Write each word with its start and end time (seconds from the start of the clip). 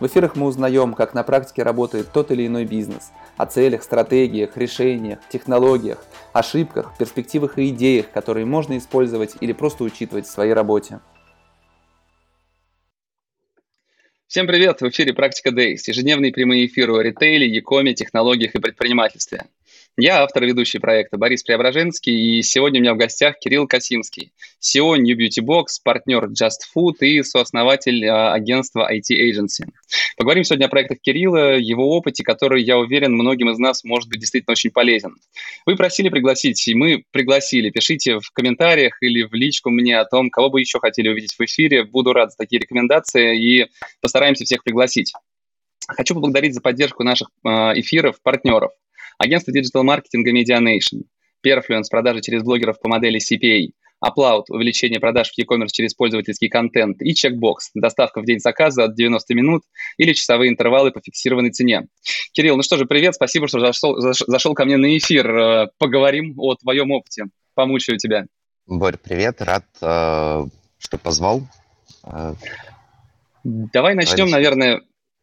В 0.00 0.06
эфирах 0.06 0.36
мы 0.36 0.46
узнаем, 0.46 0.94
как 0.94 1.14
на 1.14 1.22
практике 1.22 1.62
работает 1.62 2.12
тот 2.12 2.30
или 2.30 2.46
иной 2.46 2.64
бизнес– 2.64 3.12
о 3.36 3.46
целях, 3.46 3.82
стратегиях, 3.82 4.56
решениях, 4.56 5.20
технологиях, 5.28 6.04
ошибках, 6.32 6.96
перспективах 6.98 7.58
и 7.58 7.68
идеях, 7.68 8.10
которые 8.10 8.46
можно 8.46 8.76
использовать 8.78 9.36
или 9.40 9.52
просто 9.52 9.84
учитывать 9.84 10.26
в 10.26 10.30
своей 10.30 10.52
работе. 10.52 11.00
Всем 14.26 14.46
привет! 14.46 14.80
В 14.80 14.88
эфире 14.88 15.12
«Практика 15.12 15.50
Days»– 15.50 15.80
ежедневные 15.86 16.32
прямые 16.32 16.66
эфиры 16.66 16.94
о 16.94 17.02
ритейле, 17.02 17.46
якоме, 17.46 17.94
технологиях 17.94 18.54
и 18.54 18.60
предпринимательстве. 18.60 19.44
Я 19.98 20.22
автор 20.22 20.44
и 20.44 20.46
ведущий 20.46 20.78
проекта 20.78 21.18
Борис 21.18 21.42
Преображенский, 21.42 22.38
и 22.38 22.42
сегодня 22.42 22.80
у 22.80 22.82
меня 22.82 22.94
в 22.94 22.96
гостях 22.96 23.38
Кирилл 23.38 23.66
Касимский, 23.66 24.32
SEO 24.58 24.96
New 24.96 25.14
Beauty 25.14 25.44
Box, 25.44 25.64
партнер 25.84 26.24
Just 26.30 26.60
Food 26.74 27.00
и 27.00 27.22
сооснователь 27.22 28.06
а, 28.06 28.32
агентства 28.32 28.90
IT 28.90 29.10
Agency. 29.10 29.68
Поговорим 30.16 30.44
сегодня 30.44 30.64
о 30.64 30.68
проектах 30.70 30.98
Кирилла, 31.02 31.58
его 31.58 31.94
опыте, 31.94 32.24
который, 32.24 32.62
я 32.62 32.78
уверен, 32.78 33.12
многим 33.12 33.50
из 33.50 33.58
нас 33.58 33.84
может 33.84 34.08
быть 34.08 34.20
действительно 34.20 34.52
очень 34.52 34.70
полезен. 34.70 35.14
Вы 35.66 35.76
просили 35.76 36.08
пригласить, 36.08 36.66
и 36.68 36.74
мы 36.74 37.04
пригласили. 37.10 37.68
Пишите 37.68 38.18
в 38.18 38.30
комментариях 38.32 38.96
или 39.02 39.24
в 39.24 39.34
личку 39.34 39.68
мне 39.68 39.98
о 39.98 40.06
том, 40.06 40.30
кого 40.30 40.48
бы 40.48 40.60
еще 40.60 40.80
хотели 40.80 41.10
увидеть 41.10 41.34
в 41.34 41.40
эфире. 41.42 41.84
Буду 41.84 42.14
рад 42.14 42.30
за 42.30 42.38
такие 42.38 42.60
рекомендации 42.60 43.38
и 43.38 43.66
постараемся 44.00 44.46
всех 44.46 44.64
пригласить. 44.64 45.12
Хочу 45.86 46.14
поблагодарить 46.14 46.54
за 46.54 46.62
поддержку 46.62 47.02
наших 47.02 47.28
э, 47.44 47.48
эфиров 47.74 48.22
партнеров. 48.22 48.72
Агентство 49.18 49.52
диджитал-маркетинга 49.52 50.32
Medianation, 50.32 51.02
Perfluence, 51.46 51.84
продажи 51.90 52.20
через 52.20 52.42
блогеров 52.42 52.80
по 52.80 52.88
модели 52.88 53.18
CPA, 53.18 53.72
Upload, 54.04 54.44
увеличение 54.48 54.98
продаж 54.98 55.30
в 55.30 55.38
e-commerce 55.38 55.68
через 55.72 55.94
пользовательский 55.94 56.48
контент 56.48 57.00
и 57.02 57.12
Checkbox, 57.12 57.70
доставка 57.74 58.20
в 58.20 58.24
день 58.24 58.40
заказа 58.40 58.84
от 58.84 58.96
90 58.96 59.34
минут 59.34 59.62
или 59.96 60.12
часовые 60.12 60.50
интервалы 60.50 60.90
по 60.90 61.00
фиксированной 61.00 61.50
цене. 61.50 61.86
Кирилл, 62.32 62.56
ну 62.56 62.62
что 62.62 62.76
же, 62.76 62.86
привет, 62.86 63.14
спасибо, 63.14 63.46
что 63.46 63.60
зашел, 63.60 63.96
зашел 63.98 64.54
ко 64.54 64.64
мне 64.64 64.76
на 64.76 64.96
эфир. 64.98 65.30
Э, 65.30 65.68
поговорим 65.78 66.34
о 66.38 66.56
твоем 66.56 66.90
опыте. 66.90 67.26
Помучаю 67.54 67.98
тебя. 67.98 68.26
Борь, 68.66 68.96
привет, 68.96 69.40
рад, 69.40 69.64
э, 69.80 70.44
что 70.78 70.98
позвал. 70.98 71.42
Э, 72.04 72.34
Давай 73.44 73.94
начнем, 73.94 74.30
наверное, 74.30 74.82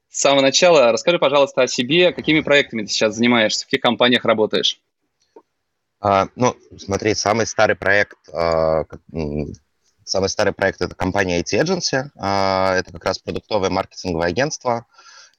с 0.09 0.21
самого 0.21 0.41
начала. 0.41 0.91
Расскажи, 0.91 1.19
пожалуйста, 1.19 1.63
о 1.63 1.67
себе, 1.67 2.11
какими 2.11 2.41
проектами 2.41 2.81
ты 2.81 2.87
сейчас 2.87 3.15
занимаешься, 3.15 3.61
в 3.61 3.65
каких 3.65 3.81
компаниях 3.81 4.25
работаешь? 4.25 4.81
А, 6.01 6.27
ну, 6.35 6.55
смотри, 6.77 7.13
самый 7.13 7.45
старый 7.45 7.75
проект, 7.75 8.17
а, 8.33 8.85
самый 10.05 10.29
старый 10.29 10.53
проект 10.53 10.81
это 10.81 10.95
компания 10.95 11.39
IT 11.39 11.61
Agency. 11.61 12.09
А, 12.17 12.75
это 12.75 12.91
как 12.91 13.05
раз 13.05 13.19
продуктовое 13.19 13.69
маркетинговое 13.69 14.27
агентство. 14.27 14.85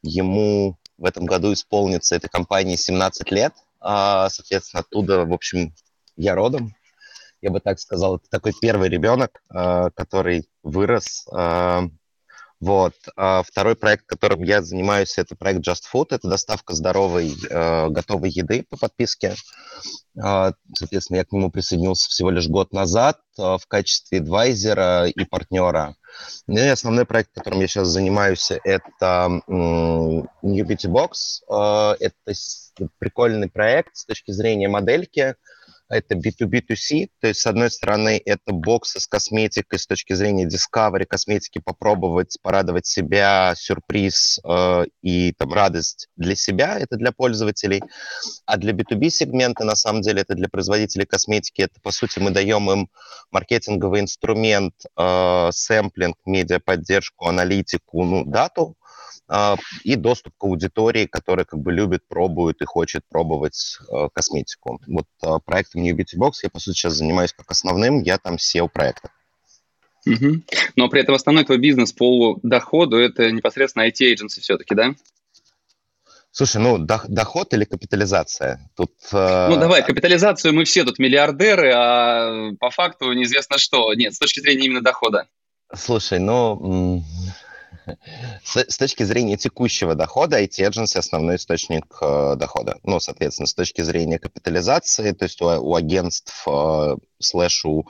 Ему 0.02 0.76
в 0.98 1.04
этом 1.04 1.24
году 1.24 1.52
исполнится 1.52 2.14
этой 2.14 2.28
компании 2.28 2.76
17 2.76 3.30
лет. 3.32 3.54
А, 3.80 4.28
соответственно, 4.28 4.80
оттуда, 4.80 5.24
в 5.24 5.32
общем, 5.32 5.74
я 6.16 6.34
родом. 6.34 6.74
Я 7.40 7.50
бы 7.50 7.60
так 7.60 7.80
сказал, 7.80 8.16
это 8.16 8.28
такой 8.28 8.52
первый 8.60 8.90
ребенок, 8.90 9.42
а, 9.48 9.90
который 9.90 10.46
вырос 10.62 11.26
а, 11.32 11.84
вот. 12.60 12.92
А 13.16 13.42
второй 13.42 13.74
проект, 13.74 14.04
которым 14.06 14.42
я 14.42 14.60
занимаюсь, 14.60 15.16
это 15.16 15.34
проект 15.34 15.66
Just 15.66 15.84
Food. 15.92 16.08
Это 16.10 16.28
доставка 16.28 16.74
здоровой 16.74 17.34
э, 17.48 17.88
готовой 17.88 18.28
еды 18.28 18.66
по 18.68 18.76
подписке. 18.76 19.34
Э, 20.22 20.52
соответственно, 20.76 21.18
я 21.18 21.24
к 21.24 21.32
нему 21.32 21.50
присоединился 21.50 22.10
всего 22.10 22.28
лишь 22.30 22.48
год 22.48 22.72
назад 22.74 23.18
э, 23.38 23.42
в 23.42 23.62
качестве 23.66 24.18
адвайзера 24.18 25.06
и 25.06 25.24
партнера. 25.24 25.96
Ну 26.46 26.58
и 26.58 26.66
основной 26.66 27.06
проект, 27.06 27.30
которым 27.32 27.60
я 27.60 27.66
сейчас 27.66 27.88
занимаюсь, 27.88 28.50
это 28.64 29.40
New 29.46 30.26
Beauty 30.42 30.88
Box. 30.88 31.40
Э, 31.50 31.96
это 31.98 32.90
прикольный 32.98 33.48
проект 33.48 33.96
с 33.96 34.04
точки 34.04 34.32
зрения 34.32 34.68
модельки 34.68 35.34
это 35.90 36.14
B2B2C, 36.14 37.08
то 37.20 37.28
есть, 37.28 37.40
с 37.40 37.46
одной 37.46 37.70
стороны, 37.70 38.20
это 38.24 38.52
боксы 38.52 39.00
с 39.00 39.06
косметикой 39.06 39.78
с 39.78 39.86
точки 39.86 40.12
зрения 40.12 40.46
discovery 40.46 41.04
косметики, 41.04 41.58
попробовать 41.58 42.38
порадовать 42.42 42.86
себя, 42.86 43.54
сюрприз 43.56 44.40
э, 44.44 44.84
и 45.02 45.32
там 45.32 45.52
радость 45.52 46.08
для 46.16 46.36
себя, 46.36 46.78
это 46.78 46.96
для 46.96 47.12
пользователей, 47.12 47.82
а 48.46 48.56
для 48.56 48.72
B2B 48.72 49.10
сегмента, 49.10 49.64
на 49.64 49.74
самом 49.74 50.02
деле, 50.02 50.22
это 50.22 50.34
для 50.34 50.48
производителей 50.48 51.06
косметики, 51.06 51.62
это, 51.62 51.80
по 51.82 51.90
сути, 51.90 52.20
мы 52.20 52.30
даем 52.30 52.70
им 52.70 52.88
маркетинговый 53.32 54.00
инструмент, 54.00 54.74
э, 54.96 55.48
сэмплинг, 55.52 56.16
медиаподдержку, 56.24 57.26
аналитику, 57.26 58.04
ну, 58.04 58.24
дату, 58.24 58.76
и 59.84 59.96
доступ 59.96 60.34
к 60.36 60.44
аудитории, 60.44 61.06
которая 61.06 61.44
как 61.44 61.60
бы 61.60 61.72
любит, 61.72 62.02
пробует 62.08 62.60
и 62.62 62.64
хочет 62.64 63.04
пробовать 63.08 63.78
э, 63.88 64.08
косметику. 64.12 64.80
Вот 64.86 65.06
э, 65.22 65.38
проектом 65.44 65.82
New 65.82 65.96
Beauty 65.96 66.18
Box 66.18 66.32
я, 66.42 66.50
по 66.50 66.58
сути, 66.58 66.76
сейчас 66.76 66.94
занимаюсь 66.94 67.32
как 67.32 67.50
основным, 67.50 68.02
я 68.02 68.18
там 68.18 68.36
SEO 68.36 68.68
проекта. 68.68 69.10
Угу. 70.06 70.42
Но 70.76 70.88
при 70.88 71.02
этом 71.02 71.14
основной 71.14 71.44
твой 71.44 71.58
бизнес 71.58 71.92
по 71.92 72.38
доходу– 72.42 72.96
это 72.98 73.30
непосредственно 73.30 73.88
IT-эйдженси 73.88 74.40
все-таки, 74.40 74.74
да? 74.74 74.94
Слушай, 76.32 76.62
ну 76.62 76.78
доход 76.78 77.52
или 77.54 77.64
капитализация? 77.64 78.70
Тут, 78.76 78.92
э... 79.12 79.48
Ну 79.48 79.56
давай, 79.56 79.84
капитализацию 79.84 80.54
мы 80.54 80.64
все 80.64 80.84
тут 80.84 80.98
миллиардеры, 80.98 81.72
а 81.74 82.52
по 82.58 82.70
факту 82.70 83.12
неизвестно 83.12 83.58
что. 83.58 83.92
Нет, 83.94 84.14
с 84.14 84.18
точки 84.18 84.40
зрения 84.40 84.66
именно 84.66 84.80
дохода. 84.80 85.26
Слушай, 85.74 86.20
ну 86.20 87.04
с, 88.44 88.56
с 88.56 88.76
точки 88.78 89.02
зрения 89.02 89.36
текущего 89.36 89.94
дохода, 89.94 90.42
IT-agency 90.42 90.98
основной 90.98 91.36
источник 91.36 91.84
э, 92.00 92.34
дохода. 92.36 92.78
Ну, 92.82 93.00
соответственно, 93.00 93.46
с 93.46 93.54
точки 93.54 93.82
зрения 93.82 94.18
капитализации, 94.18 95.12
то 95.12 95.24
есть 95.24 95.40
у, 95.40 95.46
у 95.46 95.74
агентств 95.74 96.44
э, 96.46 96.96
слэш 97.18 97.64
у 97.64 97.86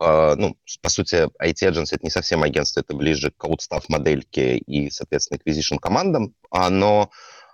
Uh, 0.00 0.36
ну, 0.36 0.56
по 0.80 0.90
сути, 0.90 1.28
IT-agency— 1.42 1.88
это 1.94 2.04
не 2.04 2.10
совсем 2.10 2.44
агентство, 2.44 2.78
это 2.78 2.94
ближе 2.94 3.32
к 3.36 3.44
аутстав 3.44 3.88
модельке 3.88 4.56
и, 4.56 4.90
соответственно, 4.90 5.38
acquisition 5.38 5.78
командам, 5.80 6.36
а, 6.52 6.70
но 6.70 7.10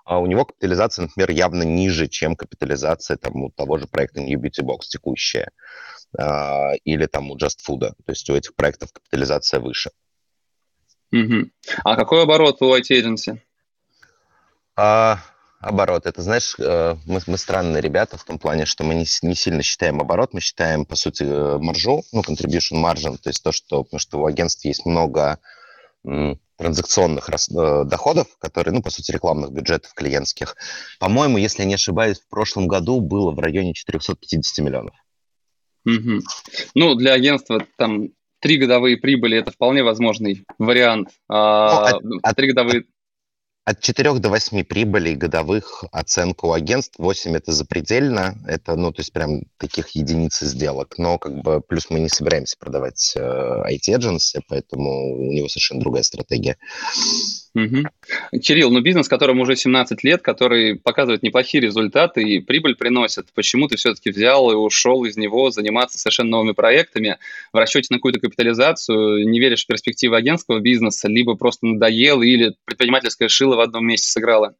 uh, 0.07 0.21
у 0.21 0.27
него 0.27 0.45
капитализация, 0.45 1.05
например, 1.05 1.31
явно 1.31 1.63
ниже, 1.63 2.07
чем 2.07 2.37
капитализация 2.37 3.17
там, 3.17 3.45
у 3.45 3.51
того 3.51 3.79
же 3.79 3.87
проекта 3.87 4.21
New 4.21 4.39
Beauty 4.39 4.63
Box 4.63 4.81
текущая 4.91 5.53
uh, 6.19 6.75
или 6.85 7.07
там 7.07 7.31
у 7.31 7.37
Just 7.39 7.61
Food. 7.67 7.81
То 7.81 8.11
есть 8.13 8.29
у 8.29 8.35
этих 8.35 8.55
проектов 8.55 8.93
капитализация 8.93 9.61
выше. 9.61 9.91
Угу. 11.15 11.51
А 11.85 11.97
какой 11.97 12.25
оборот 12.25 12.61
у 12.61 12.77
IT-agency? 12.77 13.39
А, 14.77 15.21
оборот. 15.61 16.07
Это, 16.07 16.23
знаешь, 16.23 16.57
э, 16.59 16.97
мы, 17.07 17.21
мы 17.29 17.39
странные 17.39 17.81
ребята 17.81 18.19
в 18.19 18.25
том 18.25 18.39
плане, 18.39 18.67
что 18.67 18.83
мы 18.83 18.95
не, 18.95 19.07
не 19.23 19.35
сильно 19.37 19.63
считаем 19.63 20.01
оборот, 20.01 20.35
мы 20.35 20.41
считаем, 20.41 20.85
по 20.85 20.97
сути, 20.97 21.23
э, 21.23 21.59
маржу, 21.59 22.03
ну, 22.13 22.23
contribution 22.23 22.83
margin, 22.83 23.17
то 23.17 23.31
есть 23.31 23.45
то, 23.45 23.53
что, 23.53 23.85
потому 23.85 24.01
что 24.01 24.21
у 24.21 24.27
агентства 24.27 24.67
есть 24.67 24.85
много 24.87 25.39
транзакционных 26.57 27.31
э, 27.31 27.85
доходов, 27.85 28.27
которые, 28.39 28.75
ну, 28.75 28.83
по 28.83 28.91
сути, 28.91 29.13
рекламных 29.13 29.53
бюджетов 29.53 29.95
клиентских. 29.95 30.57
По-моему, 30.99 31.39
если 31.39 31.63
я 31.63 31.69
не 31.69 31.75
ошибаюсь, 31.75 32.21
в 32.21 32.29
прошлом 32.29 32.67
году 32.67 33.01
было 33.01 33.31
в 33.31 33.39
районе 33.39 33.73
450 33.73 34.65
миллионов. 34.65 34.95
Угу. 35.87 36.21
Ну, 36.75 36.95
для 36.97 37.13
агентства 37.13 37.65
там 37.79 38.09
три 38.45 38.59
годовые 38.59 38.99
прибыли 38.99 39.39
это 39.39 39.51
вполне 39.53 39.83
возможный 39.83 40.45
вариант. 40.59 41.09
А, 41.31 41.99
ну, 42.03 42.19
от, 42.23 42.37
три 42.37 42.49
годовые 42.49 42.85
от 43.65 43.81
4 43.81 44.19
до 44.19 44.29
8 44.29 44.65
прибылей 44.65 45.15
годовых 45.15 45.85
оценка 45.91 46.45
у 46.45 46.53
агентств, 46.53 46.99
8 46.99 47.35
это 47.35 47.53
запредельно, 47.53 48.37
это, 48.47 48.77
ну, 48.77 48.93
то 48.93 49.01
есть 49.01 49.15
прям 49.15 49.45
таких 49.57 49.89
единиц 49.91 50.41
сделок, 50.41 50.99
но 50.99 51.19
как 51.19 51.41
бы 51.41 51.63
плюс 51.63 51.89
мы 51.89 52.01
не 52.01 52.11
собираемся 52.11 52.59
продавать 52.59 53.15
э, 53.17 53.63
IT-эдженсы, 53.73 54.43
поэтому 54.47 55.15
у 55.15 55.33
него 55.33 55.49
совершенно 55.49 55.81
другая 55.81 56.03
стратегия. 56.03 56.59
Угу. 57.55 58.41
Кирилл, 58.41 58.71
ну 58.71 58.81
бизнес, 58.81 59.09
которому 59.09 59.43
уже 59.43 59.55
17 59.55 60.03
лет, 60.03 60.23
который 60.23 60.75
показывает 60.77 61.23
неплохие 61.23 61.63
результаты 61.63 62.23
и 62.23 62.41
прибыль 62.41 62.75
приносит, 62.75 63.29
почему 63.33 63.69
ты 63.69 63.77
все-таки 63.77 64.11
взял 64.11 64.51
и 64.51 64.55
ушел 64.55 65.05
из 65.05 65.17
него 65.17 65.51
заниматься 65.51 65.99
совершенно 65.99 66.31
новыми 66.31 66.53
проектами 66.53 67.19
в 67.53 67.57
расчете 67.57 67.89
на 67.91 67.99
какую-то 67.99 68.19
капитализацию, 68.19 69.29
не 69.29 69.39
веришь 69.39 69.65
в 69.65 69.69
перспективы 69.69 70.17
агентского 70.17 70.59
бизнеса, 70.59 71.09
либо 71.09 71.37
просто 71.37 71.67
надоел 71.67 72.23
или 72.23 72.57
предпринимательская 72.65 73.29
шила 73.29 73.55
в 73.55 73.61
одном 73.61 73.87
месте 73.87 74.09
сыграла? 74.09 74.55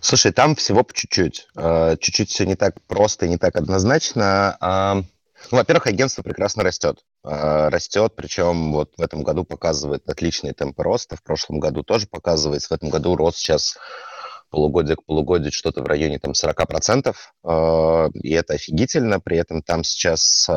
Слушай, 0.00 0.32
там 0.32 0.54
всего 0.54 0.84
по 0.84 0.94
чуть-чуть. 0.94 1.48
Э, 1.56 1.96
чуть-чуть 2.00 2.30
все 2.30 2.44
не 2.44 2.56
так 2.56 2.74
просто 2.86 3.26
и 3.26 3.28
не 3.28 3.38
так 3.38 3.56
однозначно. 3.56 5.06
Ну, 5.50 5.58
во-первых, 5.58 5.86
агентство 5.86 6.22
прекрасно 6.22 6.62
растет. 6.62 6.98
Э, 7.24 7.68
растет, 7.68 8.14
причем 8.14 8.72
вот 8.72 8.92
в 8.96 9.00
этом 9.00 9.22
году 9.22 9.44
показывает 9.44 10.08
отличные 10.08 10.52
темпы 10.52 10.82
роста. 10.82 11.16
В 11.16 11.22
прошлом 11.22 11.58
году 11.60 11.82
тоже 11.82 12.06
показывается. 12.06 12.68
В 12.68 12.72
этом 12.72 12.90
году 12.90 13.16
рост 13.16 13.38
сейчас 13.38 13.76
полугодие 14.50 14.96
к 14.96 15.04
полугодию 15.04 15.52
что-то 15.52 15.82
в 15.82 15.86
районе 15.86 16.18
там 16.18 16.32
40%. 16.32 17.14
Э, 17.44 18.08
и 18.14 18.32
это 18.32 18.54
офигительно. 18.54 19.20
При 19.20 19.38
этом 19.38 19.62
там 19.62 19.84
сейчас 19.84 20.48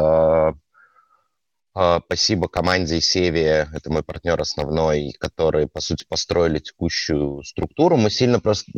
Спасибо 1.75 2.47
команде 2.47 3.01
Севе, 3.01 3.67
это 3.73 3.91
мой 3.91 4.03
партнер 4.03 4.39
основной, 4.39 5.11
который, 5.19 5.67
по 5.67 5.81
сути, 5.81 6.05
построили 6.07 6.59
текущую 6.59 7.41
структуру. 7.41 7.97
Мы 7.97 8.11
сильно 8.11 8.39
просто 8.39 8.71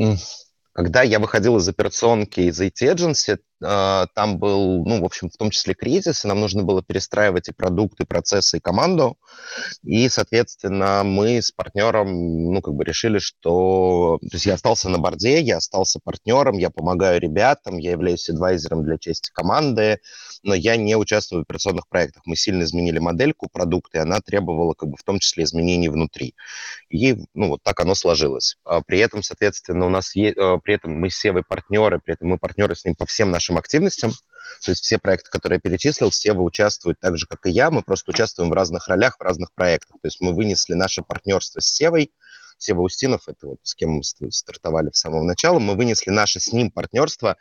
когда 0.76 1.04
я 1.04 1.20
выходил 1.20 1.56
из 1.56 1.70
операционки 1.70 2.42
из 2.42 2.60
IT 2.60 2.82
Agency, 2.82 3.36
а, 3.36 3.38
там 3.60 4.38
был, 4.38 4.84
ну, 4.86 5.02
в 5.02 5.06
общем, 5.06 5.30
в 5.30 5.38
том 5.38 5.50
числе 5.50 5.74
кризис, 5.74 6.26
и 6.26 6.28
нам 6.28 6.40
нужно 6.40 6.64
было 6.64 6.84
перестраивать 6.84 7.48
и 7.48 7.54
продукты, 7.54 8.06
процессы, 8.06 8.58
и 8.58 8.60
команду. 8.60 9.18
И, 9.84 10.10
соответственно, 10.10 11.04
мы 11.04 11.42
с 11.42 11.52
партнером, 11.52 12.54
ну, 12.54 12.62
как 12.62 12.74
бы 12.74 12.84
решили, 12.84 13.20
что... 13.20 14.20
То 14.22 14.36
есть 14.36 14.46
я 14.46 14.56
остался 14.56 14.90
на 14.90 14.98
борде, 14.98 15.42
я 15.42 15.58
остался 15.58 16.00
партнером, 16.04 16.58
я 16.58 16.70
помогаю 16.70 17.20
ребятам, 17.20 17.78
я 17.78 17.92
являюсь 17.92 18.30
адвайзером 18.30 18.84
для 18.84 18.98
части 18.98 19.32
команды, 19.34 20.00
но 20.44 20.54
я 20.54 20.76
не 20.76 20.96
участвую 20.96 21.42
в 21.42 21.44
операционных 21.44 21.88
проектах. 21.88 22.24
Мы 22.26 22.36
сильно 22.36 22.64
изменили 22.64 23.00
модельку 23.00 23.50
продукта, 23.52 24.00
и 24.00 24.02
она 24.02 24.20
требовала, 24.22 24.74
как 24.74 24.90
бы, 24.90 24.98
в 24.98 25.04
том 25.04 25.20
числе 25.20 25.44
изменений 25.44 25.90
внутри. 25.90 26.36
И, 26.90 27.16
ну, 27.34 27.50
вот 27.50 27.64
так 27.64 27.80
оно 27.80 27.96
сложилось. 27.96 28.58
А 28.66 28.82
при 28.82 29.00
этом, 29.00 29.24
соответственно, 29.24 29.86
у 29.86 29.90
нас 29.90 30.16
есть... 30.16 30.38
А, 30.38 30.58
при 30.58 30.76
этом 30.76 30.94
мы 31.00 31.10
все 31.10 31.32
вы 31.32 31.44
партнеры, 31.44 32.00
при 32.04 32.14
этом 32.14 32.30
мы 32.30 32.38
партнеры 32.38 32.76
с 32.76 32.86
ним 32.86 32.96
по 32.96 33.06
всем 33.06 33.32
нашим 33.32 33.55
нашим 33.56 33.58
активностям. 33.58 34.12
То 34.64 34.72
есть 34.72 34.84
все 34.84 34.98
проекты, 34.98 35.30
которые 35.32 35.58
я 35.58 35.70
перечислил, 35.70 36.10
все 36.10 36.34
вы 36.34 36.44
участвуют 36.44 37.00
так 37.00 37.18
же, 37.18 37.26
как 37.28 37.46
и 37.46 37.50
я. 37.50 37.72
Мы 37.72 37.82
просто 37.82 38.12
участвуем 38.12 38.50
в 38.50 38.54
разных 38.54 38.88
ролях, 38.88 39.18
в 39.18 39.22
разных 39.22 39.52
проектах. 39.54 39.98
То 40.02 40.08
есть 40.08 40.22
мы 40.22 40.34
вынесли 40.34 40.74
наше 40.74 41.02
партнерство 41.02 41.60
с 41.60 41.66
Севой. 41.66 42.12
Сева 42.58 42.82
Устинов, 42.82 43.28
это 43.28 43.48
вот 43.48 43.60
с 43.64 43.76
кем 43.76 43.90
мы 43.90 44.04
стартовали 44.04 44.90
в 44.90 44.96
самого 44.96 45.24
начала, 45.24 45.60
мы 45.60 45.76
вынесли 45.76 46.10
наше 46.10 46.40
с 46.40 46.54
ним 46.54 46.72
партнерство 46.72 47.36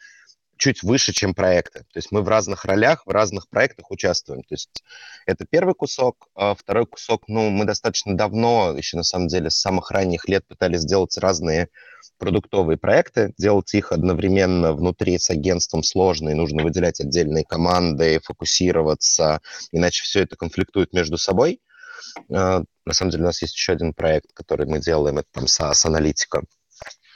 чуть 0.57 0.83
выше, 0.83 1.13
чем 1.13 1.35
проекты. 1.35 1.81
То 1.81 1.97
есть 1.97 2.13
мы 2.13 2.23
в 2.23 2.29
разных 2.29 2.65
ролях, 2.65 3.07
в 3.07 3.11
разных 3.11 3.49
проектах 3.49 3.91
участвуем. 3.91 4.43
То 4.43 4.55
есть 4.55 4.83
это 5.27 5.45
первый 5.45 5.75
кусок. 5.75 6.29
А 6.35 6.55
второй 6.55 6.87
кусок, 6.87 7.25
ну, 7.29 7.51
мы 7.51 7.65
достаточно 7.65 8.17
давно, 8.17 8.75
еще 8.77 8.97
на 8.97 9.03
самом 9.03 9.29
деле 9.29 9.51
с 9.51 9.57
самых 9.57 9.91
ранних 9.91 10.29
лет 10.29 10.47
пытались 10.47 10.81
сделать 10.81 11.17
разные 11.19 11.69
продуктовые 12.19 12.77
проекты, 12.77 13.35
делать 13.39 13.73
их 13.75 13.93
одновременно 13.93 14.73
внутри 14.73 15.19
с 15.19 15.31
агентством 15.31 15.83
сложно, 15.83 16.31
и 16.31 16.35
нужно 16.35 16.63
выделять 16.63 17.01
отдельные 17.01 17.45
команды, 17.45 18.21
фокусироваться, 18.23 19.41
иначе 19.73 20.03
все 20.05 20.23
это 20.23 20.37
конфликтует 20.37 20.93
между 20.93 21.19
собой. 21.19 21.61
А, 22.33 22.63
на 22.85 22.93
самом 22.93 23.11
деле 23.11 23.25
у 23.25 23.27
нас 23.27 23.43
есть 23.43 23.55
еще 23.55 23.73
один 23.73 23.95
проект, 23.95 24.33
который 24.33 24.67
мы 24.67 24.81
делаем, 24.81 25.19
это 25.19 25.29
там 25.33 25.45
SaaS 25.45 25.87
аналитика, 25.87 26.43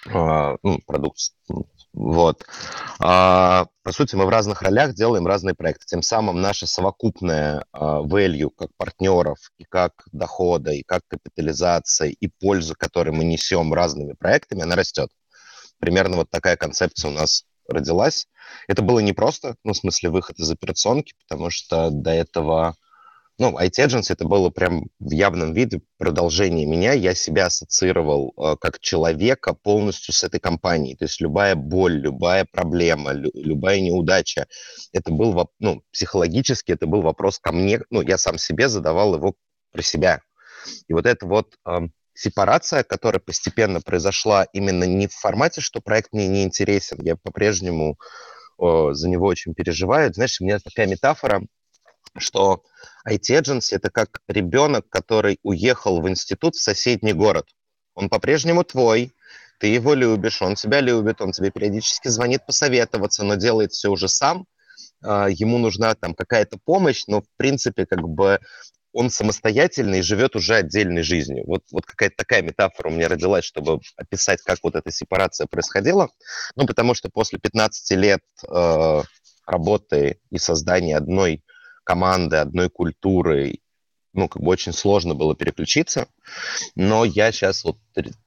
а, 0.06 0.56
ну, 0.62 0.80
продукт 0.86 1.18
вот. 1.92 2.44
А, 3.00 3.66
по 3.82 3.92
сути, 3.92 4.14
мы 4.14 4.26
в 4.26 4.28
разных 4.28 4.62
ролях 4.62 4.94
делаем 4.94 5.26
разные 5.26 5.54
проекты. 5.54 5.84
Тем 5.86 6.02
самым 6.02 6.40
наша 6.40 6.66
совокупная 6.66 7.64
а, 7.72 8.02
value 8.02 8.50
как 8.56 8.70
партнеров, 8.76 9.38
и 9.58 9.64
как 9.64 9.92
дохода, 10.12 10.72
и 10.72 10.82
как 10.82 11.02
капитализация, 11.08 12.10
и 12.10 12.28
пользу, 12.40 12.74
которую 12.78 13.14
мы 13.14 13.24
несем 13.24 13.72
разными 13.72 14.12
проектами, 14.12 14.62
она 14.62 14.76
растет. 14.76 15.10
Примерно 15.78 16.16
вот 16.16 16.30
такая 16.30 16.56
концепция 16.56 17.10
у 17.10 17.14
нас 17.14 17.44
родилась. 17.68 18.26
Это 18.66 18.82
было 18.82 18.98
непросто, 18.98 19.56
ну, 19.64 19.72
в 19.72 19.76
смысле, 19.76 20.10
выход 20.10 20.38
из 20.38 20.50
операционки, 20.50 21.14
потому 21.26 21.50
что 21.50 21.90
до 21.90 22.10
этого 22.10 22.74
ну, 23.38 23.56
IT 23.56 23.78
Agency 23.78 24.12
это 24.12 24.24
было 24.24 24.50
прям 24.50 24.86
в 24.98 25.12
явном 25.12 25.52
виде 25.52 25.80
продолжение 25.96 26.66
меня. 26.66 26.92
Я 26.92 27.14
себя 27.14 27.46
ассоциировал 27.46 28.34
э, 28.36 28.56
как 28.60 28.80
человека 28.80 29.54
полностью 29.54 30.12
с 30.12 30.24
этой 30.24 30.40
компанией. 30.40 30.96
То 30.96 31.04
есть 31.04 31.20
любая 31.20 31.54
боль, 31.54 31.94
любая 32.00 32.44
проблема, 32.44 33.12
лю- 33.12 33.30
любая 33.34 33.80
неудача, 33.80 34.46
это 34.92 35.12
был, 35.12 35.50
ну, 35.60 35.82
психологически 35.92 36.72
это 36.72 36.86
был 36.86 37.02
вопрос 37.02 37.38
ко 37.38 37.52
мне. 37.52 37.80
Ну, 37.90 38.02
я 38.02 38.18
сам 38.18 38.38
себе 38.38 38.68
задавал 38.68 39.14
его 39.14 39.34
про 39.70 39.82
себя. 39.82 40.20
И 40.88 40.92
вот 40.92 41.06
эта 41.06 41.24
вот 41.24 41.54
э, 41.64 41.78
сепарация, 42.14 42.82
которая 42.82 43.20
постепенно 43.20 43.80
произошла 43.80 44.46
именно 44.52 44.82
не 44.82 45.06
в 45.06 45.14
формате, 45.14 45.60
что 45.60 45.80
проект 45.80 46.12
мне 46.12 46.26
не 46.26 46.42
интересен, 46.42 46.98
я 47.02 47.14
по-прежнему 47.14 47.98
э, 48.60 48.88
за 48.92 49.08
него 49.08 49.26
очень 49.26 49.54
переживаю. 49.54 50.12
Знаешь, 50.12 50.40
у 50.40 50.44
меня 50.44 50.58
такая 50.58 50.88
метафора, 50.88 51.42
что 52.20 52.62
IT-agency– 53.08 53.68
это 53.72 53.90
как 53.90 54.20
ребенок, 54.28 54.88
который 54.88 55.38
уехал 55.42 56.00
в 56.00 56.08
институт 56.08 56.54
в 56.54 56.62
соседний 56.62 57.12
город. 57.12 57.46
Он 57.94 58.08
по-прежнему 58.08 58.64
твой, 58.64 59.12
ты 59.58 59.66
его 59.66 59.94
любишь, 59.94 60.40
он 60.42 60.54
тебя 60.54 60.80
любит, 60.80 61.20
он 61.20 61.32
тебе 61.32 61.50
периодически 61.50 62.08
звонит 62.08 62.46
посоветоваться, 62.46 63.24
но 63.24 63.34
делает 63.34 63.72
все 63.72 63.90
уже 63.90 64.08
сам. 64.08 64.46
А, 65.02 65.28
ему 65.28 65.58
нужна 65.58 65.94
там 65.94 66.14
какая-то 66.14 66.58
помощь, 66.64 67.04
но 67.06 67.22
в 67.22 67.26
принципе 67.36 67.86
как 67.86 68.08
бы 68.08 68.40
он 68.92 69.10
самостоятельный 69.10 70.00
и 70.00 70.02
живет 70.02 70.34
уже 70.34 70.54
отдельной 70.54 71.02
жизнью. 71.02 71.44
Вот, 71.46 71.62
вот 71.70 71.86
какая-то 71.86 72.16
такая 72.16 72.42
метафора 72.42 72.88
у 72.88 72.92
меня 72.92 73.08
родилась, 73.08 73.44
чтобы 73.44 73.80
описать, 73.96 74.42
как 74.42 74.58
вот 74.62 74.76
эта 74.76 74.90
сепарация 74.90 75.46
происходила. 75.46 76.08
Ну, 76.56 76.66
потому 76.66 76.94
что 76.94 77.10
после 77.10 77.38
15 77.38 77.90
лет 77.98 78.22
э, 78.48 79.02
работы 79.46 80.20
и 80.30 80.38
создания 80.38 80.96
одной 80.96 81.42
команды, 81.88 82.36
одной 82.36 82.68
культуры, 82.68 83.60
ну, 84.12 84.28
как 84.28 84.42
бы 84.42 84.50
очень 84.50 84.74
сложно 84.74 85.14
было 85.14 85.34
переключиться. 85.34 86.08
Но 86.76 87.06
я 87.06 87.32
сейчас 87.32 87.64
вот 87.64 87.78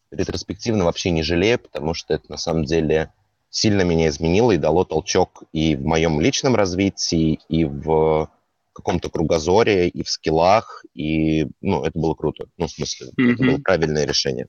ретроспективно 0.10 0.86
вообще 0.86 1.12
не 1.12 1.22
жалею, 1.22 1.60
потому 1.60 1.94
что 1.94 2.16
это 2.16 2.25
на 2.30 2.38
самом 2.38 2.66
деле 2.66 3.13
сильно 3.52 3.84
меня 3.84 4.08
изменило 4.08 4.52
и 4.52 4.58
дало 4.58 4.84
толчок 4.84 5.44
и 5.54 5.75
в 5.75 5.86
моем 5.86 6.19
личном 6.19 6.56
развитии, 6.56 7.40
и 7.50 7.66
в 7.66 8.31
каком-то 8.74 9.12
кругозоре, 9.12 9.90
и 9.90 10.02
в 10.02 10.10
скиллах, 10.10 10.84
и, 10.96 11.46
ну, 11.62 11.84
это 11.84 12.00
было 12.00 12.16
круто. 12.16 12.46
Ну, 12.57 12.66
в 12.66 12.72
смысле, 12.72 13.10
mm-hmm. 13.10 13.34
это 13.34 13.44
было 13.44 13.57
правильное 13.60 14.07
решение. 14.07 14.48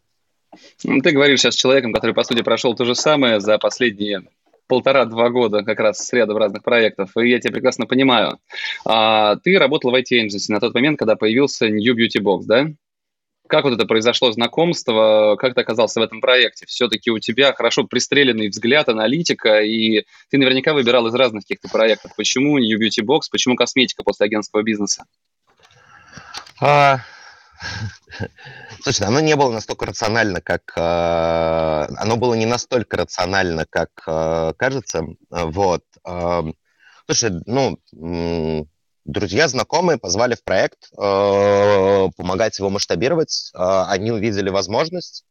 Ну, 0.84 1.00
ты 1.00 1.10
говоришь 1.10 1.40
сейчас 1.40 1.54
с 1.54 1.58
человеком, 1.58 1.92
который, 1.92 2.14
по 2.14 2.24
сути, 2.24 2.42
прошел 2.42 2.74
то 2.74 2.86
же 2.86 2.94
самое 2.94 3.40
за 3.40 3.58
последние 3.58 4.22
полтора-два 4.72 5.28
года 5.28 5.62
как 5.64 5.80
раз 5.80 5.98
с 5.98 6.10
рядом 6.14 6.38
разных 6.38 6.62
проектов, 6.62 7.14
и 7.18 7.28
я 7.28 7.38
тебя 7.38 7.52
прекрасно 7.52 7.84
понимаю. 7.84 8.38
А, 8.86 9.36
ты 9.36 9.58
работал 9.58 9.90
в 9.90 9.94
IT 9.94 10.06
Agency 10.12 10.46
на 10.48 10.60
тот 10.60 10.72
момент, 10.72 10.98
когда 10.98 11.14
появился 11.14 11.68
New 11.68 11.94
Beauty 11.94 12.22
Box, 12.22 12.44
да? 12.46 12.68
Как 13.46 13.64
вот 13.64 13.74
это 13.74 13.84
произошло 13.84 14.32
знакомство, 14.32 15.36
как 15.38 15.54
ты 15.54 15.60
оказался 15.60 16.00
в 16.00 16.02
этом 16.02 16.22
проекте? 16.22 16.64
Все-таки 16.64 17.10
у 17.10 17.18
тебя 17.18 17.52
хорошо 17.52 17.84
пристреленный 17.84 18.48
взгляд, 18.48 18.88
аналитика, 18.88 19.60
и 19.60 20.06
ты 20.30 20.38
наверняка 20.38 20.72
выбирал 20.72 21.06
из 21.06 21.14
разных 21.14 21.42
каких-то 21.42 21.68
проектов. 21.68 22.12
Почему 22.16 22.56
New 22.58 22.80
Beauty 22.80 23.04
Box, 23.04 23.24
почему 23.30 23.56
косметика 23.56 24.02
после 24.02 24.24
агентского 24.24 24.62
бизнеса? 24.62 25.04
А, 26.62 27.00
Слушай, 28.82 29.06
оно 29.06 29.20
не 29.20 29.36
было 29.36 29.50
настолько 29.50 29.86
рационально, 29.86 30.40
как... 30.40 30.72
Э, 30.76 31.86
оно 31.96 32.16
было 32.16 32.34
не 32.34 32.46
настолько 32.46 32.96
рационально, 32.96 33.66
как 33.68 33.90
э, 34.06 34.52
кажется. 34.56 35.04
Вот. 35.30 35.84
Э, 36.06 36.42
слушай, 37.06 37.30
ну, 37.46 37.78
друзья, 39.04 39.48
знакомые 39.48 39.98
позвали 39.98 40.34
в 40.34 40.44
проект 40.44 40.90
э, 40.92 42.08
помогать 42.16 42.58
его 42.58 42.70
масштабировать. 42.70 43.50
Они 43.54 44.10
увидели 44.10 44.50
возможность. 44.50 45.24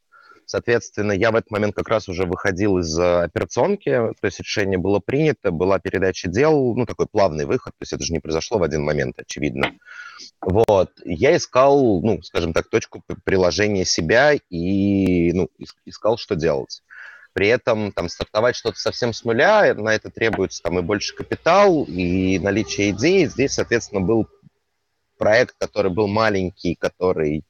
Соответственно, 0.52 1.14
я 1.14 1.32
в 1.32 1.38
этот 1.38 1.50
момент 1.50 1.76
как 1.76 1.88
раз 1.88 2.10
уже 2.10 2.26
выходил 2.26 2.78
из 2.78 3.00
операционки, 3.00 3.90
то 3.90 4.26
есть 4.26 4.38
решение 4.42 4.78
было 4.78 5.00
принято, 5.00 5.50
была 5.50 5.80
передача 5.80 6.28
дел, 6.28 6.76
ну, 6.76 6.86
такой 6.86 7.08
плавный 7.08 7.46
выход, 7.46 7.72
то 7.72 7.84
есть 7.84 7.94
это 7.94 8.04
же 8.04 8.12
не 8.12 8.20
произошло 8.20 8.58
в 8.60 8.64
один 8.64 8.84
момент, 8.84 9.18
очевидно. 9.18 9.72
Вот. 10.42 10.92
Я 11.06 11.38
искал, 11.38 12.02
ну, 12.02 12.22
скажем 12.22 12.52
так, 12.52 12.68
точку 12.68 13.02
приложения 13.24 13.86
себя 13.86 14.34
и, 14.50 15.32
ну, 15.32 15.48
искал, 15.86 16.18
что 16.18 16.36
делать. 16.36 16.84
При 17.32 17.48
этом 17.48 17.94
там 17.94 18.10
стартовать 18.10 18.58
что-то 18.58 18.78
совсем 18.78 19.14
с 19.14 19.24
нуля, 19.24 19.74
на 19.74 19.96
это 19.96 20.10
требуется 20.10 20.62
там 20.62 20.80
и 20.80 20.82
больше 20.82 21.16
капитал, 21.16 21.86
и 21.86 22.40
наличие 22.40 22.90
идей. 22.90 23.26
Здесь, 23.28 23.54
соответственно, 23.54 24.02
был 24.02 24.28
проект, 25.18 25.56
который 25.58 25.94
был 25.94 26.10
маленький, 26.10 26.76
который, 26.76 27.46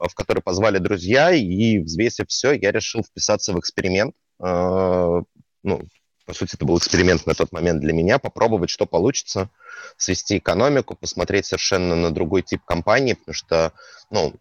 в 0.00 0.14
который 0.14 0.42
позвали 0.42 0.78
друзья, 0.78 1.32
и 1.32 1.78
взвесив 1.78 2.28
все, 2.28 2.52
я 2.52 2.72
решил 2.72 3.02
вписаться 3.02 3.52
в 3.52 3.58
эксперимент. 3.58 4.14
А, 4.40 5.22
ну, 5.62 5.82
по 6.26 6.34
сути, 6.34 6.56
это 6.56 6.66
был 6.66 6.76
эксперимент 6.76 7.26
на 7.26 7.34
тот 7.34 7.52
момент 7.52 7.80
для 7.80 7.92
меня, 7.92 8.18
попробовать, 8.18 8.70
что 8.70 8.84
получится, 8.84 9.48
свести 9.96 10.38
экономику, 10.38 10.94
посмотреть 10.94 11.46
совершенно 11.46 11.96
на 11.96 12.10
другой 12.10 12.42
тип 12.42 12.62
компании, 12.64 13.14
потому 13.14 13.34
что, 13.34 13.72
ну, 14.10 14.34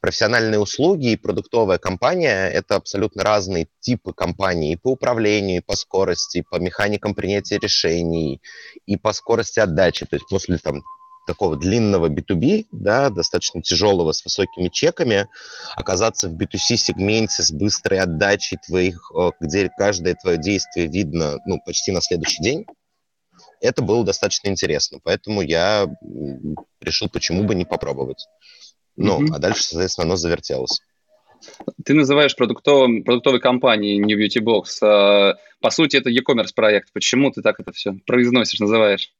профессиональные 0.00 0.58
услуги 0.58 1.12
и 1.12 1.16
продуктовая 1.16 1.78
компания– 1.78 2.48
это 2.52 2.74
абсолютно 2.74 3.22
разные 3.22 3.68
типы 3.80 4.12
компаний 4.12 4.72
и 4.72 4.76
по 4.76 4.88
управлению, 4.88 5.58
и 5.58 5.64
по 5.64 5.76
скорости, 5.76 6.38
и 6.38 6.42
по 6.42 6.56
механикам 6.56 7.14
принятия 7.14 7.58
решений, 7.58 8.42
и 8.84 8.96
по 8.96 9.12
скорости 9.12 9.60
отдачи. 9.60 10.06
То 10.06 10.16
есть 10.16 10.26
после 10.28 10.58
там, 10.58 10.82
такого 11.26 11.56
длинного 11.56 12.08
B2B, 12.08 12.66
да, 12.72 13.10
достаточно 13.10 13.62
тяжелого, 13.62 14.12
с 14.12 14.24
высокими 14.24 14.68
чеками, 14.68 15.28
оказаться 15.76 16.28
в 16.28 16.34
B2C-сегменте 16.34 17.42
с 17.42 17.52
быстрой 17.52 18.00
отдачей 18.00 18.58
твоих, 18.66 19.10
э, 19.14 19.30
где 19.40 19.70
каждое 19.76 20.14
твое 20.14 20.38
действие 20.38 20.88
видно 20.88 21.38
ну, 21.46 21.60
почти 21.64 21.92
на 21.92 22.00
следующий 22.00 22.42
день, 22.42 22.66
это 23.60 23.82
было 23.82 24.04
достаточно 24.04 24.48
интересно. 24.48 24.98
Поэтому 25.02 25.40
я 25.40 25.88
решил, 26.80 27.08
почему 27.08 27.44
бы 27.44 27.54
не 27.54 27.64
попробовать. 27.64 28.26
Ну, 28.96 29.22
mm-hmm. 29.22 29.34
а 29.34 29.38
дальше, 29.38 29.62
соответственно, 29.62 30.06
оно 30.06 30.16
завертелось. 30.16 30.80
Ты 31.84 31.94
называешь 31.94 32.36
продуктовым, 32.36 33.04
продуктовой 33.04 33.40
компанией 33.40 33.98
New 33.98 34.18
Beauty 34.18 34.42
Box. 34.42 34.84
А, 34.86 35.36
по 35.60 35.70
сути, 35.70 35.96
это 35.96 36.10
e-commerce 36.10 36.52
проект. 36.54 36.92
Почему 36.92 37.30
ты 37.30 37.42
так 37.42 37.58
это 37.60 37.72
все 37.72 37.94
произносишь, 38.06 38.60
называешь? 38.60 39.12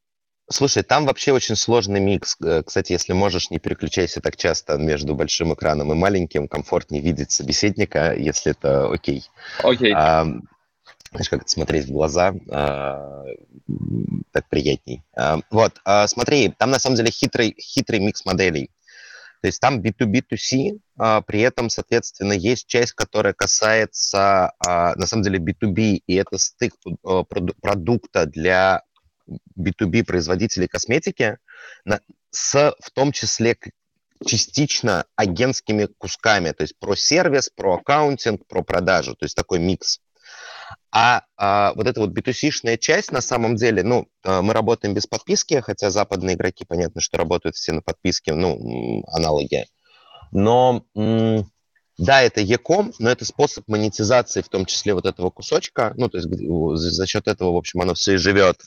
Слушай, 0.50 0.82
там 0.82 1.06
вообще 1.06 1.32
очень 1.32 1.56
сложный 1.56 2.00
микс. 2.00 2.36
Э, 2.42 2.62
кстати, 2.62 2.92
если 2.92 3.12
можешь, 3.12 3.50
не 3.50 3.58
переключайся 3.58 4.20
так 4.20 4.36
часто 4.36 4.76
между 4.76 5.14
большим 5.14 5.54
экраном 5.54 5.92
и 5.92 5.94
маленьким. 5.94 6.48
Комфортнее 6.48 7.02
видеть 7.02 7.30
собеседника, 7.30 8.14
если 8.14 8.52
это 8.52 8.92
окей. 8.92 9.24
Окей. 9.62 9.92
А, 9.94 10.26
знаешь, 11.10 11.28
как 11.30 11.48
смотреть 11.48 11.86
в 11.86 11.92
глаза, 11.92 12.34
а, 12.50 13.24
так 14.32 14.48
приятней. 14.48 15.02
А, 15.16 15.40
вот, 15.50 15.80
а, 15.84 16.06
смотри, 16.08 16.52
там 16.58 16.70
на 16.70 16.78
самом 16.78 16.96
деле 16.96 17.10
хитрый, 17.10 17.54
хитрый 17.58 18.00
микс 18.00 18.24
моделей. 18.24 18.70
То 19.42 19.46
есть 19.46 19.60
там 19.60 19.80
B2B2C, 19.80 20.78
а, 20.98 21.20
при 21.20 21.40
этом, 21.40 21.68
соответственно, 21.68 22.32
есть 22.32 22.68
часть, 22.68 22.92
которая 22.92 23.32
касается, 23.32 24.52
а, 24.64 24.94
на 24.94 25.06
самом 25.06 25.24
деле, 25.24 25.40
B2B, 25.40 26.02
и 26.06 26.14
это 26.14 26.38
стык 26.38 26.74
а, 27.04 27.24
продукта 27.24 28.26
для 28.26 28.82
B2B 29.58 30.04
производителей 30.04 30.68
косметики 30.68 31.38
на, 31.84 32.00
с, 32.30 32.74
в 32.80 32.90
том 32.90 33.12
числе, 33.12 33.56
частично 34.24 35.04
агентскими 35.16 35.88
кусками, 35.98 36.52
то 36.52 36.62
есть 36.62 36.78
про 36.78 36.94
сервис, 36.94 37.50
про 37.54 37.74
аккаунтинг, 37.74 38.46
про 38.46 38.62
продажу, 38.62 39.14
то 39.14 39.24
есть 39.24 39.36
такой 39.36 39.58
микс. 39.58 40.00
А, 40.90 41.24
а 41.36 41.72
вот 41.74 41.86
эта 41.86 42.00
вот 42.00 42.10
B2C-шная 42.10 42.76
часть, 42.76 43.12
на 43.12 43.20
самом 43.20 43.56
деле, 43.56 43.82
ну, 43.82 44.08
а, 44.24 44.42
мы 44.42 44.52
работаем 44.52 44.94
без 44.94 45.06
подписки, 45.06 45.60
хотя 45.60 45.90
западные 45.90 46.36
игроки, 46.36 46.64
понятно, 46.66 47.00
что 47.00 47.18
работают 47.18 47.56
все 47.56 47.72
на 47.72 47.82
подписке, 47.82 48.34
ну, 48.34 49.02
аналоги. 49.08 49.66
Но 50.30 50.84
да, 52.02 52.20
это 52.22 52.40
Яком, 52.40 52.92
но 52.98 53.10
это 53.10 53.24
способ 53.24 53.68
монетизации, 53.68 54.42
в 54.42 54.48
том 54.48 54.66
числе 54.66 54.92
вот 54.92 55.06
этого 55.06 55.30
кусочка. 55.30 55.94
Ну, 55.96 56.08
то 56.08 56.18
есть 56.18 56.28
за 56.28 57.06
счет 57.06 57.28
этого, 57.28 57.52
в 57.52 57.56
общем, 57.56 57.80
оно 57.80 57.94
все 57.94 58.14
и 58.14 58.16
живет. 58.16 58.60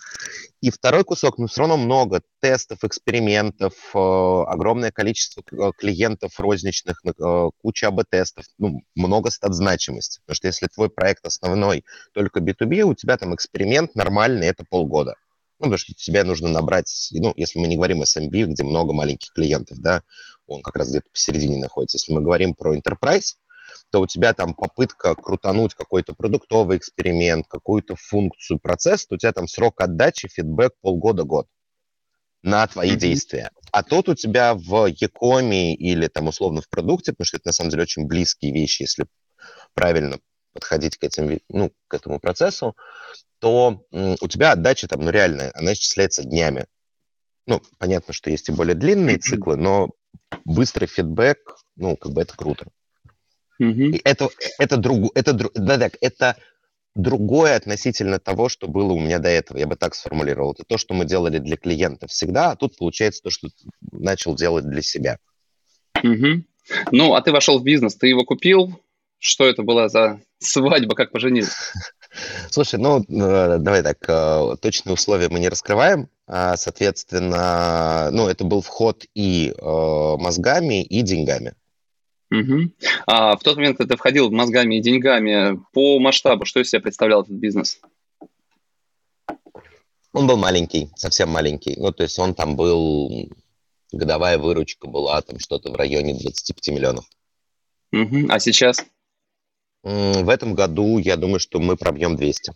И 0.62 0.70
второй 0.70 1.04
кусок, 1.04 1.38
ну, 1.38 1.48
все 1.48 1.62
равно 1.62 1.76
много 1.76 2.22
тестов, 2.40 2.86
экспериментов, 2.86 3.74
э, 3.94 3.98
огромное 3.98 4.92
количество 4.92 5.44
э, 5.52 5.72
клиентов 5.78 6.40
розничных, 6.40 7.02
э, 7.06 7.50
куча 7.62 7.88
АБ-тестов, 7.90 8.46
ну, 8.58 8.82
много 8.96 9.30
стат 9.32 9.54
значимости. 9.54 10.22
Потому 10.22 10.36
что 10.36 10.48
если 10.48 10.68
твой 10.68 10.90
проект 10.90 11.26
основной 11.26 11.84
только 12.14 12.40
B2B, 12.40 12.84
у 12.84 12.94
тебя 12.94 13.18
там 13.18 13.36
эксперимент 13.36 13.96
нормальный, 13.96 14.48
это 14.48 14.64
полгода. 14.64 15.16
Ну, 15.60 15.66
потому 15.66 15.78
что 15.78 15.94
тебе 15.94 16.24
нужно 16.24 16.48
набрать, 16.48 17.10
ну, 17.12 17.34
если 17.36 17.60
мы 17.60 17.68
не 17.68 17.76
говорим 17.76 18.02
SMB, 18.02 18.46
где 18.46 18.64
много 18.64 18.94
маленьких 18.94 19.32
клиентов, 19.34 19.78
да, 19.80 20.04
он 20.48 20.62
как 20.62 20.76
раз 20.76 20.90
где-то 20.90 21.10
посередине 21.12 21.58
находится. 21.58 21.98
Если 21.98 22.14
мы 22.14 22.22
говорим 22.22 22.54
про 22.54 22.76
enterprise, 22.76 23.36
то 23.92 24.02
у 24.02 24.08
тебя 24.08 24.34
там 24.34 24.54
попытка 24.54 25.16
крутануть 25.16 25.74
какой-то 25.74 26.14
продуктовый 26.14 26.78
эксперимент, 26.78 27.48
какую-то 27.48 27.96
функцию, 27.96 28.60
процесс, 28.60 29.06
то 29.06 29.16
у 29.16 29.18
тебя 29.18 29.32
там 29.32 29.48
срок 29.48 29.82
отдачи, 29.82 30.28
фидбэк 30.28 30.74
полгода-год 30.82 31.48
на 32.44 32.68
твои 32.68 32.92
mm-hmm. 32.92 32.98
действия. 32.98 33.52
А 33.72 33.84
тут 33.84 34.08
у 34.08 34.16
тебя 34.16 34.54
в 34.54 34.86
Якоме 34.86 35.76
или 35.76 36.08
там 36.08 36.28
условно 36.28 36.62
в 36.62 36.70
продукте, 36.70 37.12
потому 37.12 37.26
что 37.26 37.38
это 37.38 37.48
на 37.48 37.54
самом 37.54 37.72
деле 37.72 37.84
очень 37.84 38.06
близкие 38.06 38.54
вещи, 38.54 38.84
если 38.84 39.08
правильно 39.74 40.20
подходить 40.54 40.98
к, 40.98 41.04
этим, 41.04 41.40
ну, 41.50 41.72
к 41.88 41.94
этому 41.94 42.20
процессу, 42.20 42.76
то 43.40 43.84
у 43.92 44.28
тебя 44.28 44.54
отдача 44.54 44.88
там, 44.88 45.02
ну, 45.02 45.10
реальная, 45.10 45.52
она 45.56 45.74
исчисляется 45.74 46.24
днями. 46.24 46.68
Ну, 47.48 47.62
понятно, 47.78 48.14
что 48.14 48.30
есть 48.30 48.48
и 48.50 48.52
более 48.52 48.76
длинные 48.76 49.18
циклы, 49.20 49.58
но 49.58 49.90
быстрый 50.44 50.88
фидбэк, 50.88 51.38
ну, 51.76 51.96
как 51.96 52.12
бы 52.14 52.22
это 52.22 52.36
круто. 52.36 52.68
Mm-hmm. 53.62 54.02
это, 54.04 54.30
это, 54.60 54.78
друг, 54.78 55.12
это, 55.16 55.34
да, 55.34 55.78
так, 55.78 55.94
это 56.02 56.36
другое 56.96 57.56
относительно 57.56 58.20
того, 58.20 58.50
что 58.50 58.68
было 58.68 58.94
у 58.94 59.00
меня 59.00 59.20
до 59.20 59.30
этого. 59.30 59.58
Я 59.58 59.68
бы 59.68 59.76
так 59.76 59.96
сформулировал. 59.96 60.54
Это 60.54 60.64
то, 60.68 60.78
что 60.78 60.94
мы 60.94 61.06
делали 61.06 61.40
для 61.40 61.58
клиента 61.58 62.08
всегда, 62.08 62.52
а 62.52 62.56
тут 62.56 62.78
получается 62.78 63.22
то, 63.24 63.30
что 63.30 63.50
начал 63.92 64.36
делать 64.36 64.68
для 64.68 64.82
себя. 64.82 65.20
Угу. 66.04 66.44
Ну, 66.92 67.14
а 67.14 67.22
ты 67.22 67.32
вошел 67.32 67.60
в 67.60 67.64
бизнес, 67.64 67.96
ты 67.96 68.08
его 68.08 68.24
купил. 68.24 68.82
Что 69.20 69.48
это 69.48 69.64
была 69.64 69.88
за 69.90 70.22
свадьба, 70.40 70.96
как 70.96 71.12
поженились? 71.12 71.74
Слушай, 72.50 72.80
ну, 72.80 73.00
э, 73.02 73.58
давай 73.60 73.84
так, 73.84 73.98
э, 74.08 74.56
точные 74.62 74.94
условия 74.94 75.30
мы 75.30 75.40
не 75.40 75.50
раскрываем. 75.50 76.10
А, 76.28 76.58
соответственно, 76.58 78.10
ну, 78.12 78.28
это 78.28 78.44
был 78.44 78.62
вход 78.62 79.06
и 79.14 79.54
э, 79.56 80.16
мозгами, 80.18 80.84
и 80.84 81.02
деньгами. 81.02 81.54
Угу. 82.32 82.72
А 83.06 83.38
в 83.38 83.44
тот 83.44 83.58
момент, 83.58 83.78
когда 83.78 83.94
ты 83.94 83.98
входил 83.98 84.32
мозгами 84.32 84.76
и 84.76 84.82
деньгами, 84.82 85.60
по 85.74 86.00
масштабу, 86.00 86.46
что 86.46 86.60
из 86.60 86.70
себя 86.70 86.82
представлял 86.82 87.22
этот 87.22 87.36
бизнес? 87.36 87.80
Он 90.12 90.28
был 90.28 90.38
маленький, 90.38 90.90
совсем 90.96 91.30
маленький. 91.30 91.76
Ну, 91.78 91.92
то 91.92 92.04
есть 92.04 92.18
он 92.18 92.34
там 92.34 92.56
был, 92.56 93.30
годовая 93.92 94.38
выручка 94.38 94.88
была 94.88 95.22
там 95.22 95.40
что-то 95.40 95.72
в 95.72 95.76
районе 95.76 96.14
25 96.14 96.70
миллионов. 96.70 97.06
Угу. 97.92 98.28
А 98.30 98.40
сейчас? 98.40 98.84
В 99.86 100.30
этом 100.30 100.56
году, 100.56 100.98
я 100.98 101.16
думаю, 101.16 101.40
что 101.40 101.60
мы 101.60 101.78
пробьем 101.78 102.16
200. 102.16 102.54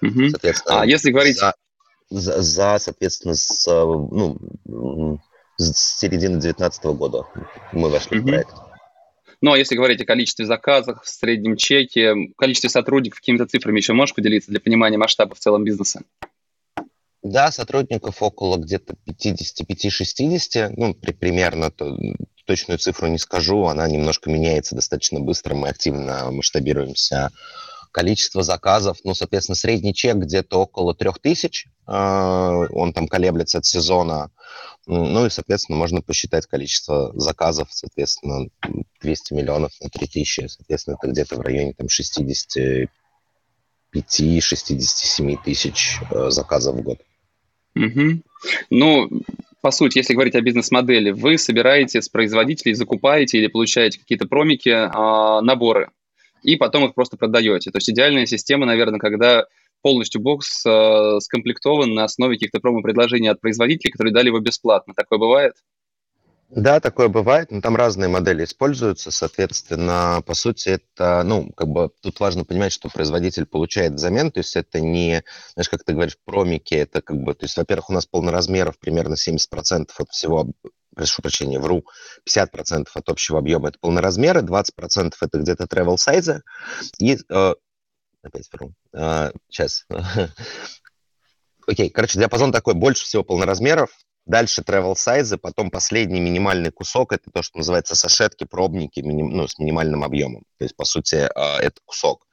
Угу. 0.00 0.28
Соответственно, 0.30 0.82
а 0.82 0.86
если 0.86 1.10
говорить... 1.10 1.36
За, 1.36 1.54
за, 2.08 2.40
за 2.40 2.78
соответственно, 2.78 3.34
с, 3.34 3.66
ну, 3.66 5.18
с 5.56 5.98
середины 5.98 6.38
2019 6.38 6.84
года 6.96 7.26
мы 7.72 7.90
вошли 7.90 8.20
угу. 8.20 8.28
в 8.28 8.30
проект. 8.30 8.54
Ну, 9.42 9.52
а 9.52 9.58
если 9.58 9.74
говорить 9.74 10.00
о 10.02 10.04
количестве 10.04 10.46
заказов, 10.46 11.02
в 11.02 11.08
среднем 11.08 11.56
чеке, 11.56 12.14
количестве 12.36 12.70
сотрудников, 12.70 13.20
какими-то 13.20 13.46
цифрами 13.46 13.78
еще 13.78 13.92
можешь 13.94 14.14
поделиться 14.14 14.50
для 14.50 14.60
понимания 14.60 14.98
масштаба 14.98 15.34
в 15.34 15.38
целом 15.40 15.64
бизнеса? 15.64 16.02
Да, 17.22 17.50
сотрудников 17.50 18.22
около 18.22 18.56
где-то 18.58 18.94
55-60, 19.06 20.74
ну, 20.76 20.94
при, 20.94 21.12
примерно, 21.12 21.70
то, 21.70 21.96
точную 22.50 22.78
цифру 22.78 23.06
не 23.06 23.18
скажу, 23.18 23.66
она 23.66 23.86
немножко 23.86 24.28
меняется 24.28 24.74
достаточно 24.74 25.20
быстро, 25.20 25.54
мы 25.54 25.68
активно 25.68 26.32
масштабируемся. 26.32 27.30
Количество 27.92 28.42
заказов, 28.42 28.98
ну, 29.04 29.14
соответственно, 29.14 29.54
средний 29.54 29.94
чек 29.94 30.16
где-то 30.16 30.58
около 30.58 30.92
3000, 30.92 31.70
а, 31.86 32.66
он 32.72 32.92
там 32.92 33.06
колеблется 33.06 33.58
от 33.58 33.66
сезона, 33.66 34.32
ну 34.86 35.26
и, 35.26 35.30
соответственно, 35.30 35.78
можно 35.78 36.02
посчитать 36.02 36.46
количество 36.46 37.12
заказов, 37.14 37.68
соответственно, 37.70 38.48
200 39.00 39.32
миллионов 39.32 39.70
на 39.80 39.88
3000, 39.88 40.48
соответственно, 40.48 40.96
это 41.00 41.12
где-то 41.12 41.36
в 41.36 41.40
районе 41.42 41.72
там 41.74 41.86
65-67 41.86 42.88
тысяч 45.44 46.00
э, 46.10 46.30
заказов 46.30 46.74
в 46.74 46.82
год. 46.82 46.98
Угу. 47.76 48.22
Ну, 48.70 49.08
по 49.60 49.70
сути, 49.70 49.98
если 49.98 50.14
говорить 50.14 50.34
о 50.34 50.40
бизнес-модели, 50.40 51.10
вы 51.10 51.36
собираете 51.36 52.00
с 52.00 52.08
производителей, 52.08 52.74
закупаете 52.74 53.38
или 53.38 53.46
получаете 53.48 53.98
какие-то 53.98 54.26
промики, 54.26 54.70
а, 54.70 55.42
наборы, 55.42 55.90
и 56.42 56.56
потом 56.56 56.86
их 56.86 56.94
просто 56.94 57.16
продаете. 57.16 57.70
То 57.70 57.78
есть 57.78 57.90
идеальная 57.90 58.26
система, 58.26 58.66
наверное, 58.66 58.98
когда 58.98 59.46
полностью 59.82 60.20
бокс 60.20 60.64
э, 60.66 61.20
скомплектован 61.20 61.94
на 61.94 62.04
основе 62.04 62.36
каких-то 62.36 62.60
промо-предложений 62.60 63.28
от 63.28 63.40
производителей, 63.40 63.90
которые 63.90 64.12
дали 64.12 64.26
его 64.26 64.38
бесплатно. 64.38 64.92
Такое 64.94 65.18
бывает? 65.18 65.54
Да, 66.52 66.80
такое 66.80 67.06
бывает, 67.06 67.52
но 67.52 67.60
там 67.60 67.76
разные 67.76 68.08
модели 68.08 68.42
используются, 68.42 69.12
соответственно, 69.12 70.20
по 70.26 70.34
сути, 70.34 70.70
это, 70.70 71.22
ну, 71.24 71.52
как 71.52 71.68
бы 71.68 71.90
тут 72.02 72.18
важно 72.18 72.44
понимать, 72.44 72.72
что 72.72 72.88
производитель 72.88 73.46
получает 73.46 73.92
взамен, 73.92 74.32
то 74.32 74.38
есть 74.38 74.56
это 74.56 74.80
не, 74.80 75.22
знаешь, 75.54 75.68
как 75.68 75.84
ты 75.84 75.92
говоришь, 75.92 76.18
промики, 76.24 76.74
это 76.74 77.02
как 77.02 77.18
бы, 77.18 77.34
то 77.34 77.44
есть, 77.44 77.56
во-первых, 77.56 77.90
у 77.90 77.92
нас 77.92 78.06
полноразмеров 78.06 78.80
примерно 78.80 79.14
70% 79.14 79.90
от 79.96 80.10
всего, 80.10 80.48
прошу 80.92 81.22
прощения, 81.22 81.60
вру, 81.60 81.84
50% 82.28 82.88
от 82.94 83.08
общего 83.08 83.38
объема 83.38 83.68
это 83.68 83.78
полноразмеры, 83.78 84.40
20% 84.40 85.14
это 85.20 85.38
где-то 85.38 85.64
travel 85.64 85.98
сайзы, 85.98 86.42
и, 86.98 87.16
э, 87.28 87.54
опять 88.22 88.48
вру, 88.52 88.72
э, 88.92 89.30
сейчас, 89.48 89.86
окей, 91.68 91.90
короче, 91.90 92.18
диапазон 92.18 92.50
такой, 92.50 92.74
больше 92.74 93.04
всего 93.04 93.22
полноразмеров, 93.22 93.90
Дальше 94.26 94.62
travel 94.62 94.94
size, 94.94 95.38
потом 95.38 95.70
последний 95.70 96.20
минимальный 96.20 96.70
кусок, 96.70 97.12
это 97.12 97.30
то, 97.32 97.42
что 97.42 97.58
называется 97.58 97.96
сашетки, 97.96 98.44
пробники 98.44 99.00
миним, 99.00 99.30
ну, 99.30 99.48
с 99.48 99.58
минимальным 99.58 100.04
объемом. 100.04 100.44
То 100.58 100.64
есть, 100.64 100.76
по 100.76 100.84
сути, 100.84 101.28
а, 101.34 101.58
это 101.58 101.80
кусок. 101.84 102.26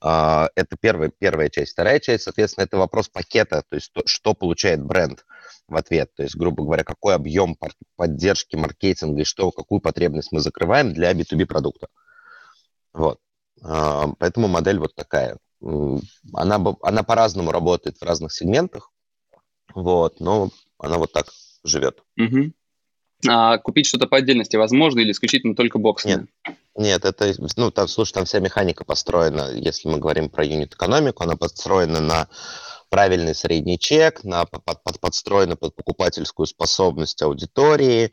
А, 0.00 0.48
это 0.56 0.76
первая, 0.80 1.12
первая 1.16 1.50
часть. 1.50 1.72
Вторая 1.72 2.00
часть, 2.00 2.24
соответственно, 2.24 2.64
это 2.64 2.78
вопрос 2.78 3.08
пакета, 3.08 3.62
то 3.68 3.76
есть, 3.76 3.92
что 4.06 4.34
получает 4.34 4.82
бренд 4.82 5.24
в 5.68 5.76
ответ. 5.76 6.12
То 6.14 6.22
есть, 6.22 6.34
грубо 6.34 6.64
говоря, 6.64 6.82
какой 6.82 7.14
объем 7.14 7.56
поддержки 7.96 8.56
маркетинга 8.56 9.20
и 9.20 9.24
что, 9.24 9.52
какую 9.52 9.80
потребность 9.80 10.32
мы 10.32 10.40
закрываем 10.40 10.92
для 10.92 11.12
B2B 11.12 11.46
продукта. 11.46 11.88
Вот. 12.92 13.18
А, 13.62 14.08
поэтому 14.18 14.48
модель 14.48 14.78
вот 14.78 14.94
такая. 14.94 15.38
Она, 16.32 16.60
она 16.82 17.02
по-разному 17.02 17.52
работает 17.52 17.98
в 17.98 18.02
разных 18.02 18.32
сегментах, 18.32 18.90
вот, 19.74 20.20
но 20.20 20.50
она 20.78 20.98
вот 20.98 21.12
так 21.12 21.26
живет. 21.64 22.02
Угу. 22.18 22.52
А 23.26 23.58
купить 23.58 23.86
что-то 23.86 24.06
по 24.06 24.18
отдельности 24.18 24.56
возможно 24.56 25.00
или 25.00 25.12
исключительно 25.12 25.54
только 25.54 25.78
бокс? 25.78 26.04
Нет, 26.04 26.26
нет, 26.76 27.04
это, 27.04 27.32
ну, 27.56 27.70
там, 27.70 27.88
слушай, 27.88 28.12
там 28.12 28.24
вся 28.24 28.40
механика 28.40 28.84
построена, 28.84 29.52
если 29.54 29.88
мы 29.88 29.98
говорим 29.98 30.28
про 30.28 30.44
юнит-экономику, 30.44 31.22
она 31.22 31.36
построена 31.36 32.00
на 32.00 32.28
правильный 32.94 33.34
средний 33.34 33.76
чек, 33.76 34.22
на, 34.22 34.44
под, 34.44 34.64
под, 34.64 35.00
подстроена 35.00 35.56
под 35.56 35.74
покупательскую 35.74 36.46
способность 36.46 37.20
аудитории. 37.22 38.12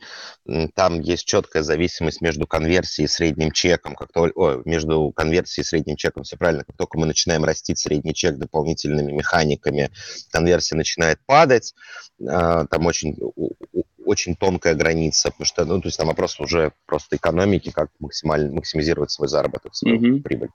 Там 0.74 0.98
есть 0.98 1.24
четкая 1.24 1.62
зависимость 1.62 2.20
между 2.20 2.48
конверсией 2.48 3.04
и 3.04 3.08
средним 3.08 3.52
чеком. 3.52 3.94
Как 3.94 4.12
то, 4.12 4.22
о, 4.34 4.62
между 4.64 5.12
конверсией 5.14 5.62
и 5.62 5.66
средним 5.68 5.94
чеком, 5.94 6.24
все 6.24 6.36
правильно. 6.36 6.64
Как 6.64 6.76
только 6.76 6.98
мы 6.98 7.06
начинаем 7.06 7.44
растить 7.44 7.78
средний 7.78 8.12
чек 8.12 8.38
дополнительными 8.38 9.12
механиками, 9.12 9.92
конверсия 10.32 10.74
начинает 10.74 11.20
падать. 11.26 11.74
А, 12.28 12.66
там 12.66 12.84
очень 12.86 13.16
очень 14.04 14.36
тонкая 14.36 14.74
граница, 14.74 15.30
потому 15.30 15.46
что, 15.46 15.64
ну, 15.64 15.80
то 15.80 15.88
есть 15.88 15.98
там 15.98 16.08
вопрос 16.08 16.38
уже 16.40 16.72
просто 16.86 17.16
экономики, 17.16 17.70
как 17.74 17.90
максимально 17.98 18.52
максимизировать 18.52 19.10
свой 19.10 19.28
заработок, 19.28 19.74
свою 19.74 19.98
mm-hmm. 19.98 20.22
прибыль. 20.22 20.48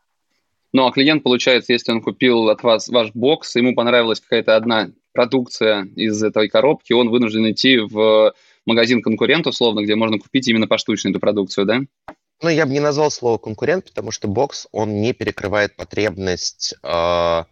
Ну, 0.74 0.86
а 0.86 0.92
клиент, 0.92 1.24
получается, 1.24 1.74
если 1.74 1.92
он 1.92 2.02
купил 2.02 2.50
от 2.50 2.62
вас 2.62 2.90
ваш 2.90 3.12
бокс, 3.14 3.56
ему 3.56 3.74
понравилась 3.74 4.20
какая-то 4.20 4.56
одна 4.56 4.90
продукция 5.14 5.86
из 5.96 6.22
этой 6.22 6.50
коробки, 6.50 6.94
он 6.94 7.10
вынужден 7.10 7.50
идти 7.50 7.78
в 7.78 8.34
магазин 8.66 9.02
конкурент, 9.02 9.48
условно, 9.48 9.82
где 9.82 9.96
можно 9.96 10.20
купить 10.20 10.48
именно 10.48 10.68
поштучно 10.68 11.10
эту 11.10 11.20
продукцию, 11.20 11.66
да? 11.66 11.80
Ну, 12.44 12.50
я 12.50 12.68
бы 12.68 12.74
не 12.74 12.80
назвал 12.80 13.10
слово 13.10 13.40
конкурент, 13.40 13.86
потому 13.86 14.12
что 14.12 14.28
бокс, 14.28 14.68
он 14.72 15.02
не 15.02 15.14
перекрывает 15.14 15.76
потребность 15.76 16.76
э, 16.84 17.44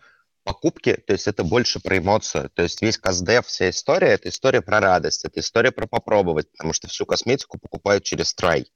покупки, 0.45 0.93
то 0.93 1.13
есть 1.13 1.27
это 1.27 1.43
больше 1.43 1.79
про 1.79 1.97
эмоцию. 1.97 2.49
То 2.53 2.61
есть 2.61 2.81
весь 2.81 2.97
каздев, 2.97 3.47
вся 3.47 3.69
история, 3.69 4.09
это 4.09 4.29
история 4.29 4.61
про 4.61 4.79
радость, 4.79 5.25
это 5.25 5.39
история 5.39 5.71
про 5.71 5.87
попробовать, 5.87 6.49
потому 6.51 6.71
что 6.71 6.87
всю 6.87 7.05
косметику 7.05 7.57
покупают 7.57 8.03
через 8.03 8.33
трай. 8.33 8.67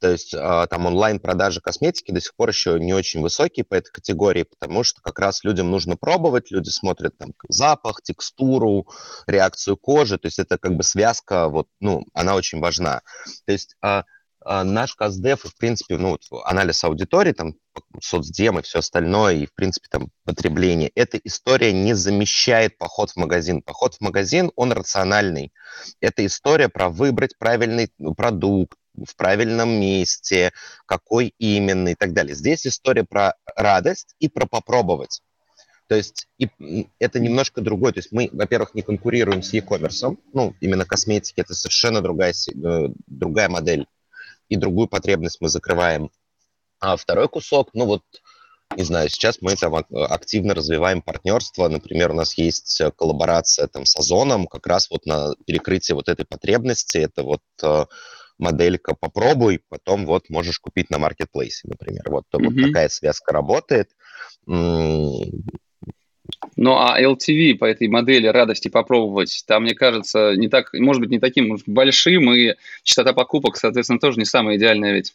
То 0.00 0.10
есть 0.10 0.34
а, 0.34 0.66
там 0.66 0.86
онлайн-продажи 0.86 1.60
косметики 1.60 2.10
до 2.10 2.20
сих 2.20 2.34
пор 2.34 2.48
еще 2.48 2.80
не 2.80 2.94
очень 2.94 3.20
высокие 3.20 3.64
по 3.64 3.74
этой 3.74 3.90
категории, 3.90 4.44
потому 4.44 4.82
что 4.82 5.02
как 5.02 5.18
раз 5.18 5.44
людям 5.44 5.70
нужно 5.70 5.96
пробовать, 5.96 6.50
люди 6.50 6.70
смотрят 6.70 7.16
там 7.18 7.34
запах, 7.48 8.02
текстуру, 8.02 8.88
реакцию 9.26 9.76
кожи, 9.76 10.18
то 10.18 10.26
есть 10.26 10.38
это 10.38 10.56
как 10.56 10.76
бы 10.76 10.82
связка, 10.82 11.48
вот, 11.48 11.68
ну, 11.78 12.06
она 12.14 12.34
очень 12.34 12.58
важна. 12.58 13.02
То 13.44 13.52
есть 13.52 13.76
а, 13.82 14.04
наш 14.44 14.94
КАЗДЕФ, 14.94 15.44
в 15.44 15.56
принципе, 15.56 15.96
ну, 15.96 16.18
анализ 16.44 16.82
аудитории, 16.84 17.32
там, 17.32 17.54
соцдем 18.00 18.58
и 18.58 18.62
все 18.62 18.80
остальное, 18.80 19.34
и, 19.34 19.46
в 19.46 19.54
принципе, 19.54 19.88
там, 19.90 20.08
потребление, 20.24 20.90
эта 20.94 21.18
история 21.18 21.72
не 21.72 21.94
замещает 21.94 22.78
поход 22.78 23.10
в 23.10 23.16
магазин. 23.16 23.62
Поход 23.62 23.94
в 23.94 24.00
магазин, 24.00 24.50
он 24.56 24.72
рациональный. 24.72 25.52
Это 26.00 26.24
история 26.26 26.68
про 26.68 26.88
выбрать 26.88 27.36
правильный 27.38 27.90
продукт, 28.16 28.76
в 28.94 29.16
правильном 29.16 29.70
месте, 29.70 30.52
какой 30.86 31.34
именно 31.38 31.88
и 31.88 31.94
так 31.94 32.12
далее. 32.12 32.34
Здесь 32.34 32.66
история 32.66 33.04
про 33.04 33.34
радость 33.56 34.14
и 34.18 34.28
про 34.28 34.46
попробовать. 34.46 35.22
То 35.88 35.96
есть 35.96 36.28
и, 36.38 36.88
это 36.98 37.20
немножко 37.20 37.60
другое. 37.60 37.92
То 37.92 37.98
есть 37.98 38.12
мы, 38.12 38.30
во-первых, 38.32 38.74
не 38.74 38.82
конкурируем 38.82 39.42
с 39.42 39.52
e-commerce, 39.52 40.16
ну, 40.32 40.54
именно 40.60 40.84
косметики, 40.84 41.40
это 41.40 41.54
совершенно 41.54 42.00
другая, 42.00 42.32
э, 42.32 42.88
другая 43.06 43.48
модель, 43.48 43.86
и 44.52 44.56
другую 44.56 44.86
потребность 44.86 45.38
мы 45.40 45.48
закрываем. 45.48 46.10
А 46.78 46.96
второй 46.96 47.28
кусок, 47.28 47.70
ну 47.72 47.86
вот, 47.86 48.02
не 48.76 48.84
знаю, 48.84 49.08
сейчас 49.08 49.38
мы 49.40 49.56
там 49.56 49.74
активно 49.74 50.54
развиваем 50.54 51.00
партнерство. 51.00 51.68
Например, 51.68 52.10
у 52.10 52.14
нас 52.14 52.36
есть 52.36 52.82
коллаборация 52.96 53.66
там 53.66 53.86
с 53.86 53.96
Озоном 53.96 54.46
как 54.46 54.66
раз 54.66 54.90
вот 54.90 55.06
на 55.06 55.34
перекрытие 55.46 55.94
вот 55.94 56.08
этой 56.08 56.26
потребности. 56.26 56.98
Это 56.98 57.22
вот 57.22 57.40
э, 57.62 57.86
моделька 58.38 58.94
попробуй, 58.94 59.62
потом 59.70 60.04
вот 60.04 60.28
можешь 60.28 60.58
купить 60.58 60.90
на 60.90 60.98
маркетплейсе, 60.98 61.68
например. 61.68 62.02
Вот, 62.10 62.24
mm-hmm. 62.32 62.44
вот 62.44 62.66
такая 62.66 62.88
связка 62.90 63.32
работает. 63.32 63.90
Ну, 66.56 66.76
а 66.76 67.00
LTV 67.00 67.54
по 67.54 67.64
этой 67.64 67.88
модели 67.88 68.26
радости 68.26 68.68
попробовать, 68.68 69.44
там, 69.46 69.62
мне 69.62 69.74
кажется, 69.74 70.34
не 70.36 70.48
так, 70.48 70.72
может 70.74 71.00
быть, 71.00 71.10
не 71.10 71.18
таким 71.18 71.56
большим, 71.66 72.32
и 72.32 72.54
частота 72.82 73.14
покупок, 73.14 73.56
соответственно, 73.56 73.98
тоже 73.98 74.18
не 74.18 74.26
самая 74.26 74.56
идеальная 74.56 74.92
ведь. 74.92 75.14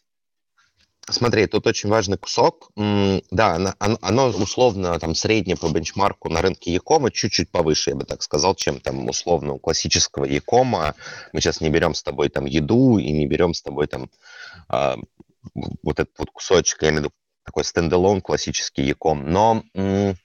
Смотри, 1.10 1.48
тут 1.48 1.66
очень 1.68 1.90
важный 1.90 2.18
кусок. 2.18 2.70
Да, 2.76 3.76
оно, 3.80 3.98
оно 4.02 4.28
условно 4.28 5.00
там 5.00 5.16
среднее 5.16 5.56
по 5.56 5.70
бенчмарку 5.70 6.28
на 6.28 6.42
рынке 6.42 6.74
Якома 6.74 7.12
чуть-чуть 7.12 7.50
повыше, 7.50 7.92
я 7.92 7.96
бы 7.96 8.04
так 8.04 8.22
сказал, 8.22 8.56
чем 8.56 8.82
там 8.82 9.08
условно 9.08 9.54
у 9.54 9.60
классического 9.60 10.26
Якома. 10.26 10.96
Мы 11.32 11.40
сейчас 11.40 11.62
не 11.62 11.70
берем 11.70 11.94
с 11.94 12.04
тобой 12.04 12.28
там 12.28 12.46
еду 12.46 12.98
и 12.98 13.10
не 13.12 13.26
берем 13.26 13.54
с 13.54 13.62
тобой 13.62 13.88
там 13.88 14.10
а, 14.68 14.98
вот 15.82 16.00
этот 16.00 16.18
вот 16.18 16.32
кусочек, 16.32 16.82
я 16.82 16.90
имею 16.90 17.04
в 17.04 17.06
виду 17.06 17.14
такой 17.46 17.64
стендалон 17.64 18.20
классический 18.20 18.84
Яком. 18.84 19.32
Но 19.32 19.64
м- 19.76 20.18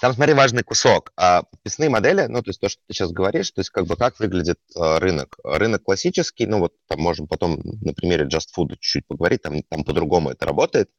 там, 0.00 0.12
смотри, 0.12 0.34
важный 0.34 0.62
кусок. 0.62 1.12
А 1.16 1.42
подписные 1.42 1.88
модели, 1.90 2.26
ну, 2.28 2.42
то 2.42 2.50
есть 2.50 2.60
то, 2.60 2.68
что 2.68 2.80
ты 2.86 2.94
сейчас 2.94 3.12
говоришь, 3.12 3.50
то 3.50 3.60
есть 3.60 3.70
как 3.70 3.86
бы 3.86 3.96
как 3.96 4.18
выглядит 4.20 4.58
э, 4.74 4.98
рынок. 4.98 5.38
Рынок 5.44 5.82
классический, 5.82 6.46
ну, 6.46 6.58
вот 6.58 6.74
там 6.88 7.00
можем 7.00 7.26
потом 7.26 7.60
на 7.62 7.92
примере 7.92 8.24
Just 8.24 8.48
Food 8.56 8.72
чуть-чуть 8.72 9.06
поговорить, 9.06 9.42
там, 9.42 9.62
там 9.62 9.84
по-другому 9.84 10.30
это 10.30 10.46
работает. 10.46 10.90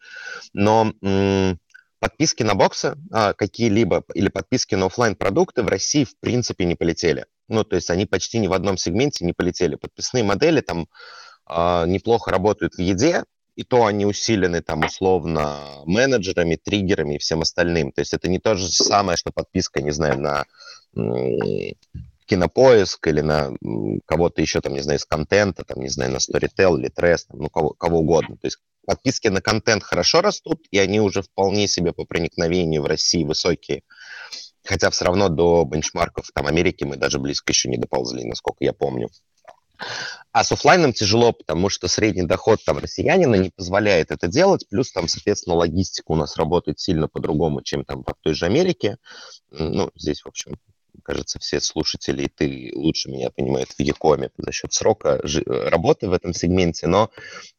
Но 0.53 0.93
м- 1.01 1.59
подписки 1.99 2.43
на 2.43 2.55
боксы 2.55 2.95
а, 3.11 3.33
какие-либо 3.33 4.03
или 4.13 4.29
подписки 4.29 4.75
на 4.75 4.85
офлайн 4.85 5.15
продукты 5.15 5.63
в 5.63 5.67
России 5.67 6.03
в 6.03 6.17
принципе 6.19 6.65
не 6.65 6.75
полетели. 6.75 7.25
Ну, 7.47 7.63
то 7.63 7.75
есть 7.75 7.89
они 7.89 8.05
почти 8.05 8.39
ни 8.39 8.47
в 8.47 8.53
одном 8.53 8.77
сегменте 8.77 9.25
не 9.25 9.33
полетели. 9.33 9.75
Подписные 9.75 10.23
модели 10.23 10.61
там 10.61 10.87
а, 11.45 11.85
неплохо 11.85 12.31
работают 12.31 12.75
в 12.75 12.79
еде, 12.79 13.23
и 13.57 13.63
то 13.63 13.85
они 13.87 14.05
усилены 14.05 14.61
там 14.61 14.85
условно 14.85 15.57
менеджерами, 15.85 16.55
триггерами 16.55 17.15
и 17.15 17.17
всем 17.17 17.41
остальным. 17.41 17.91
То 17.91 18.01
есть 18.01 18.13
это 18.13 18.29
не 18.29 18.37
то 18.39 18.55
же 18.55 18.69
самое, 18.69 19.17
что 19.17 19.31
подписка, 19.31 19.81
не 19.81 19.89
знаю, 19.89 20.21
на 20.21 20.45
кинопоиск 22.27 23.07
или 23.07 23.21
на 23.21 23.51
кого-то 24.05 24.41
еще, 24.41 24.61
там, 24.61 24.73
не 24.73 24.81
знаю, 24.81 24.99
из 24.99 25.05
контента, 25.05 25.63
там, 25.63 25.81
не 25.81 25.89
знаю, 25.89 26.11
на 26.11 26.17
Storytel 26.17 26.77
или 26.77 26.91
Tress, 26.91 27.25
ну, 27.33 27.49
кого, 27.49 27.71
кого 27.71 27.99
угодно. 27.99 28.37
То 28.37 28.45
есть 28.45 28.59
подписки 28.85 29.27
на 29.29 29.41
контент 29.41 29.81
хорошо 29.81 30.21
растут, 30.21 30.61
и 30.69 30.77
они 30.77 31.01
уже 31.01 31.23
вполне 31.23 31.67
себе 31.67 31.93
по 31.93 32.05
проникновению 32.05 32.83
в 32.83 32.85
России 32.85 33.23
высокие. 33.23 33.81
Хотя 34.65 34.91
все 34.91 35.05
равно 35.05 35.29
до 35.29 35.63
бенчмарков 35.63 36.29
там 36.31 36.45
Америки 36.45 36.83
мы 36.83 36.95
даже 36.95 37.17
близко 37.17 37.53
еще 37.53 37.69
не 37.69 37.77
доползли, 37.77 38.23
насколько 38.23 38.63
я 38.63 38.73
помню. 38.73 39.09
А 40.31 40.43
с 40.43 40.51
офлайном 40.51 40.93
тяжело, 40.93 41.31
потому 41.31 41.69
что 41.69 41.87
средний 41.87 42.23
доход 42.23 42.63
там 42.63 42.77
россиянина 42.77 43.35
не 43.35 43.49
позволяет 43.49 44.11
это 44.11 44.27
делать, 44.27 44.67
плюс 44.69 44.91
там, 44.91 45.07
соответственно, 45.07 45.55
логистика 45.55 46.11
у 46.11 46.15
нас 46.15 46.37
работает 46.37 46.79
сильно 46.79 47.07
по-другому, 47.07 47.61
чем 47.61 47.85
там 47.85 48.03
в 48.03 48.13
той 48.21 48.33
же 48.33 48.45
Америке. 48.45 48.97
Ну, 49.51 49.89
здесь, 49.95 50.21
в 50.21 50.27
общем, 50.27 50.57
кажется, 51.03 51.39
все 51.39 51.61
слушатели, 51.61 52.23
и 52.23 52.27
ты 52.27 52.71
лучше 52.75 53.09
меня 53.09 53.29
понимают 53.29 53.69
в 53.71 53.79
e-com 53.79 54.21
е 54.21 54.29
за 54.37 54.51
счет 54.51 54.73
срока 54.73 55.21
работы 55.45 56.09
в 56.09 56.13
этом 56.13 56.33
сегменте, 56.33 56.87
но 56.87 57.09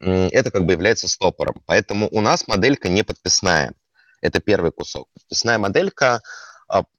это 0.00 0.50
как 0.50 0.66
бы 0.66 0.72
является 0.72 1.08
стопором. 1.08 1.62
Поэтому 1.66 2.08
у 2.10 2.20
нас 2.20 2.46
моделька 2.46 2.88
не 2.88 3.04
подписная. 3.04 3.72
Это 4.20 4.40
первый 4.40 4.72
кусок. 4.72 5.08
Подписная 5.14 5.58
моделька 5.58 6.20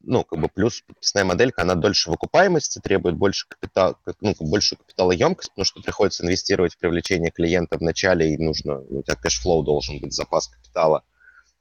ну, 0.01 0.23
как 0.23 0.39
бы 0.39 0.49
плюс 0.49 0.82
подписная 0.82 1.23
моделька, 1.25 1.62
она 1.62 1.75
дольше 1.75 2.10
в 2.10 2.13
окупаемости, 2.13 2.79
требует 2.79 3.15
больше 3.15 3.47
капитала, 3.47 3.99
ну, 4.21 4.34
большую 4.39 4.79
капиталоемкость, 4.79 5.49
потому 5.51 5.65
что 5.65 5.82
приходится 5.82 6.25
инвестировать 6.25 6.73
в 6.73 6.79
привлечение 6.79 7.32
клиента 7.32 7.77
в 7.77 7.82
начале, 7.82 8.34
и 8.34 8.38
нужно, 8.38 8.79
у 8.79 9.03
тебя 9.03 9.15
cash 9.15 9.39
flow 9.39 9.63
должен 9.63 9.99
быть, 9.99 10.13
запас 10.13 10.47
капитала. 10.47 11.03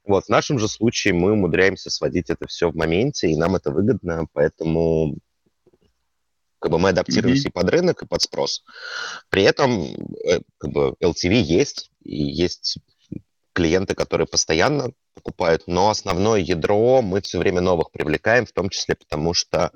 Вот, 0.05 0.25
в 0.25 0.29
нашем 0.29 0.57
же 0.57 0.67
случае 0.67 1.13
мы 1.13 1.33
умудряемся 1.33 1.91
сводить 1.91 2.31
это 2.31 2.47
все 2.47 2.71
в 2.71 2.75
моменте, 2.75 3.29
и 3.29 3.37
нам 3.37 3.55
это 3.55 3.69
выгодно, 3.69 4.25
поэтому 4.33 5.15
как 6.57 6.71
бы 6.71 6.79
мы 6.79 6.89
адаптируемся 6.89 7.47
mm-hmm. 7.47 7.51
и 7.51 7.53
под 7.53 7.69
рынок, 7.69 8.01
и 8.01 8.07
под 8.07 8.21
спрос. 8.21 8.63
При 9.29 9.43
этом 9.43 9.83
э, 10.25 10.39
как 10.57 10.71
бы 10.71 10.95
LTV 11.01 11.33
есть, 11.33 11.91
и 12.03 12.23
есть 12.23 12.79
клиенты, 13.53 13.93
которые 13.93 14.25
постоянно 14.27 14.91
покупают, 15.13 15.63
но 15.67 15.89
основное 15.89 16.39
ядро 16.39 17.01
мы 17.01 17.21
все 17.21 17.37
время 17.37 17.61
новых 17.61 17.91
привлекаем, 17.91 18.45
в 18.45 18.51
том 18.51 18.69
числе 18.69 18.95
потому, 18.95 19.33
что 19.33 19.71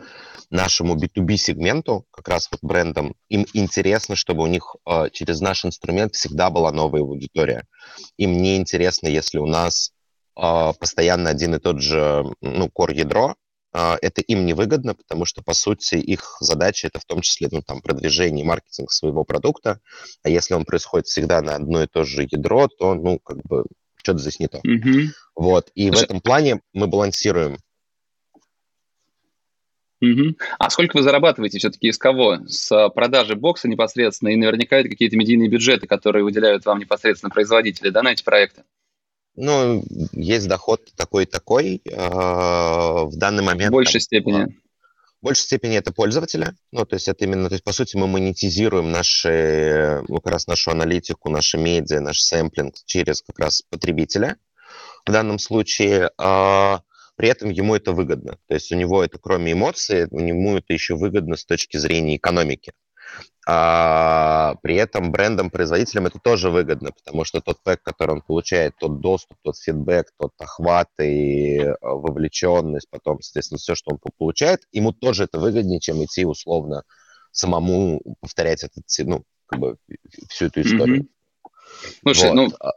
нашему 0.50 0.96
B2B-сегменту, 0.96 2.06
как 2.12 2.28
раз 2.28 2.48
вот 2.52 2.60
брендам, 2.62 3.16
им 3.30 3.46
интересно, 3.54 4.16
чтобы 4.16 4.44
у 4.44 4.48
них 4.48 4.76
э, 4.86 5.10
через 5.12 5.42
наш 5.42 5.66
инструмент 5.66 6.16
всегда 6.16 6.50
была 6.50 6.72
новая 6.72 7.02
аудитория. 7.02 7.66
Им 8.18 8.42
не 8.42 8.58
интересно, 8.58 9.08
если 9.08 9.40
у 9.40 9.46
нас 9.46 9.92
э, 10.38 10.74
постоянно 10.80 11.30
один 11.30 11.56
и 11.56 11.60
тот 11.60 11.82
же, 11.82 12.24
ну, 12.42 12.68
core-ядро, 12.68 13.36
э, 13.74 13.96
это 14.02 14.22
им 14.22 14.46
невыгодно, 14.46 14.96
потому 14.96 15.26
что, 15.26 15.42
по 15.44 15.54
сути, 15.54 15.96
их 15.96 16.38
задача 16.40 16.88
это 16.88 17.00
в 17.00 17.06
том 17.06 17.22
числе, 17.22 17.50
ну, 17.52 17.62
там, 17.62 17.82
продвижение 17.82 18.46
и 18.46 18.48
маркетинг 18.48 18.92
своего 18.92 19.24
продукта, 19.24 19.80
а 20.24 20.30
если 20.30 20.54
он 20.54 20.66
происходит 20.66 21.08
всегда 21.08 21.42
на 21.42 21.56
одно 21.56 21.84
и 21.84 21.88
то 21.88 22.04
же 22.04 22.28
ядро, 22.30 22.68
то, 22.68 22.94
ну, 22.94 23.20
как 23.20 23.38
бы 23.44 23.66
что-то 24.04 24.20
здесь 24.20 24.40
не 24.40 24.48
то. 24.48 24.60
Mm-hmm. 24.60 25.08
Вот, 25.36 25.72
и 25.74 25.88
Слушай, 25.88 26.00
в 26.00 26.04
этом 26.04 26.22
плане 26.22 26.62
мы 26.74 26.88
балансируем. 26.88 27.58
Угу. 30.02 30.36
А 30.60 30.70
сколько 30.70 30.98
вы 30.98 31.04
зарабатываете 31.04 31.60
все-таки 31.60 31.88
из 31.88 31.98
кого? 31.98 32.40
С 32.46 32.90
продажи 32.90 33.36
бокса 33.36 33.70
непосредственно 33.70 34.30
и 34.30 34.36
наверняка 34.36 34.78
это 34.78 34.90
какие-то 34.90 35.16
медийные 35.16 35.48
бюджеты, 35.48 35.88
которые 35.88 36.26
выделяют 36.26 36.66
вам 36.66 36.80
непосредственно 36.80 37.30
производители, 37.30 37.90
да, 37.90 38.04
на 38.04 38.12
эти 38.12 38.22
проекты? 38.22 38.64
Ну, 39.36 39.82
есть 40.12 40.48
доход 40.50 40.82
такой-такой. 40.96 41.82
Э, 41.86 43.06
в 43.06 43.16
данный 43.16 43.44
момент... 43.44 43.70
В 43.70 43.74
большей 43.74 43.94
там, 43.94 44.02
степени. 44.02 44.58
В 45.24 45.26
большей 45.26 45.44
степени 45.44 45.78
это 45.78 45.94
пользователи. 45.94 46.48
Ну, 46.74 46.86
то 46.86 46.96
есть 46.96 47.08
это 47.08 47.24
именно, 47.24 47.48
то 47.48 47.54
есть, 47.54 47.64
по 47.64 47.72
сути, 47.72 47.96
мы 47.96 48.08
монетизируем 48.08 48.92
наши, 48.92 50.04
ну, 50.10 50.20
как 50.20 50.34
раз 50.34 50.48
нашу 50.48 50.72
аналитику, 50.72 51.30
наши 51.30 51.58
медиа, 51.58 52.02
наш 52.02 52.20
сэмплинг 52.20 52.76
через 52.84 53.22
как 53.22 53.40
раз 53.40 53.62
потребителя 53.70 54.36
в 55.06 55.12
данном 55.14 55.40
случае. 55.40 56.12
А, 56.18 56.82
при 57.16 57.30
этом 57.30 57.52
ему 57.52 57.74
это 57.74 57.94
выгодно. 57.94 58.38
То 58.50 58.54
есть 58.54 58.70
у 58.74 58.76
него 58.76 59.02
это, 59.02 59.18
кроме 59.18 59.54
эмоций, 59.54 60.08
у 60.12 60.20
него 60.20 60.58
это 60.58 60.74
еще 60.74 60.96
выгодно 60.96 61.38
с 61.38 61.46
точки 61.46 61.78
зрения 61.78 62.18
экономики. 62.18 62.74
А, 63.46 64.56
при 64.62 64.76
этом 64.76 65.12
брендам-производителям 65.12 66.06
это 66.06 66.18
тоже 66.20 66.50
выгодно, 66.50 66.92
потому 66.92 67.26
что 67.26 67.42
тот 67.42 67.62
пэк, 67.62 67.82
который 67.84 68.12
он 68.12 68.22
получает, 68.22 68.74
тот 68.80 69.02
доступ, 69.02 69.38
тот 69.42 69.58
фидбэк, 69.58 70.12
тот 70.18 70.32
охват 70.40 70.88
и 71.02 71.58
э, 71.58 71.76
вовлеченность, 71.82 72.88
потом, 72.90 73.22
соответственно, 73.22 73.58
все, 73.58 73.76
что 73.76 73.92
он 73.92 74.00
получает, 74.18 74.62
ему 74.72 74.94
тоже 74.94 75.26
это 75.26 75.40
выгоднее, 75.40 75.82
чем 75.82 76.04
идти 76.06 76.26
условно 76.26 76.84
самому 77.32 78.02
повторять 78.22 78.64
этот, 78.64 78.86
ну, 79.00 79.24
как 79.48 79.60
бы 79.60 79.76
всю 80.30 80.46
эту 80.46 80.62
историю. 80.62 81.02
Mm-hmm. 81.02 81.08
Слушай, 82.04 82.30
вот. 82.30 82.36
ну, 82.36 82.52
а 82.62 82.72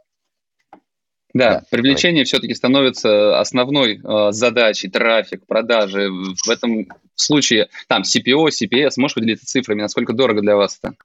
да, 1.37 1.49
да 1.49 1.63
привлечение 1.69 2.23
все-таки 2.23 2.53
становится 2.53 3.39
основной 3.39 4.01
э, 4.03 4.31
задачей, 4.31 4.89
трафик, 4.89 5.45
продажи. 5.45 6.09
В 6.09 6.49
этом 6.49 6.87
случае 7.15 7.69
там 7.87 8.03
CPO, 8.03 8.47
CPS, 8.47 8.93
можешь 8.97 9.15
поделиться 9.15 9.45
цифрами, 9.45 9.81
насколько 9.81 10.13
дорого 10.13 10.41
для 10.41 10.55
вас 10.55 10.79
это? 10.81 10.95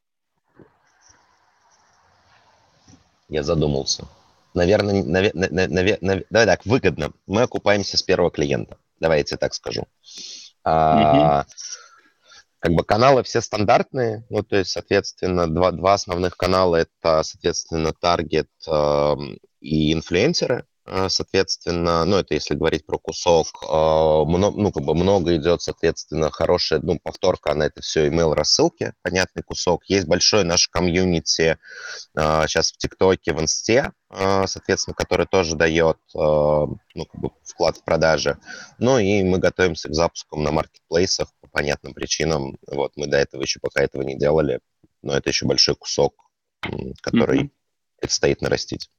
Я 3.28 3.42
задумался. 3.42 4.06
Наверное, 4.54 5.02
навер, 5.02 5.30
навер, 5.34 5.98
навер, 6.02 6.24
давай 6.28 6.46
так, 6.46 6.66
выгодно. 6.66 7.12
Мы 7.26 7.42
окупаемся 7.42 7.96
с 7.96 8.02
первого 8.02 8.30
клиента. 8.30 8.76
Давайте 9.00 9.36
так 9.36 9.54
скажу. 9.54 9.86
А, 10.64 11.46
как 12.58 12.72
бы 12.72 12.84
каналы 12.84 13.22
все 13.22 13.40
стандартные, 13.40 14.24
ну, 14.30 14.42
то 14.42 14.56
есть, 14.56 14.70
соответственно, 14.70 15.52
два, 15.52 15.72
два 15.72 15.94
основных 15.94 16.36
канала– 16.36 16.76
это, 17.02 17.22
соответственно, 17.24 17.92
таргет 17.92 18.48
э, 18.68 19.16
и 19.62 19.92
инфлюенсеры, 19.92 20.66
э, 20.86 21.08
соответственно, 21.08 22.04
ну, 22.04 22.16
это 22.16 22.34
если 22.34 22.54
говорить 22.54 22.84
про 22.84 22.98
кусок, 22.98 23.46
э, 23.62 23.66
много, 24.28 24.60
ну, 24.60 24.72
как 24.72 24.82
бы 24.82 24.94
много 24.94 25.36
идет, 25.36 25.62
соответственно, 25.62 26.30
хорошая, 26.30 26.80
ну, 26.80 26.98
повторка 26.98 27.54
на 27.54 27.62
это 27.64 27.80
все, 27.80 28.08
email 28.08 28.34
рассылки, 28.34 28.92
понятный 29.02 29.44
кусок. 29.44 29.84
Есть 29.86 30.06
большой 30.06 30.42
наш 30.44 30.68
комьюнити 30.68 31.58
сейчас 32.14 32.72
в 32.72 32.76
ТикТоке, 32.76 33.32
в 33.32 33.40
Инсте, 33.40 33.92
соответственно, 34.10 34.94
который 34.94 35.26
тоже 35.26 35.56
дает, 35.56 35.96
ну, 36.14 37.06
как 37.10 37.20
бы 37.20 37.30
вклад 37.44 37.78
в 37.78 37.84
продажи. 37.84 38.38
Ну, 38.78 38.98
и 38.98 39.22
мы 39.22 39.38
готовимся 39.38 39.88
к 39.88 39.94
запуску 39.94 40.38
на 40.38 40.50
маркетплейсах 40.50 41.28
по 41.40 41.48
понятным 41.48 41.94
причинам. 41.94 42.58
Вот, 42.66 42.92
мы 42.96 43.06
до 43.06 43.16
этого 43.16 43.42
еще 43.42 43.60
пока 43.60 43.82
этого 43.82 44.02
не 44.02 44.18
делали, 44.18 44.60
но 45.02 45.16
это 45.16 45.30
еще 45.30 45.46
большой 45.46 45.76
кусок, 45.76 46.14
который 47.00 47.44
mm-hmm. 47.44 47.50
предстоит 48.00 48.42
нарастить. 48.42 48.90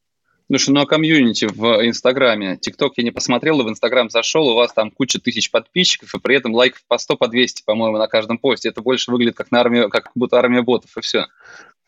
Слушай, 0.53 0.69
ну 0.69 0.81
а 0.81 0.85
комьюнити 0.85 1.45
в 1.45 1.83
Инстаграме? 1.83 2.57
ТикТок 2.57 2.93
я 2.97 3.03
не 3.03 3.09
посмотрел, 3.09 3.59
и 3.61 3.63
в 3.63 3.69
Инстаграм 3.69 4.11
зашел, 4.11 4.49
у 4.49 4.53
вас 4.53 4.71
там 4.71 4.91
куча 4.91 5.19
тысяч 5.19 5.49
подписчиков, 5.49 6.13
и 6.13 6.19
при 6.19 6.35
этом 6.35 6.53
лайков 6.53 6.83
по 6.87 6.99
100, 6.99 7.17
по 7.17 7.27
200, 7.27 7.63
по-моему, 7.63 7.97
на 7.97 8.05
каждом 8.05 8.37
посте. 8.37 8.69
Это 8.69 8.83
больше 8.83 9.09
выглядит 9.09 9.35
как 9.35 9.49
на 9.49 9.61
армию, 9.61 9.89
как 9.89 10.11
будто 10.13 10.37
армия 10.37 10.61
ботов, 10.61 10.95
и 10.95 11.01
все. 11.01 11.25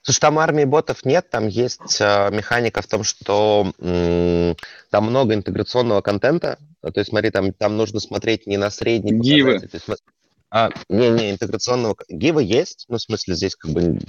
Слушай, 0.02 0.20
там 0.20 0.40
армии 0.40 0.64
ботов 0.64 1.06
нет, 1.06 1.30
там 1.30 1.48
есть 1.48 2.02
э, 2.02 2.32
механика 2.32 2.82
в 2.82 2.88
том, 2.88 3.04
что 3.04 3.72
м- 3.78 4.56
там 4.90 5.06
много 5.06 5.36
интеграционного 5.36 6.02
контента. 6.02 6.58
То 6.82 7.00
есть, 7.00 7.12
смотри, 7.12 7.30
там, 7.30 7.54
там 7.54 7.78
нужно 7.78 8.00
смотреть 8.00 8.48
не 8.48 8.58
на 8.58 8.72
средний 8.72 9.14
Гивы. 9.14 9.62
Есть, 9.72 9.86
а, 10.50 10.72
не, 10.90 11.10
не, 11.10 11.30
интеграционного... 11.30 11.98
Гива 12.10 12.40
есть, 12.40 12.86
ну, 12.90 12.98
в 12.98 13.02
смысле, 13.02 13.36
здесь 13.36 13.56
как 13.56 13.70
бы 13.70 14.00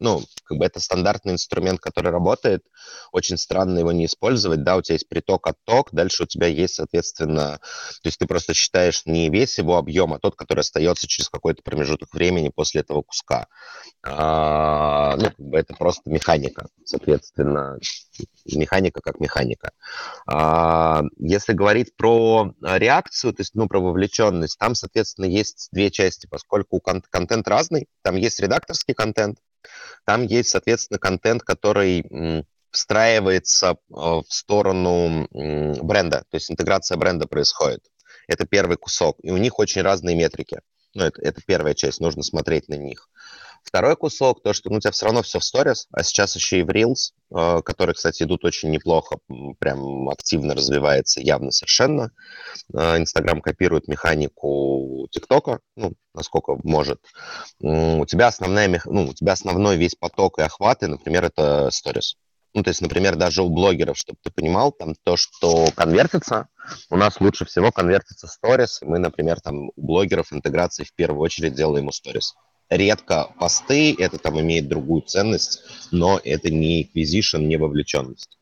ну, 0.00 0.22
как 0.44 0.58
бы 0.58 0.64
это 0.64 0.80
стандартный 0.80 1.34
инструмент, 1.34 1.80
который 1.80 2.10
работает, 2.10 2.64
очень 3.12 3.36
странно 3.36 3.78
его 3.78 3.92
не 3.92 4.06
использовать, 4.06 4.64
да, 4.64 4.76
у 4.76 4.82
тебя 4.82 4.94
есть 4.94 5.08
приток-отток, 5.08 5.90
дальше 5.92 6.24
у 6.24 6.26
тебя 6.26 6.46
есть, 6.46 6.74
соответственно, 6.74 7.58
то 8.02 8.06
есть 8.06 8.18
ты 8.18 8.26
просто 8.26 8.54
считаешь 8.54 9.02
не 9.06 9.28
весь 9.28 9.58
его 9.58 9.76
объем, 9.76 10.14
а 10.14 10.18
тот, 10.18 10.36
который 10.36 10.60
остается 10.60 11.06
через 11.06 11.28
какой-то 11.28 11.62
промежуток 11.62 12.12
времени 12.14 12.48
после 12.48 12.80
этого 12.80 13.02
куска. 13.02 13.46
А, 14.02 15.16
ну, 15.16 15.24
как 15.24 15.38
бы 15.38 15.58
это 15.58 15.74
просто 15.74 16.10
механика, 16.10 16.68
соответственно, 16.84 17.78
механика 18.46 19.00
как 19.00 19.20
механика. 19.20 19.72
А, 20.26 21.02
если 21.18 21.52
говорить 21.52 21.94
про 21.96 22.54
реакцию, 22.62 23.34
то 23.34 23.42
есть, 23.42 23.54
ну, 23.54 23.68
про 23.68 23.80
вовлеченность, 23.80 24.58
там, 24.58 24.74
соответственно, 24.74 25.26
есть 25.26 25.68
две 25.72 25.90
части, 25.90 26.26
поскольку 26.26 26.80
контент 26.80 27.46
разный, 27.46 27.86
там 28.02 28.16
есть 28.16 28.40
редакторский 28.40 28.94
контент, 28.94 29.38
там 30.04 30.24
есть, 30.24 30.50
соответственно, 30.50 30.98
контент, 30.98 31.42
который 31.42 32.44
встраивается 32.70 33.76
а, 33.92 34.22
в 34.22 34.26
сторону 34.28 35.26
бренда, 35.32 36.24
то 36.30 36.36
есть 36.36 36.50
интеграция 36.50 36.96
бренда 36.96 37.26
происходит. 37.26 37.84
Это 38.28 38.46
первый 38.46 38.76
кусок, 38.76 39.16
и 39.22 39.30
у 39.30 39.36
них 39.36 39.58
очень 39.58 39.82
разные 39.82 40.16
метрики. 40.16 40.60
Ну, 40.94 41.04
это, 41.04 41.20
это 41.22 41.40
первая 41.44 41.74
часть, 41.74 42.00
нужно 42.00 42.22
смотреть 42.22 42.68
на 42.68 42.74
них. 42.74 43.08
Второй 43.70 43.94
кусок, 43.94 44.42
то, 44.42 44.52
что 44.52 44.68
ну, 44.68 44.78
у 44.78 44.80
тебя 44.80 44.90
все 44.90 45.04
равно 45.06 45.22
все 45.22 45.38
в 45.38 45.44
сторис, 45.44 45.86
а 45.92 46.02
сейчас 46.02 46.34
еще 46.34 46.58
и 46.58 46.64
в 46.64 46.70
Reels, 46.70 47.12
э, 47.32 47.62
которые, 47.62 47.94
кстати, 47.94 48.24
идут 48.24 48.44
очень 48.44 48.68
неплохо, 48.68 49.18
прям 49.60 50.08
активно 50.08 50.56
развивается 50.56 51.20
явно 51.20 51.52
совершенно. 51.52 52.10
Инстаграм 52.72 53.38
э, 53.38 53.42
копирует 53.42 53.86
механику 53.86 55.06
ТикТока, 55.12 55.60
ну, 55.76 55.92
насколько 56.14 56.58
может. 56.64 56.98
У 57.60 58.04
тебя, 58.06 58.26
основная, 58.26 58.82
ну, 58.86 59.06
у 59.06 59.14
тебя 59.14 59.34
основной 59.34 59.76
весь 59.76 59.94
поток 59.94 60.40
и 60.40 60.42
охваты, 60.42 60.88
например, 60.88 61.26
это 61.26 61.70
сторис. 61.70 62.16
Ну, 62.54 62.64
то 62.64 62.70
есть, 62.70 62.80
например, 62.80 63.14
даже 63.14 63.44
у 63.44 63.50
блогеров, 63.50 63.96
чтобы 63.96 64.18
ты 64.20 64.32
понимал, 64.32 64.72
там 64.72 64.96
то, 65.04 65.16
что 65.16 65.68
конвертится, 65.76 66.48
у 66.90 66.96
нас 66.96 67.20
лучше 67.20 67.44
всего 67.44 67.70
конвертится 67.70 68.26
сторис. 68.26 68.80
Мы, 68.82 68.98
например, 68.98 69.40
там 69.40 69.68
у 69.68 69.72
блогеров 69.76 70.32
интеграции 70.32 70.82
в 70.82 70.92
первую 70.92 71.20
очередь 71.20 71.54
делаем 71.54 71.86
у 71.86 71.92
сторис 71.92 72.34
редко 72.70 73.34
посты, 73.38 73.94
это 73.98 74.18
там 74.18 74.40
имеет 74.40 74.68
другую 74.68 75.02
ценность, 75.02 75.62
но 75.90 76.20
это 76.22 76.50
не 76.50 76.84
acquisition, 76.84 77.40
не 77.40 77.56
вовлеченность. 77.56 78.38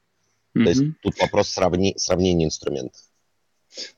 Mm-hmm. 0.55 0.65
То 0.65 0.69
есть 0.71 0.83
тут 1.03 1.19
вопрос 1.21 1.49
сравни, 1.49 1.95
сравнения 1.97 2.45
инструментов. 2.45 3.01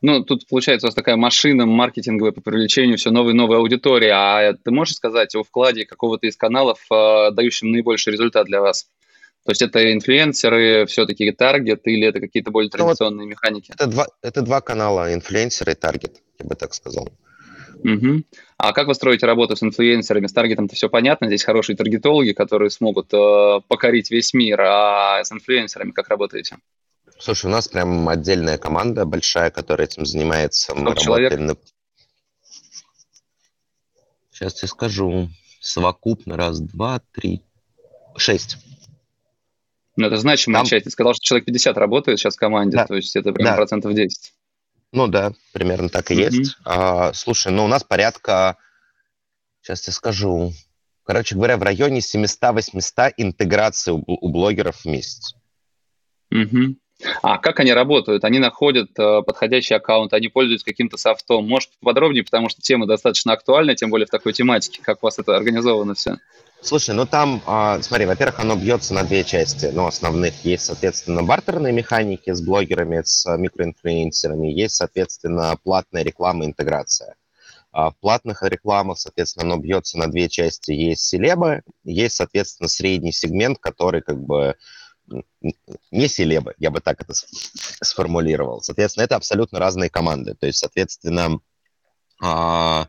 Ну, 0.03 0.25
тут 0.25 0.47
получается 0.49 0.87
у 0.87 0.88
вас 0.88 0.95
такая 0.95 1.16
машина 1.16 1.64
маркетинговая 1.64 2.33
по 2.33 2.40
привлечению 2.40 2.99
все 2.99 3.11
новой 3.11 3.33
и 3.33 3.37
новой 3.37 3.59
аудитории. 3.59 4.11
А 4.11 4.53
ты 4.53 4.71
можешь 4.71 4.97
сказать 4.97 5.35
о 5.35 5.43
вкладе 5.43 5.87
какого-то 5.87 6.27
из 6.27 6.37
каналов, 6.37 6.81
э, 6.90 7.31
дающим 7.33 7.71
наибольший 7.71 8.12
результат 8.12 8.47
для 8.47 8.61
вас? 8.61 8.88
То 9.45 9.53
есть 9.53 9.62
это 9.62 9.93
инфлюенсеры, 9.93 10.87
все-таки 10.87 11.31
таргет 11.33 11.87
или 11.87 12.07
это 12.07 12.21
какие-то 12.21 12.51
более 12.51 12.69
традиционные 12.69 13.16
ну, 13.16 13.23
вот 13.23 13.31
механики? 13.31 13.73
Это 13.73 13.87
два, 13.87 14.07
это 14.23 14.43
два 14.43 14.61
канала, 14.61 15.14
инфлюенсеры 15.14 15.73
и 15.73 15.75
таргет, 15.75 16.21
я 16.38 16.47
бы 16.47 16.55
так 16.57 16.75
сказал. 16.75 17.09
Угу. 17.83 18.23
А 18.62 18.75
как 18.75 18.88
вы 18.88 18.94
строите 18.94 19.25
работу 19.25 19.57
с 19.57 19.62
инфлюенсерами? 19.62 20.27
С 20.27 20.35
таргетом-то 20.35 20.75
все 20.75 20.90
понятно, 20.90 21.29
здесь 21.29 21.44
хорошие 21.44 21.77
таргетологи, 21.77 22.33
которые 22.33 22.68
смогут 22.68 23.12
э, 23.14 23.61
покорить 23.68 24.11
весь 24.11 24.35
мир, 24.35 24.61
а 24.61 25.25
с 25.25 25.33
инфлюенсерами 25.33 25.92
как 25.92 26.09
работаете? 26.09 26.59
Слушай, 27.18 27.46
у 27.46 27.49
нас 27.49 27.68
прям 27.68 28.07
отдельная 28.07 28.59
команда 28.59 29.07
большая, 29.07 29.51
которая 29.51 29.87
этим 29.87 30.05
занимается. 30.05 30.75
Мы 30.75 30.94
человек? 30.94 31.38
На... 31.38 31.57
Сейчас 34.31 34.61
я 34.62 34.68
скажу. 34.68 35.31
Совокупно 35.61 36.37
раз, 36.37 36.61
два, 36.61 37.01
три, 37.12 37.42
шесть. 38.16 38.59
Ну, 39.96 40.07
это 40.07 40.18
значимая 40.18 40.61
Там... 40.61 40.66
часть. 40.66 40.85
Ты 40.85 40.90
сказал, 40.90 41.14
что 41.14 41.25
человек 41.25 41.46
50 41.46 41.79
работает 41.79 42.18
сейчас 42.18 42.37
в 42.37 42.38
команде, 42.38 42.77
да. 42.77 42.87
то 42.87 42.94
есть 42.94 43.16
это 43.16 43.33
прям 43.33 43.46
да. 43.46 43.57
процентов 43.57 43.94
10. 43.94 44.33
Ну 44.92 45.07
да, 45.07 45.33
примерно 45.53 45.88
так 45.88 46.11
и 46.11 46.14
mm-hmm. 46.14 46.31
есть. 46.31 46.57
А, 46.64 47.12
слушай, 47.12 47.53
ну 47.53 47.64
у 47.64 47.68
нас 47.68 47.85
порядка, 47.85 48.57
сейчас 49.62 49.87
я 49.87 49.92
скажу, 49.92 50.53
короче 51.05 51.37
говоря, 51.37 51.57
в 51.57 51.62
районе 51.62 52.00
700-800 52.00 53.12
интеграций 53.16 53.92
у, 53.92 54.03
у 54.07 54.29
блогеров 54.29 54.81
в 54.81 54.87
месяц. 54.87 55.35
Угу. 56.33 56.76
А 57.22 57.38
как 57.38 57.61
они 57.61 57.72
работают? 57.72 58.24
Они 58.24 58.38
находят 58.38 58.90
э, 58.98 59.22
подходящий 59.22 59.74
аккаунт, 59.74 60.12
они 60.12 60.29
пользуются 60.29 60.66
каким-то 60.66 60.96
софтом. 60.96 61.48
Может, 61.48 61.70
подробнее, 61.81 62.24
потому 62.24 62.48
что 62.48 62.61
тема 62.61 62.87
достаточно 62.87 63.33
актуальна, 63.33 63.74
тем 63.74 63.90
более 63.90 64.07
в 64.07 64.11
такой 64.11 64.33
тематике. 64.33 64.81
Как 64.83 65.03
у 65.03 65.07
вас 65.07 65.18
это 65.18 65.37
организовано 65.37 65.94
все? 65.94 66.18
Слушай, 66.62 66.94
ну 66.94 67.07
там, 67.07 67.42
э, 67.46 67.83
смотри, 67.83 68.05
во-первых, 68.05 68.38
оно 68.40 68.55
бьется 68.55 68.92
на 68.92 69.03
две 69.05 69.25
части, 69.25 69.70
ну, 69.73 69.87
основных. 69.87 70.44
Есть, 70.44 70.66
соответственно, 70.66 71.23
бартерные 71.23 71.73
механики 71.73 72.31
с 72.33 72.42
блогерами, 72.42 73.01
с 73.03 73.25
микроинфлюенсерами, 73.37 74.49
есть, 74.49 74.77
соответственно, 74.77 75.57
платная 75.62 76.03
реклама, 76.03 76.44
интеграция. 76.44 77.16
А 77.73 77.90
в 77.90 77.96
платных 77.99 78.42
рекламах, 78.42 78.99
соответственно, 78.99 79.46
оно 79.46 79.62
бьется 79.62 79.96
на 79.96 80.09
две 80.09 80.29
части. 80.29 80.73
Есть 80.73 81.03
селебы, 81.03 81.62
есть, 81.85 82.16
соответственно, 82.16 82.68
средний 82.68 83.12
сегмент, 83.12 83.59
который 83.59 84.03
как 84.03 84.20
бы 84.20 84.57
не 85.90 86.09
селебы, 86.09 86.55
я 86.59 86.70
бы 86.70 86.81
так 86.81 87.01
это 87.01 87.14
сформулировал. 87.83 88.61
Соответственно, 88.61 89.05
это 89.05 89.16
абсолютно 89.16 89.59
разные 89.59 89.88
команды. 89.88 90.35
То 90.35 90.46
есть, 90.46 90.59
соответственно, 90.59 91.40
а, 92.23 92.87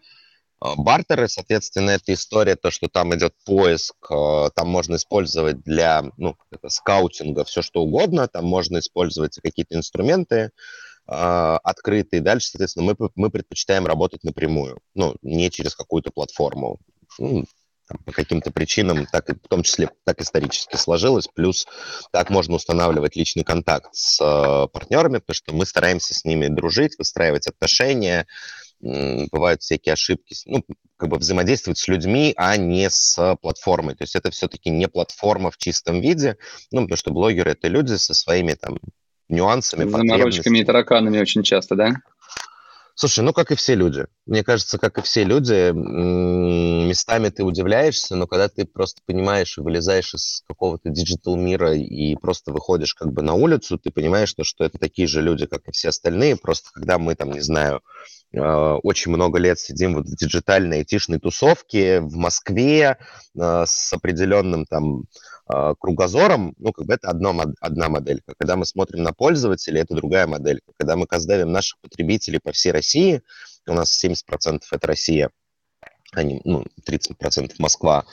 бартеры, 0.61 1.27
соответственно, 1.27 1.91
это 1.91 2.13
история, 2.13 2.55
то, 2.55 2.71
что 2.71 2.87
там 2.87 3.15
идет 3.15 3.33
поиск, 3.45 3.95
а, 4.09 4.49
там 4.51 4.69
можно 4.69 4.95
использовать 4.95 5.61
для 5.63 6.03
ну, 6.17 6.35
это, 6.51 6.69
скаутинга 6.69 7.43
все 7.43 7.61
что 7.61 7.81
угодно, 7.81 8.27
там 8.27 8.45
можно 8.45 8.79
использовать 8.79 9.39
какие-то 9.41 9.75
инструменты 9.75 10.51
открытые. 11.07 12.21
Дальше, 12.21 12.49
соответственно, 12.49 12.95
мы, 12.97 13.09
мы 13.15 13.29
предпочитаем 13.31 13.85
работать 13.85 14.23
напрямую, 14.23 14.79
ну, 14.93 15.15
не 15.23 15.49
через 15.49 15.75
какую-то 15.75 16.11
платформу. 16.11 16.79
Ну, 17.17 17.43
по 18.05 18.11
каким-то 18.11 18.51
причинам, 18.51 19.05
так 19.05 19.29
и 19.29 19.33
в 19.33 19.47
том 19.47 19.63
числе 19.63 19.89
так 20.05 20.21
исторически 20.21 20.75
сложилось. 20.75 21.27
Плюс 21.27 21.67
так 22.11 22.29
можно 22.29 22.55
устанавливать 22.55 23.15
личный 23.15 23.43
контакт 23.43 23.89
с 23.93 24.19
э, 24.21 24.67
партнерами, 24.67 25.17
потому 25.17 25.35
что 25.35 25.53
мы 25.53 25.65
стараемся 25.65 26.13
с 26.13 26.25
ними 26.25 26.47
дружить, 26.47 26.97
выстраивать 26.97 27.47
отношения. 27.47 28.27
Бывают 28.81 29.61
всякие 29.61 29.93
ошибки, 29.93 30.35
ну, 30.45 30.63
как 30.97 31.09
бы 31.09 31.17
взаимодействовать 31.17 31.77
с 31.77 31.87
людьми, 31.87 32.33
а 32.35 32.57
не 32.57 32.89
с 32.89 33.37
платформой. 33.41 33.95
То 33.95 34.03
есть 34.03 34.15
это 34.15 34.31
все-таки 34.31 34.69
не 34.69 34.87
платформа 34.87 35.51
в 35.51 35.57
чистом 35.57 36.01
виде, 36.01 36.37
ну, 36.71 36.81
потому 36.81 36.97
что 36.97 37.11
блогеры— 37.11 37.51
это 37.53 37.67
люди 37.67 37.95
со 37.95 38.13
своими 38.13 38.53
там 38.53 38.79
нюансами, 39.29 39.89
Заморочками 39.89 40.59
и 40.59 40.63
тараканами 40.63 41.19
очень 41.19 41.43
часто, 41.43 41.75
да? 41.75 41.93
Слушай, 42.93 43.23
ну 43.23 43.33
как 43.33 43.51
и 43.51 43.55
все 43.55 43.73
люди. 43.73 44.05
Мне 44.25 44.43
кажется, 44.43 44.77
как 44.77 44.97
и 44.97 45.01
все 45.01 45.23
люди, 45.23 45.71
местами 45.71 47.29
ты 47.29 47.43
удивляешься, 47.43 48.15
но 48.15 48.27
когда 48.27 48.49
ты 48.49 48.65
просто 48.65 49.01
понимаешь 49.05 49.57
и 49.57 49.61
вылезаешь 49.61 50.13
из 50.13 50.43
какого-то 50.47 50.89
digital 50.89 51.37
мира 51.37 51.73
и 51.73 52.15
просто 52.15 52.51
выходишь 52.51 52.93
как 52.93 53.13
бы 53.13 53.21
на 53.21 53.33
улицу, 53.33 53.79
ты 53.79 53.89
понимаешь, 53.91 54.29
что, 54.29 54.43
что 54.43 54.65
это 54.65 54.77
такие 54.77 55.07
же 55.07 55.21
люди, 55.21 55.45
как 55.45 55.67
и 55.67 55.71
все 55.71 55.89
остальные. 55.89 56.35
Просто 56.35 56.69
когда 56.73 56.99
мы 56.99 57.15
там, 57.15 57.31
не 57.31 57.39
знаю, 57.39 57.81
очень 58.33 59.11
много 59.11 59.39
лет 59.39 59.59
сидим 59.59 59.95
вот 59.95 60.05
в 60.05 60.15
диджитальной 60.15 60.79
айтишной 60.79 61.19
тусовке 61.19 61.99
в 61.99 62.15
Москве 62.15 62.97
а, 63.37 63.65
с 63.65 63.91
определенным 63.91 64.65
там 64.65 65.03
а, 65.47 65.75
кругозором, 65.75 66.53
ну, 66.57 66.71
как 66.71 66.85
бы 66.85 66.93
это 66.93 67.09
одно, 67.09 67.35
одна 67.59 67.89
моделька. 67.89 68.33
Когда 68.37 68.55
мы 68.55 68.65
смотрим 68.65 69.03
на 69.03 69.11
пользователей, 69.11 69.81
это 69.81 69.95
другая 69.95 70.27
моделька. 70.27 70.71
Когда 70.77 70.95
мы 70.95 71.07
каздевим 71.07 71.51
наших 71.51 71.79
потребителей 71.81 72.39
по 72.41 72.53
всей 72.53 72.71
России, 72.71 73.21
у 73.67 73.73
нас 73.73 74.01
70% 74.03 74.61
это 74.71 74.87
Россия, 74.87 75.29
они, 76.13 76.41
ну, 76.43 76.65
30% 76.87 77.53
Москва. 77.59 78.05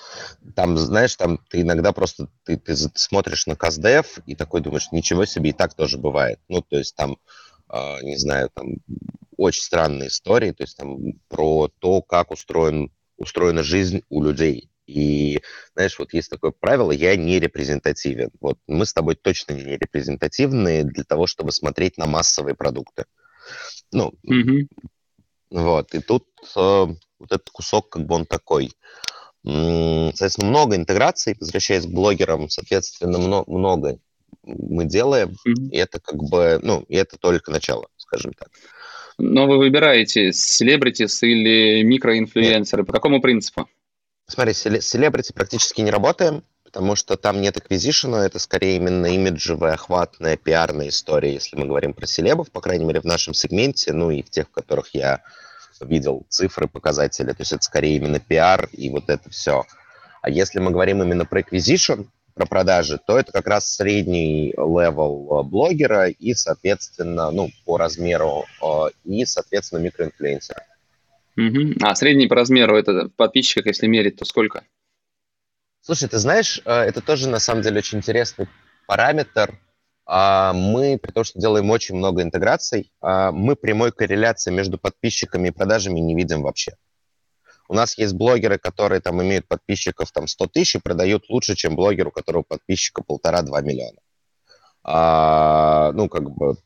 Там, 0.55 0.77
знаешь, 0.79 1.17
там 1.17 1.39
ты 1.49 1.63
иногда 1.63 1.93
просто 1.93 2.29
ты, 2.45 2.57
ты 2.57 2.77
смотришь 2.77 3.47
на 3.47 3.57
Каздев 3.57 4.19
и 4.27 4.35
такой 4.35 4.61
думаешь, 4.61 4.93
ничего 4.93 5.25
себе, 5.25 5.51
и 5.51 5.53
так 5.53 5.75
тоже 5.75 5.99
бывает. 5.99 6.41
Ну, 6.49 6.63
то 6.63 6.77
есть 6.77 6.95
там, 6.95 7.19
э, 7.71 8.03
не 8.03 8.17
знаю, 8.17 8.51
там 8.55 8.77
очень 9.37 9.63
странные 9.63 10.09
истории, 10.09 10.53
то 10.53 10.65
есть 10.65 10.77
там 10.77 11.13
про 11.29 11.69
то, 11.79 12.03
как 12.03 12.31
устроен, 12.31 12.91
устроена 13.17 13.63
жизнь 13.63 14.03
у 14.09 14.23
людей. 14.23 14.71
И, 14.87 15.41
знаешь, 15.75 15.99
вот 15.99 16.15
есть 16.15 16.31
такое 16.31 16.51
правило, 16.51 16.91
я 16.93 17.15
не 17.15 17.39
репрезентативен. 17.39 18.31
Вот 18.41 18.59
мы 18.67 18.87
с 18.87 18.95
тобой 18.95 19.17
точно 19.17 19.53
не 19.53 19.77
репрезентативны 19.77 20.83
для 20.85 21.05
того, 21.05 21.27
чтобы 21.27 21.53
смотреть 21.53 21.99
на 21.99 22.07
массовые 22.07 22.55
продукты. 22.55 23.05
Ну, 23.93 24.15
mm-hmm. 24.27 24.67
вот, 25.51 25.95
и 25.95 26.01
тут 26.01 26.27
э, 26.57 26.87
вот 27.19 27.33
этот 27.33 27.51
кусок, 27.51 27.91
как 27.91 28.07
бы 28.07 28.15
он 28.15 28.27
такой. 28.27 28.73
Соответственно, 29.45 30.49
много 30.49 30.77
интеграций, 30.77 31.37
возвращаясь 31.39 31.87
к 31.87 31.91
блогерам, 31.91 32.51
соответственно, 32.51 33.19
много, 33.19 33.51
много 33.51 33.99
мы 34.43 34.85
делаем, 34.85 35.37
mm-hmm. 35.47 35.71
и 35.71 35.77
это 35.77 36.01
как 36.01 36.17
бы, 36.17 36.59
ну, 36.63 36.85
и 36.89 36.97
это 36.97 37.17
только 37.19 37.51
начало, 37.51 37.87
скажем 37.97 38.33
так. 38.33 38.49
Но 39.19 39.47
вы 39.47 39.59
выбираете 39.59 40.33
celebrities 40.33 41.23
или 41.23 41.83
микроинфлюенсеры, 41.83 42.85
по 42.85 42.93
какому 42.93 43.21
принципу? 43.21 43.69
Смотри, 44.27 44.53
с 44.53 44.63
селебрити 44.63 45.33
практически 45.33 45.81
не 45.81 45.91
работаем, 45.91 46.45
потому 46.65 46.95
что 46.97 47.17
там 47.17 47.41
нет 47.41 47.57
acquisition 47.57 48.16
а, 48.16 48.27
это 48.27 48.39
скорее 48.39 48.77
именно 48.77 49.07
имиджевая, 49.07 49.75
охватная, 49.75 50.37
пиарная 50.37 50.89
история, 50.89 51.33
если 51.33 51.57
мы 51.57 51.67
говорим 51.67 51.95
про 51.95 52.07
селебов, 52.07 52.51
по 52.51 52.61
крайней 52.61 52.85
мере, 52.85 53.01
в 53.01 53.05
нашем 53.05 53.35
сегменте, 53.35 53.93
ну 53.93 54.11
и 54.11 54.23
в 54.23 54.31
тех, 54.31 54.49
в 54.49 54.53
которых 54.53 54.95
я 54.95 55.23
видел 55.81 56.27
цифры, 56.29 56.69
показатели, 56.69 57.29
то 57.29 57.41
есть 57.41 57.53
это 57.53 57.63
скорее 57.63 57.97
именно 57.97 58.21
пиар 58.21 58.69
и 58.73 58.91
вот 58.91 59.09
это 59.09 59.31
все. 59.31 59.65
А 60.21 60.31
если 60.31 60.59
мы 60.59 60.71
говорим 60.71 61.03
именно 61.03 61.25
про 61.25 61.41
acquisition, 61.41 62.09
про 62.39 62.47
продажи, 62.47 63.01
то 63.05 63.19
это 63.19 63.33
как 63.33 63.47
раз 63.49 63.75
средний 63.75 64.53
level 64.53 65.29
э, 65.31 65.43
блогера 65.43 66.09
и, 66.09 66.35
соответственно, 66.35 67.31
ну, 67.31 67.51
по 67.65 67.77
размеру, 67.77 68.45
э, 68.63 68.91
и, 69.05 69.25
соответственно, 69.25 69.81
микроинфлюенсера. 69.81 70.65
Угу. 71.37 71.85
А 71.85 71.95
средний 71.95 72.29
по 72.29 72.37
размеру 72.37 72.77
это 72.77 73.09
в 73.09 73.11
подписчиках, 73.11 73.67
если 73.67 73.89
мерить, 73.89 74.17
то 74.17 74.25
сколько? 74.25 74.65
Слушай, 75.81 76.09
ты 76.09 76.19
знаешь, 76.19 76.63
э, 76.65 76.73
это 76.73 77.01
тоже 77.01 77.29
на 77.29 77.41
самом 77.41 77.63
деле 77.63 77.79
очень 77.79 77.99
интересный 77.99 78.49
параметр. 78.87 79.59
А, 80.07 80.53
мы, 80.53 80.99
при 80.99 81.11
том, 81.11 81.25
что 81.25 81.39
делаем 81.39 81.69
очень 81.71 81.97
много 81.97 82.23
интеграций, 82.23 82.93
а, 83.01 83.33
мы 83.33 83.57
прямой 83.57 83.93
корреляции 83.93 84.51
между 84.51 84.79
подписчиками 84.79 85.49
и 85.49 85.51
продажами 85.51 86.01
не 86.01 86.15
видим 86.15 86.43
вообще. 86.43 86.73
У 87.69 87.75
нас 87.75 87.97
есть 87.99 88.15
блогеры, 88.15 88.59
которые 88.59 89.01
там 89.01 89.23
имеют 89.23 89.47
подписчиков 89.47 90.11
там 90.11 90.27
100 90.27 90.47
тысяч 90.49 90.75
и 90.77 90.81
продают 90.81 91.29
лучше, 91.29 91.55
чем 91.55 91.77
блогер, 91.77 92.09
у 92.09 92.11
которого 92.11 92.43
подписчика 92.43 93.03
полтора-два 93.03 93.61
миллиона. 93.61 93.99
А, 94.83 95.93
ну, 95.93 96.09
как 96.09 96.31
бы 96.31 96.57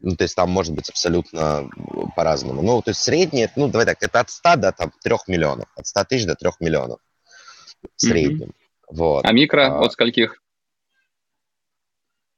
ну, 0.00 0.16
то 0.16 0.24
есть 0.24 0.34
там 0.34 0.50
может 0.50 0.74
быть 0.74 0.88
абсолютно 0.88 1.70
по-разному. 2.16 2.62
Ну, 2.62 2.82
то 2.82 2.90
есть 2.90 3.02
среднее, 3.02 3.52
ну, 3.56 3.68
давай 3.68 3.86
так, 3.86 4.02
это 4.02 4.20
от 4.20 4.30
100 4.30 4.56
до 4.56 4.72
там, 4.72 4.92
3 5.02 5.16
миллионов. 5.28 5.68
От 5.76 5.86
100 5.86 6.04
тысяч 6.04 6.26
до 6.26 6.34
3 6.34 6.50
миллионов 6.60 7.00
в 7.82 8.00
среднем. 8.00 8.48
Mm-hmm. 8.48 8.54
Вот. 8.90 9.24
А 9.24 9.32
микро 9.32 9.66
а, 9.66 9.84
от 9.84 9.92
скольких? 9.92 10.42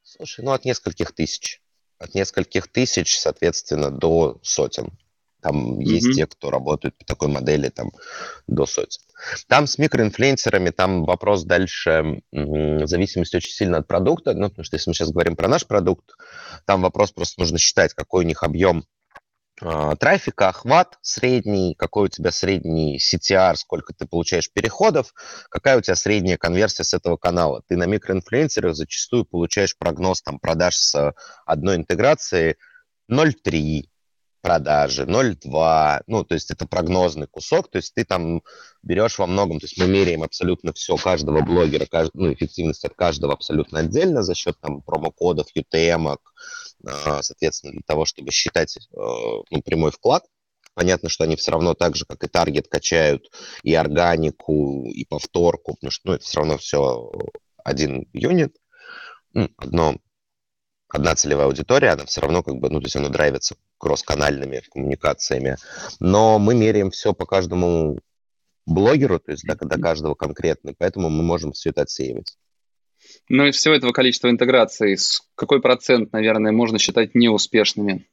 Слушай, 0.03 0.45
ну, 0.45 0.53
от 0.53 0.65
нескольких 0.65 1.13
тысяч. 1.13 1.63
От 1.99 2.15
нескольких 2.15 2.69
тысяч, 2.69 3.19
соответственно, 3.19 3.91
до 3.91 4.39
сотен. 4.43 4.91
Там 5.41 5.79
mm-hmm. 5.79 5.83
есть 5.83 6.17
те, 6.17 6.27
кто 6.27 6.51
работают 6.51 6.97
по 6.99 7.05
такой 7.05 7.29
модели 7.29 7.69
там 7.69 7.93
до 8.47 8.67
сотен. 8.67 9.01
Там 9.47 9.67
с 9.67 9.79
микроинфлюенсерами, 9.79 10.71
там 10.71 11.05
вопрос 11.05 11.45
дальше 11.45 12.23
в 12.33 12.87
зависимости 12.87 13.37
очень 13.37 13.53
сильно 13.53 13.79
от 13.79 13.87
продукта, 13.87 14.35
ну, 14.35 14.49
потому 14.49 14.65
что 14.65 14.77
если 14.77 14.91
мы 14.91 14.95
сейчас 14.95 15.11
говорим 15.11 15.37
про 15.37 15.49
наш 15.49 15.67
продукт, 15.67 16.17
там 16.67 16.83
вопрос 16.83 17.13
просто 17.13 17.41
нужно 17.41 17.59
считать, 17.59 17.95
какой 17.95 18.25
у 18.25 18.27
них 18.27 18.43
объем 18.43 18.85
э, 19.61 19.93
трафика, 19.99 20.49
охват 20.49 20.99
средний, 21.03 21.75
какой 21.77 22.07
у 22.07 22.09
тебя 22.09 22.33
средний 22.33 22.99
CTR, 22.99 23.55
сколько 23.57 23.93
ты 23.93 24.07
получаешь 24.07 24.51
переходов, 24.53 25.15
какая 25.51 25.79
у 25.79 25.81
тебя 25.81 25.95
средняя 25.95 26.37
конверсия 26.37 26.85
с 26.85 26.95
этого 26.95 27.17
канала. 27.17 27.63
Ты 27.69 27.77
на 27.77 27.87
микроинфлюенсерах 27.87 28.75
зачастую 28.75 29.25
получаешь 29.25 29.77
прогноз 29.77 30.23
там, 30.23 30.41
продаж 30.41 30.77
с 30.77 31.15
одной 31.47 31.77
интеграции 31.77 32.57
0,3, 33.11 33.89
продажи, 34.49 35.05
0,2, 35.05 36.03
ну, 36.07 36.25
то 36.25 36.35
есть 36.35 36.51
это 36.51 36.67
прогнозный 36.67 37.27
кусок, 37.27 37.71
то 37.71 37.77
есть 37.77 37.93
ты 37.93 38.07
там 38.07 38.43
берешь 38.83 39.19
во 39.19 39.27
многом, 39.27 39.61
то 39.61 39.67
есть 39.67 39.77
мы 39.77 39.87
меряем 39.87 40.23
абсолютно 40.23 40.73
все 40.73 40.97
каждого 40.97 41.43
блогера, 41.43 41.85
кажд... 41.85 42.13
ну, 42.15 42.33
эффективность 42.33 42.83
от 42.87 42.95
каждого 42.95 43.35
абсолютно 43.35 43.81
отдельно 43.81 44.23
за 44.23 44.35
счет 44.35 44.59
там 44.59 44.81
промокодов, 44.81 45.49
UTM, 45.55 46.17
а, 46.87 47.23
соответственно, 47.23 47.73
для 47.75 47.83
того, 47.85 48.07
чтобы 48.07 48.31
считать 48.31 48.75
э, 48.79 48.81
ну, 48.97 49.63
прямой 49.63 49.91
вклад. 49.91 50.25
Понятно, 50.73 51.11
что 51.11 51.25
они 51.25 51.37
все 51.37 51.51
равно 51.51 51.75
так 51.75 51.95
же, 51.95 52.07
как 52.07 52.25
и 52.25 52.29
таргет, 52.29 52.69
качают 52.69 53.31
и 53.63 53.75
органику, 53.75 54.87
и 54.87 55.05
повторку, 55.05 55.75
потому 55.75 55.91
что 55.91 56.09
ну, 56.09 56.13
это 56.15 56.25
все 56.25 56.39
равно 56.39 56.57
все 56.57 57.13
один 57.65 58.09
юнит. 58.15 58.57
ну, 59.35 59.51
одно, 59.59 59.97
одна 60.89 61.15
целевая 61.15 61.47
аудитория, 61.47 61.91
она 61.91 62.05
все 62.07 62.21
равно 62.21 62.43
как 62.43 62.57
бы, 62.57 62.71
ну, 62.71 62.81
то 62.81 62.87
есть 62.87 62.97
она 62.97 63.09
драйвится 63.09 63.57
кросс-канальными 63.79 64.63
коммуникациями. 64.73 65.57
Но 66.01 66.39
мы 66.39 66.55
меряем 66.55 66.91
все 66.91 67.13
по 67.13 67.27
каждому 67.27 67.99
блогеру, 68.67 69.19
то 69.19 69.33
есть 69.33 69.45
до, 69.45 69.55
до 69.55 69.79
каждого 69.79 70.15
конкретно, 70.15 70.73
поэтому 70.77 71.09
мы 71.09 71.23
можем 71.23 71.53
все 71.53 71.71
это 71.71 71.83
отсеивать. 71.83 72.37
Ну, 73.29 73.47
из 73.47 73.57
всего 73.57 73.75
этого 73.75 73.93
количества 73.93 74.29
интеграций, 74.29 74.97
какой 75.35 75.61
процент, 75.61 76.13
наверное, 76.13 76.53
можно 76.53 76.79
считать 76.79 77.15
неуспешными? 77.15 78.07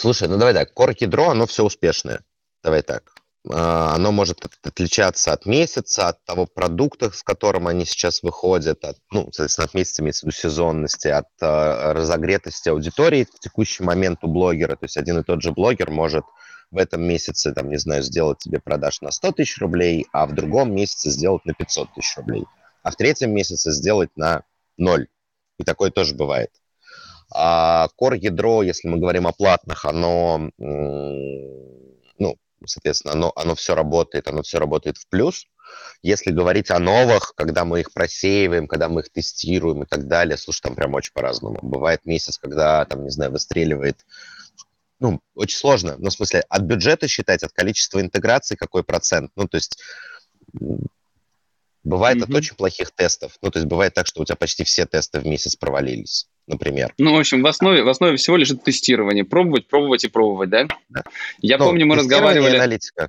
Слушай, 0.00 0.28
ну 0.28 0.38
давай 0.38 0.54
так, 0.54 0.72
core 0.74 0.96
ядро, 0.98 1.28
оно 1.28 1.44
все 1.44 1.62
успешное. 1.62 2.24
Давай 2.64 2.80
так. 2.80 3.12
А, 3.50 3.94
оно 3.94 4.12
может 4.12 4.38
отличаться 4.62 5.34
от 5.34 5.44
месяца, 5.44 6.08
от 6.08 6.24
того 6.24 6.46
продукта, 6.46 7.10
с 7.10 7.22
которым 7.22 7.66
они 7.66 7.84
сейчас 7.84 8.22
выходят, 8.22 8.82
от, 8.82 8.96
ну, 9.10 9.28
соответственно, 9.30 9.66
от 9.66 9.74
месяца, 9.74 10.00
имеется 10.00 10.26
в 10.26 10.34
сезонности, 10.34 11.08
от 11.08 11.26
uh, 11.42 11.92
разогретости 11.92 12.70
аудитории 12.70 13.24
в 13.30 13.40
текущий 13.40 13.82
момент 13.82 14.24
у 14.24 14.28
блогера. 14.28 14.74
То 14.76 14.86
есть 14.86 14.96
один 14.96 15.18
и 15.18 15.22
тот 15.22 15.42
же 15.42 15.52
блогер 15.52 15.90
может 15.90 16.24
в 16.70 16.78
этом 16.78 17.02
месяце, 17.02 17.52
там, 17.52 17.68
не 17.68 17.76
знаю, 17.76 18.02
сделать 18.02 18.38
тебе 18.38 18.58
продаж 18.58 19.02
на 19.02 19.10
100 19.10 19.32
тысяч 19.32 19.58
рублей, 19.58 20.06
а 20.14 20.24
в 20.24 20.34
другом 20.34 20.74
месяце 20.74 21.10
сделать 21.10 21.44
на 21.44 21.52
500 21.52 21.92
тысяч 21.92 22.16
рублей, 22.16 22.46
а 22.82 22.90
в 22.90 22.96
третьем 22.96 23.34
месяце 23.34 23.70
сделать 23.70 24.16
на 24.16 24.44
ноль. 24.78 25.08
И 25.58 25.62
такое 25.62 25.90
тоже 25.90 26.14
бывает. 26.14 26.50
А 27.32 27.88
Core 28.00 28.18
ядро, 28.18 28.62
если 28.62 28.88
мы 28.88 28.98
говорим 28.98 29.26
о 29.26 29.32
платных, 29.32 29.84
оно, 29.84 30.50
ну, 30.58 32.36
соответственно, 32.66 33.14
оно, 33.14 33.32
оно 33.36 33.54
все 33.54 33.74
работает, 33.74 34.28
оно 34.28 34.42
все 34.42 34.58
работает 34.58 34.98
в 34.98 35.06
плюс. 35.08 35.46
Если 36.02 36.32
говорить 36.32 36.70
о 36.70 36.80
новых, 36.80 37.34
когда 37.36 37.64
мы 37.64 37.80
их 37.80 37.92
просеиваем, 37.92 38.66
когда 38.66 38.88
мы 38.88 39.02
их 39.02 39.10
тестируем 39.10 39.84
и 39.84 39.86
так 39.86 40.08
далее, 40.08 40.36
слушай, 40.36 40.62
там 40.62 40.74
прям 40.74 40.94
очень 40.94 41.12
по-разному. 41.12 41.60
Бывает 41.62 42.04
месяц, 42.04 42.38
когда, 42.38 42.84
там, 42.84 43.04
не 43.04 43.10
знаю, 43.10 43.30
выстреливает 43.30 44.04
ну, 44.98 45.20
очень 45.34 45.56
сложно. 45.56 45.96
Ну, 45.98 46.10
в 46.10 46.12
смысле, 46.12 46.40
от 46.48 46.62
бюджета 46.62 47.08
считать, 47.08 47.42
от 47.42 47.52
количества 47.52 48.00
интеграций 48.00 48.56
какой 48.56 48.84
процент. 48.84 49.32
Ну, 49.34 49.48
то 49.48 49.56
есть 49.56 49.82
бывает 51.82 52.18
mm-hmm. 52.18 52.24
от 52.24 52.34
очень 52.34 52.54
плохих 52.54 52.90
тестов. 52.90 53.38
Ну, 53.40 53.50
то 53.50 53.58
есть 53.58 53.68
бывает 53.68 53.94
так, 53.94 54.06
что 54.06 54.20
у 54.20 54.24
тебя 54.26 54.36
почти 54.36 54.64
все 54.64 54.84
тесты 54.84 55.20
в 55.20 55.26
месяц 55.26 55.56
провалились 55.56 56.28
например. 56.46 56.92
Ну, 56.98 57.14
в 57.14 57.18
общем, 57.18 57.42
в 57.42 57.46
основе, 57.46 57.82
в 57.82 57.88
основе 57.88 58.16
всего 58.16 58.36
лежит 58.36 58.62
тестирование. 58.64 59.24
Пробовать, 59.24 59.68
пробовать 59.68 60.04
и 60.04 60.08
пробовать, 60.08 60.50
да? 60.50 60.66
да. 60.88 61.02
Я 61.40 61.58
ну, 61.58 61.66
помню, 61.66 61.86
мы 61.86 61.96
разговаривали... 61.96 62.56
аналитика. 62.56 63.08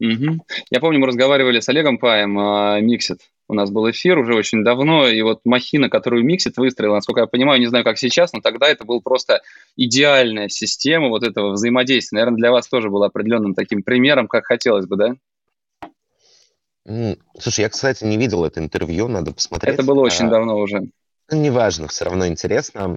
Угу. 0.00 0.46
Я 0.70 0.80
помню, 0.80 0.98
мы 0.98 1.06
разговаривали 1.06 1.60
с 1.60 1.68
Олегом 1.68 1.98
Паем, 1.98 2.38
uh, 2.38 2.80
Mixit. 2.80 3.18
У 3.48 3.54
нас 3.54 3.70
был 3.70 3.90
эфир 3.90 4.16
уже 4.16 4.34
очень 4.34 4.64
давно, 4.64 5.08
и 5.08 5.20
вот 5.22 5.40
махина, 5.44 5.90
которую 5.90 6.24
Mixit 6.24 6.52
выстроила, 6.56 6.94
насколько 6.94 7.22
я 7.22 7.26
понимаю, 7.26 7.60
не 7.60 7.66
знаю, 7.66 7.84
как 7.84 7.98
сейчас, 7.98 8.32
но 8.32 8.40
тогда 8.40 8.68
это 8.68 8.84
был 8.84 9.02
просто 9.02 9.42
идеальная 9.76 10.48
система 10.48 11.08
вот 11.08 11.24
этого 11.24 11.52
взаимодействия. 11.52 12.18
Наверное, 12.18 12.38
для 12.38 12.50
вас 12.50 12.68
тоже 12.68 12.88
был 12.88 13.02
определенным 13.02 13.54
таким 13.54 13.82
примером, 13.82 14.28
как 14.28 14.46
хотелось 14.46 14.86
бы, 14.86 14.96
да? 14.96 15.14
Слушай, 17.38 17.62
я, 17.62 17.68
кстати, 17.68 18.04
не 18.04 18.16
видел 18.16 18.44
это 18.44 18.60
интервью, 18.60 19.08
надо 19.08 19.32
посмотреть. 19.32 19.74
Это 19.74 19.82
было 19.82 20.00
очень 20.00 20.26
а... 20.26 20.30
давно 20.30 20.56
уже. 20.56 20.88
Ну, 21.30 21.36
неважно, 21.36 21.88
все 21.88 22.04
равно 22.04 22.26
интересно. 22.26 22.96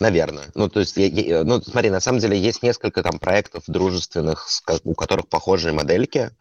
Наверное. 0.00 0.50
Ну, 0.54 0.68
то 0.68 0.80
есть, 0.80 0.96
я, 0.96 1.06
я, 1.06 1.44
ну, 1.44 1.60
смотри, 1.62 1.88
на 1.88 2.00
самом 2.00 2.18
деле 2.18 2.36
есть 2.36 2.62
несколько 2.62 3.02
там 3.04 3.20
проектов 3.20 3.62
дружественных, 3.68 4.48
у 4.82 4.94
которых 4.94 5.28
похожие 5.28 5.72
модельки 5.72 6.32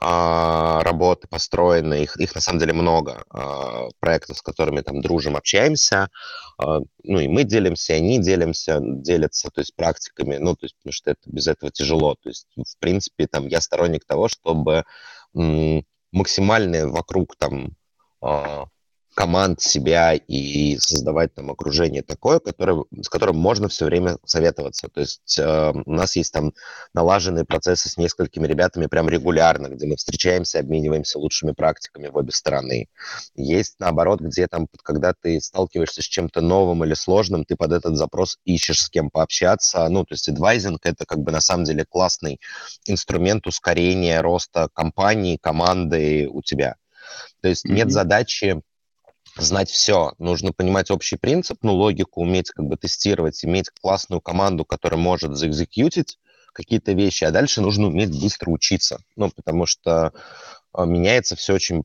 а, 0.00 0.82
работы 0.82 1.28
построены, 1.28 2.02
их, 2.02 2.16
их 2.16 2.34
на 2.34 2.40
самом 2.40 2.58
деле 2.58 2.72
много, 2.72 3.24
а, 3.30 3.88
проектов, 4.00 4.38
с 4.38 4.42
которыми 4.42 4.80
там 4.80 5.00
дружим, 5.00 5.36
общаемся, 5.36 6.08
а, 6.58 6.80
ну 7.04 7.20
и 7.20 7.28
мы 7.28 7.44
делимся, 7.44 7.94
они 7.94 8.18
делимся, 8.18 8.78
делятся, 8.80 9.50
то 9.50 9.60
есть 9.60 9.74
практиками, 9.74 10.36
ну, 10.36 10.54
то 10.54 10.66
есть, 10.66 10.76
потому 10.78 10.92
что 10.92 11.12
это, 11.12 11.20
без 11.26 11.46
этого 11.46 11.70
тяжело, 11.70 12.16
то 12.20 12.28
есть, 12.28 12.46
в 12.56 12.78
принципе, 12.78 13.26
там, 13.26 13.46
я 13.46 13.60
сторонник 13.60 14.04
того, 14.04 14.28
чтобы 14.28 14.84
максимальное 16.12 16.86
вокруг 16.86 17.36
там 17.36 17.76
а, 18.20 18.66
команд 19.18 19.60
себя 19.60 20.14
и 20.14 20.78
создавать 20.78 21.34
там 21.34 21.50
окружение 21.50 22.04
такое, 22.04 22.38
которое, 22.38 22.84
с 23.02 23.08
которым 23.08 23.36
можно 23.36 23.66
все 23.66 23.86
время 23.86 24.16
советоваться. 24.24 24.86
То 24.86 25.00
есть 25.00 25.36
э, 25.40 25.72
у 25.72 25.92
нас 25.92 26.14
есть 26.14 26.32
там 26.32 26.52
налаженные 26.94 27.44
процессы 27.44 27.88
с 27.88 27.96
несколькими 27.96 28.46
ребятами 28.46 28.86
прям 28.86 29.08
регулярно, 29.08 29.70
где 29.70 29.88
мы 29.88 29.96
встречаемся, 29.96 30.60
обмениваемся 30.60 31.18
лучшими 31.18 31.50
практиками 31.50 32.06
в 32.06 32.16
обе 32.16 32.30
стороны. 32.30 32.86
Есть 33.34 33.74
наоборот, 33.80 34.20
где 34.20 34.46
там, 34.46 34.68
когда 34.84 35.12
ты 35.20 35.40
сталкиваешься 35.40 36.00
с 36.00 36.06
чем-то 36.06 36.40
новым 36.40 36.84
или 36.84 36.94
сложным, 36.94 37.44
ты 37.44 37.56
под 37.56 37.72
этот 37.72 37.96
запрос 37.96 38.38
ищешь 38.44 38.82
с 38.82 38.88
кем 38.88 39.10
пообщаться. 39.10 39.88
Ну, 39.88 40.04
то 40.04 40.14
есть 40.14 40.28
адвайзинг— 40.28 40.78
это 40.86 41.04
как 41.06 41.18
бы 41.18 41.32
на 41.32 41.40
самом 41.40 41.64
деле 41.64 41.84
классный 41.84 42.40
инструмент 42.86 43.48
ускорения 43.48 44.20
роста 44.20 44.68
компании, 44.72 45.38
команды 45.42 46.28
у 46.30 46.40
тебя. 46.40 46.76
То 47.40 47.48
есть 47.48 47.66
mm-hmm. 47.66 47.72
нет 47.72 47.90
задачи 47.90 48.62
знать 49.38 49.70
все. 49.70 50.12
Нужно 50.18 50.52
понимать 50.52 50.90
общий 50.90 51.16
принцип, 51.16 51.58
ну, 51.62 51.74
логику, 51.74 52.22
уметь 52.22 52.50
как 52.50 52.66
бы 52.66 52.76
тестировать, 52.76 53.44
иметь 53.44 53.70
классную 53.70 54.20
команду, 54.20 54.64
которая 54.64 55.00
может 55.00 55.36
заэкзекьютить 55.36 56.18
какие-то 56.52 56.92
вещи, 56.92 57.24
а 57.24 57.30
дальше 57.30 57.60
нужно 57.60 57.86
уметь 57.86 58.20
быстро 58.20 58.50
учиться, 58.50 58.98
ну, 59.16 59.30
потому 59.30 59.64
что 59.66 60.12
а, 60.72 60.84
меняется 60.86 61.36
все 61.36 61.54
очень 61.54 61.84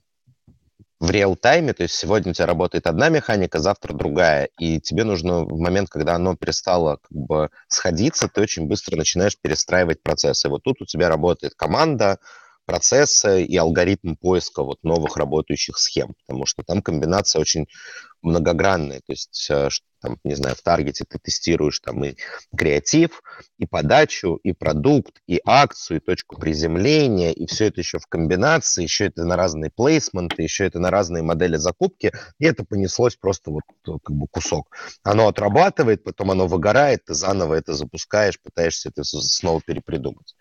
в 1.00 1.12
реал-тайме, 1.12 1.74
то 1.74 1.84
есть 1.84 1.96
сегодня 1.96 2.32
у 2.32 2.34
тебя 2.34 2.46
работает 2.46 2.88
одна 2.88 3.10
механика, 3.10 3.60
завтра 3.60 3.94
другая, 3.94 4.48
и 4.58 4.80
тебе 4.80 5.04
нужно 5.04 5.44
в 5.44 5.60
момент, 5.60 5.90
когда 5.90 6.16
оно 6.16 6.36
перестало 6.36 6.98
как 7.02 7.12
бы 7.12 7.50
сходиться, 7.68 8.30
ты 8.30 8.42
очень 8.42 8.68
быстро 8.68 8.96
начинаешь 8.96 9.38
перестраивать 9.38 10.02
процессы. 10.02 10.48
Вот 10.48 10.64
тут 10.64 10.82
у 10.82 10.86
тебя 10.86 11.10
работает 11.10 11.56
команда, 11.56 12.20
процесса 12.66 13.38
и 13.38 13.56
алгоритм 13.56 14.16
поиска 14.16 14.64
вот 14.64 14.80
новых 14.84 15.18
работающих 15.18 15.78
схем, 15.78 16.14
потому 16.26 16.46
что 16.46 16.64
там 16.64 16.82
комбинация 16.82 17.40
очень 17.40 17.68
многогранная, 18.22 19.00
то 19.00 19.12
есть 19.12 19.48
э, 19.50 19.70
там, 20.02 20.18
не 20.24 20.36
знаю, 20.36 20.56
в 20.56 20.62
таргете 20.62 21.06
ты 21.08 21.18
тестируешь 21.18 21.80
там 21.80 22.04
и 22.04 22.16
креатив, 22.56 23.22
и 23.58 23.66
подачу, 23.66 24.40
и 24.44 24.54
продукт, 24.54 25.22
и 25.28 25.42
акцию, 25.46 25.98
и 25.98 26.04
точку 26.04 26.38
приземления, 26.38 27.32
и 27.32 27.46
все 27.48 27.66
это 27.66 27.82
еще 27.82 28.00
в 28.00 28.08
комбинации, 28.08 28.84
еще 28.84 29.06
это 29.06 29.24
на 29.24 29.36
разные 29.36 29.72
плейсменты, 29.72 30.44
еще 30.44 30.66
это 30.66 30.80
на 30.80 30.92
разные 30.92 31.24
модели 31.24 31.58
закупки, 31.58 32.12
и 32.40 32.46
это 32.46 32.66
понеслось 32.66 33.16
просто 33.16 33.52
вот 33.52 33.64
э, 33.88 33.92
как 34.04 34.16
бы 34.16 34.28
кусок. 34.28 34.68
Оно 35.04 35.28
отрабатывает, 35.28 36.04
потом 36.04 36.32
оно 36.32 36.48
выгорает, 36.48 37.06
ты 37.06 37.14
заново 37.14 37.56
это 37.56 37.74
запускаешь, 37.74 38.42
пытаешься 38.42 38.90
это 38.90 39.04
снова 39.04 39.62
перепридумать. 39.62 40.36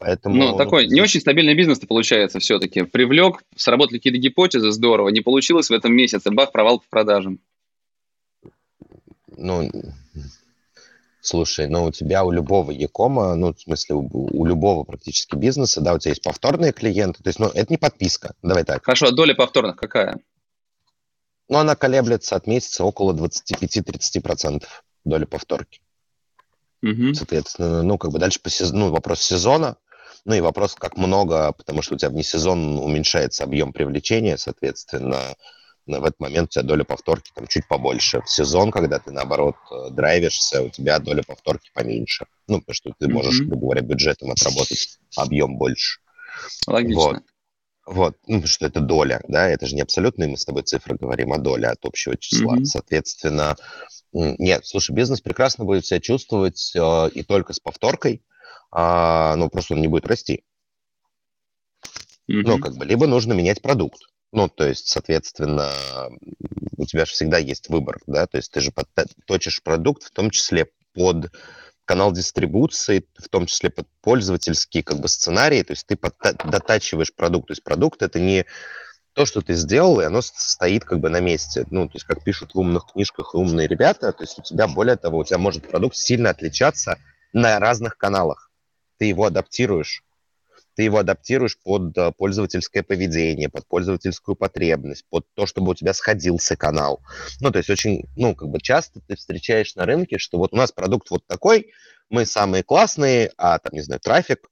Поэтому, 0.00 0.34
ну, 0.34 0.56
такой 0.56 0.86
не 0.86 1.00
очень 1.00 1.20
стабильный 1.20 1.54
бизнес-то 1.54 1.86
получается 1.86 2.38
все-таки. 2.38 2.82
Привлек, 2.82 3.42
сработали 3.56 3.98
какие-то 3.98 4.18
гипотезы, 4.18 4.70
здорово. 4.70 5.08
Не 5.10 5.20
получилось 5.20 5.70
в 5.70 5.72
этом 5.72 5.94
месяце, 5.94 6.30
бах, 6.30 6.52
провал 6.52 6.80
по 6.80 6.86
продажам. 6.88 7.40
Ну, 9.36 9.70
слушай, 11.20 11.66
ну 11.68 11.84
у 11.84 11.92
тебя 11.92 12.24
у 12.24 12.30
любого 12.30 12.70
Якома, 12.72 13.34
ну, 13.34 13.54
в 13.54 13.60
смысле, 13.60 13.96
у, 13.96 14.08
у 14.12 14.44
любого 14.44 14.84
практически 14.84 15.36
бизнеса, 15.36 15.80
да, 15.80 15.94
у 15.94 15.98
тебя 15.98 16.10
есть 16.10 16.22
повторные 16.22 16.72
клиенты, 16.72 17.22
то 17.22 17.28
есть, 17.28 17.38
ну, 17.38 17.46
это 17.46 17.72
не 17.72 17.78
подписка, 17.78 18.34
давай 18.42 18.64
так. 18.64 18.84
Хорошо, 18.84 19.06
а 19.06 19.12
доля 19.12 19.34
повторных 19.34 19.76
какая? 19.76 20.18
Ну, 21.48 21.58
она 21.58 21.74
колеблется 21.74 22.36
от 22.36 22.46
месяца 22.46 22.84
около 22.84 23.12
25-30% 23.12 24.64
доля 25.04 25.26
повторки. 25.26 25.80
Угу. 26.82 27.14
Соответственно, 27.14 27.82
ну, 27.82 27.98
как 27.98 28.10
бы 28.10 28.18
дальше 28.18 28.40
по 28.40 28.50
сезону, 28.50 28.86
ну, 28.86 28.90
вопрос 28.90 29.20
сезона, 29.22 29.76
ну 30.24 30.34
и 30.34 30.40
вопрос, 30.40 30.74
как 30.74 30.96
много, 30.96 31.52
потому 31.52 31.82
что 31.82 31.94
у 31.94 31.98
тебя 31.98 32.10
вне 32.10 32.22
сезон 32.22 32.78
уменьшается 32.78 33.44
объем 33.44 33.72
привлечения, 33.72 34.36
соответственно, 34.36 35.34
в 35.86 36.04
этот 36.04 36.20
момент 36.20 36.50
у 36.50 36.52
тебя 36.52 36.62
доля 36.62 36.84
повторки 36.84 37.32
там 37.34 37.46
чуть 37.46 37.66
побольше. 37.66 38.20
В 38.20 38.30
сезон, 38.30 38.70
когда 38.70 38.98
ты, 38.98 39.10
наоборот, 39.10 39.56
э, 39.72 39.90
драйвишься, 39.90 40.62
у 40.62 40.68
тебя 40.68 40.98
доля 40.98 41.22
повторки 41.22 41.70
поменьше. 41.74 42.26
Ну, 42.46 42.60
потому 42.60 42.74
что 42.74 42.92
ты 42.98 43.08
можешь, 43.08 43.40
mm-hmm. 43.40 43.46
грубо 43.46 43.62
говоря, 43.62 43.80
бюджетом 43.82 44.30
отработать 44.30 44.98
объем 45.16 45.56
больше. 45.56 46.00
Логично. 46.66 47.00
Вот. 47.00 47.22
Вот, 47.86 48.16
ну, 48.28 48.36
потому 48.36 48.46
что 48.46 48.66
это 48.66 48.80
доля, 48.80 49.20
да, 49.26 49.48
это 49.48 49.66
же 49.66 49.74
не 49.74 49.80
абсолютные 49.80 50.28
мы 50.28 50.36
с 50.36 50.44
тобой 50.44 50.62
цифры 50.62 50.96
говорим, 50.96 51.32
а 51.32 51.38
доля 51.38 51.70
от 51.70 51.84
общего 51.84 52.16
числа. 52.16 52.56
Mm-hmm. 52.56 52.64
Соответственно, 52.64 53.56
нет, 54.12 54.66
слушай, 54.66 54.92
бизнес 54.92 55.20
прекрасно 55.20 55.64
будет 55.64 55.86
себя 55.86 56.00
чувствовать 56.00 56.72
э, 56.74 57.10
и 57.10 57.22
только 57.22 57.52
с 57.52 57.60
повторкой, 57.60 58.22
э, 58.74 59.34
ну, 59.36 59.48
просто 59.48 59.74
он 59.74 59.80
не 59.80 59.88
будет 59.88 60.06
расти. 60.06 60.44
Mm-hmm. 62.28 62.42
Ну, 62.44 62.58
как 62.58 62.76
бы, 62.76 62.84
либо 62.84 63.06
нужно 63.06 63.32
менять 63.32 63.62
продукт. 63.62 64.00
Ну, 64.32 64.48
то 64.48 64.66
есть, 64.66 64.88
соответственно, 64.88 65.70
у 66.76 66.86
тебя 66.86 67.04
же 67.04 67.12
всегда 67.12 67.38
есть 67.38 67.68
выбор, 67.68 67.98
да, 68.06 68.26
то 68.26 68.36
есть 68.36 68.52
ты 68.52 68.60
же 68.60 68.72
точишь 69.26 69.62
продукт, 69.62 70.04
в 70.04 70.10
том 70.12 70.30
числе 70.30 70.70
под 70.94 71.32
канал 71.84 72.12
дистрибуции, 72.12 73.04
в 73.18 73.28
том 73.28 73.46
числе 73.46 73.70
под 73.70 73.88
пользовательские 74.00 74.84
как 74.84 75.00
бы 75.00 75.08
сценарии, 75.08 75.64
то 75.64 75.72
есть 75.72 75.86
ты 75.88 75.98
дотачиваешь 76.44 77.12
продукт, 77.12 77.48
то 77.48 77.52
есть 77.52 77.64
продукт 77.64 78.02
это 78.02 78.20
не 78.20 78.46
то, 79.12 79.26
что 79.26 79.40
ты 79.40 79.54
сделал, 79.54 80.00
и 80.00 80.04
оно 80.04 80.20
стоит 80.22 80.84
как 80.84 81.00
бы 81.00 81.08
на 81.08 81.20
месте. 81.20 81.66
Ну, 81.70 81.86
то 81.86 81.96
есть, 81.96 82.06
как 82.06 82.22
пишут 82.22 82.54
в 82.54 82.58
умных 82.58 82.86
книжках 82.92 83.34
умные 83.34 83.66
ребята, 83.66 84.12
то 84.12 84.22
есть 84.22 84.38
у 84.38 84.42
тебя, 84.42 84.68
более 84.68 84.96
того, 84.96 85.18
у 85.18 85.24
тебя 85.24 85.38
может 85.38 85.68
продукт 85.68 85.96
сильно 85.96 86.30
отличаться 86.30 86.98
на 87.32 87.58
разных 87.58 87.96
каналах. 87.96 88.50
Ты 88.98 89.06
его 89.06 89.24
адаптируешь 89.24 90.04
ты 90.80 90.84
его 90.84 90.98
адаптируешь 90.98 91.58
под 91.58 91.96
э, 91.98 92.12
пользовательское 92.12 92.82
поведение, 92.82 93.50
под 93.50 93.66
пользовательскую 93.66 94.34
потребность, 94.34 95.04
под 95.10 95.26
то, 95.34 95.44
чтобы 95.44 95.72
у 95.72 95.74
тебя 95.74 95.92
сходился 95.92 96.56
канал. 96.56 97.02
Ну, 97.40 97.50
то 97.50 97.58
есть 97.58 97.68
очень, 97.68 98.06
ну, 98.16 98.34
как 98.34 98.48
бы 98.48 98.60
часто 98.60 99.00
ты 99.06 99.16
встречаешь 99.16 99.74
на 99.74 99.84
рынке, 99.84 100.16
что 100.16 100.38
вот 100.38 100.54
у 100.54 100.56
нас 100.56 100.72
продукт 100.72 101.10
вот 101.10 101.26
такой, 101.26 101.72
мы 102.08 102.24
самые 102.24 102.62
классные, 102.62 103.30
а 103.36 103.58
там, 103.58 103.72
не 103.74 103.82
знаю, 103.82 104.00
трафик 104.00 104.48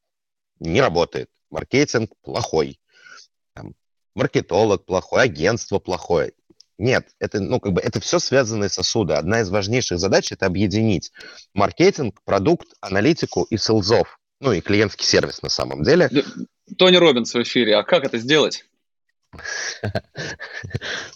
не 0.61 0.83
работает, 0.83 1.31
маркетинг 1.51 2.13
плохой, 2.21 2.79
маркетолог 4.15 4.85
плохой, 4.85 5.23
агентство 5.23 5.79
плохое. 5.79 6.33
Нет, 6.79 7.09
это, 7.19 7.41
ну, 7.41 7.59
как 7.59 7.73
бы, 7.73 7.81
это 7.81 8.01
все 8.01 8.19
связанные 8.19 8.69
сосуды. 8.69 9.15
Одна 9.15 9.41
из 9.41 9.51
важнейших 9.51 9.99
задач– 9.99 10.31
это 10.33 10.47
объединить 10.47 11.13
маркетинг, 11.53 12.21
продукт, 12.25 12.69
аналитику 12.81 13.45
и 13.51 13.57
селзов 13.57 14.19
ну 14.41 14.53
и 14.53 14.61
клиентский 14.61 15.05
сервис 15.05 15.43
на 15.43 15.49
самом 15.49 15.83
деле. 15.83 16.11
Тони 16.77 16.97
Робинс 16.97 17.35
в 17.35 17.43
эфире. 17.43 17.77
А 17.77 17.83
как 17.83 18.05
это 18.05 18.19
сделать? 18.19 18.65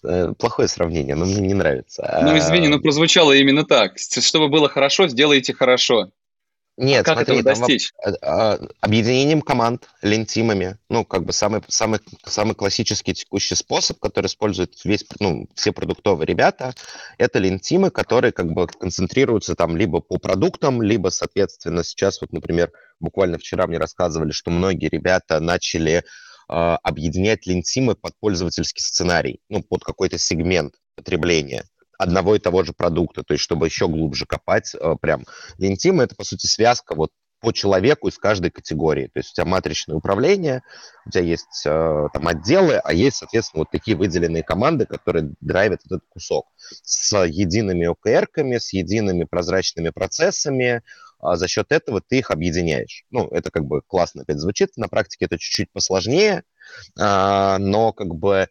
Э, 0.04 0.32
плохое 0.38 0.68
сравнение, 0.68 1.14
но 1.14 1.24
мне 1.24 1.40
не 1.40 1.54
нравится. 1.54 2.20
Ну, 2.22 2.36
извини, 2.36 2.68
но 2.68 2.80
прозвучало 2.80 3.32
именно 3.32 3.64
так. 3.64 3.98
Чтобы 3.98 4.48
было 4.48 4.68
хорошо, 4.68 5.08
сделайте 5.08 5.54
хорошо. 5.54 6.10
Нет, 6.78 7.02
а 7.02 7.04
как 7.04 7.26
смотри, 7.26 7.40
этого 7.40 7.54
достичь? 7.54 7.92
Там, 8.02 8.14
а, 8.22 8.58
объединением 8.80 9.42
команд, 9.42 9.88
лентимами. 10.00 10.78
Ну, 10.88 11.04
как 11.04 11.24
бы 11.24 11.32
самый, 11.32 11.60
самый, 11.68 12.00
самый 12.24 12.54
классический 12.54 13.12
текущий 13.12 13.54
способ, 13.54 13.98
который 13.98 14.26
используют 14.26 14.82
весь, 14.84 15.04
ну, 15.20 15.48
все 15.54 15.72
продуктовые 15.72 16.26
ребята, 16.26 16.74
это 17.18 17.38
лентимы, 17.38 17.90
которые 17.90 18.32
как 18.32 18.52
бы 18.52 18.66
концентрируются 18.66 19.54
там 19.54 19.76
либо 19.76 20.00
по 20.00 20.16
продуктам, 20.16 20.80
либо, 20.80 21.10
соответственно, 21.10 21.84
сейчас 21.84 22.20
вот, 22.22 22.32
например, 22.32 22.72
буквально 23.00 23.36
вчера 23.36 23.66
мне 23.66 23.76
рассказывали, 23.76 24.30
что 24.32 24.50
многие 24.50 24.88
ребята 24.88 25.40
начали 25.40 25.98
э, 25.98 26.02
объединять 26.48 27.46
лентимы 27.46 27.96
под 27.96 28.14
пользовательский 28.18 28.82
сценарий, 28.82 29.40
ну, 29.50 29.62
под 29.62 29.84
какой-то 29.84 30.16
сегмент 30.16 30.74
потребления 30.96 31.64
одного 32.02 32.36
и 32.36 32.38
того 32.38 32.62
же 32.64 32.72
продукта, 32.72 33.22
то 33.22 33.34
есть 33.34 33.44
чтобы 33.44 33.66
еще 33.66 33.88
глубже 33.88 34.26
копать, 34.26 34.74
э, 34.74 34.96
прям 35.00 35.24
лентима 35.58 36.04
это, 36.04 36.14
по 36.14 36.24
сути, 36.24 36.46
связка 36.46 36.94
вот 36.94 37.10
по 37.42 37.52
человеку 37.52 38.08
из 38.08 38.18
каждой 38.18 38.52
категории. 38.52 39.08
То 39.08 39.18
есть 39.18 39.32
у 39.32 39.34
тебя 39.34 39.44
матричное 39.44 39.96
управление, 39.96 40.62
у 41.04 41.10
тебя 41.10 41.24
есть 41.24 41.66
э, 41.66 42.08
там 42.12 42.28
отделы, 42.28 42.76
а 42.76 42.92
есть, 42.92 43.16
соответственно, 43.16 43.62
вот 43.62 43.70
такие 43.70 43.96
выделенные 43.96 44.44
команды, 44.44 44.86
которые 44.86 45.32
драйвят 45.40 45.80
этот 45.84 46.02
кусок 46.08 46.46
с 46.84 47.24
едиными 47.24 47.88
OKR-ками, 47.90 48.58
с 48.58 48.72
едиными 48.72 49.24
прозрачными 49.24 49.90
процессами. 49.90 50.82
А 51.18 51.36
за 51.36 51.48
счет 51.48 51.72
этого 51.72 52.00
ты 52.00 52.18
их 52.18 52.30
объединяешь. 52.30 53.04
Ну, 53.10 53.26
это 53.28 53.50
как 53.50 53.64
бы 53.64 53.82
классно 53.82 54.22
опять 54.22 54.38
звучит. 54.38 54.76
На 54.76 54.88
практике 54.88 55.24
это 55.24 55.36
чуть-чуть 55.36 55.72
посложнее, 55.72 56.44
а, 56.98 57.58
но 57.58 57.92
как 57.92 58.14
бы 58.14 58.48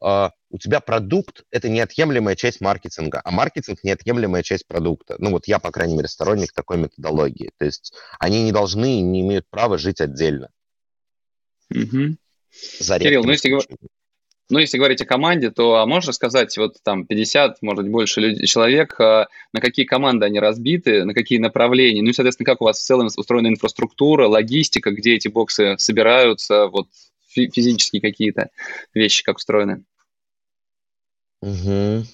а, 0.00 0.30
у 0.56 0.58
тебя 0.58 0.80
продукт– 0.80 1.44
это 1.50 1.68
неотъемлемая 1.68 2.34
часть 2.34 2.62
маркетинга, 2.62 3.20
а 3.22 3.30
маркетинг– 3.30 3.80
неотъемлемая 3.82 4.42
часть 4.42 4.66
продукта. 4.66 5.16
Ну 5.18 5.30
вот 5.30 5.46
я, 5.46 5.58
по 5.58 5.70
крайней 5.70 5.96
мере, 5.96 6.08
сторонник 6.08 6.52
такой 6.52 6.78
методологии. 6.78 7.50
То 7.58 7.66
есть 7.66 7.92
они 8.18 8.42
не 8.42 8.52
должны, 8.52 9.02
не 9.02 9.20
имеют 9.20 9.46
права 9.50 9.76
жить 9.76 10.00
отдельно. 10.00 10.48
Угу. 11.70 12.16
За 12.80 12.98
Кирилл, 12.98 13.24
ну 13.24 13.32
если, 13.32 13.54
ну 14.48 14.58
если 14.58 14.78
говорить 14.78 15.02
о 15.02 15.04
команде, 15.04 15.50
то 15.50 15.76
а 15.76 15.84
можешь 15.84 16.14
сказать, 16.14 16.56
вот 16.56 16.76
там 16.82 17.06
50, 17.06 17.60
может 17.60 17.84
быть, 17.84 17.92
больше 17.92 18.22
людей, 18.22 18.46
человек, 18.46 18.98
а, 18.98 19.26
на 19.52 19.60
какие 19.60 19.84
команды 19.84 20.24
они 20.24 20.40
разбиты, 20.40 21.04
на 21.04 21.12
какие 21.12 21.38
направления, 21.38 22.00
ну 22.00 22.08
и, 22.08 22.14
соответственно, 22.14 22.46
как 22.46 22.62
у 22.62 22.64
вас 22.64 22.78
в 22.78 22.82
целом 22.82 23.08
устроена 23.14 23.48
инфраструктура, 23.48 24.26
логистика, 24.26 24.90
где 24.90 25.16
эти 25.16 25.28
боксы 25.28 25.76
собираются, 25.76 26.68
вот 26.68 26.88
физические 27.28 28.00
какие-то 28.00 28.48
вещи, 28.94 29.22
как 29.22 29.36
устроены? 29.36 29.84
Угу. 31.42 32.04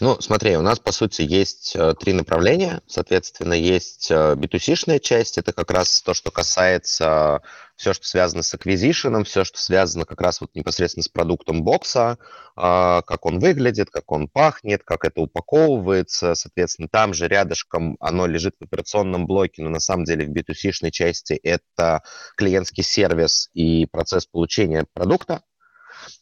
Ну, 0.00 0.20
смотри, 0.20 0.56
у 0.56 0.60
нас, 0.60 0.80
по 0.80 0.90
сути, 0.90 1.22
есть 1.22 1.76
э, 1.76 1.94
три 1.94 2.12
направления. 2.12 2.82
Соответственно, 2.86 3.54
есть 3.54 4.10
э, 4.10 4.34
B2C-шная 4.34 4.98
часть, 4.98 5.38
это 5.38 5.52
как 5.52 5.70
раз 5.70 6.02
то, 6.02 6.14
что 6.14 6.32
касается 6.32 7.42
все, 7.76 7.92
что 7.92 8.04
связано 8.04 8.42
с 8.42 8.52
acquisition, 8.54 9.22
все, 9.22 9.44
что 9.44 9.58
связано 9.58 10.04
как 10.04 10.20
раз 10.20 10.40
вот 10.40 10.50
непосредственно 10.54 11.04
с 11.04 11.08
продуктом 11.08 11.62
бокса, 11.62 12.18
э, 12.20 12.22
как 12.56 13.24
он 13.24 13.38
выглядит, 13.38 13.90
как 13.90 14.10
он 14.10 14.28
пахнет, 14.28 14.82
как 14.82 15.04
это 15.04 15.20
упаковывается. 15.20 16.34
Соответственно, 16.34 16.88
там 16.88 17.14
же 17.14 17.28
рядышком 17.28 17.96
оно 18.00 18.26
лежит 18.26 18.56
в 18.58 18.64
операционном 18.64 19.26
блоке, 19.26 19.62
но 19.62 19.70
на 19.70 19.80
самом 19.80 20.04
деле 20.04 20.26
в 20.26 20.30
B2C-шной 20.30 20.90
части 20.90 21.34
это 21.34 22.02
клиентский 22.36 22.82
сервис 22.82 23.48
и 23.54 23.86
процесс 23.86 24.26
получения 24.26 24.86
продукта. 24.92 25.42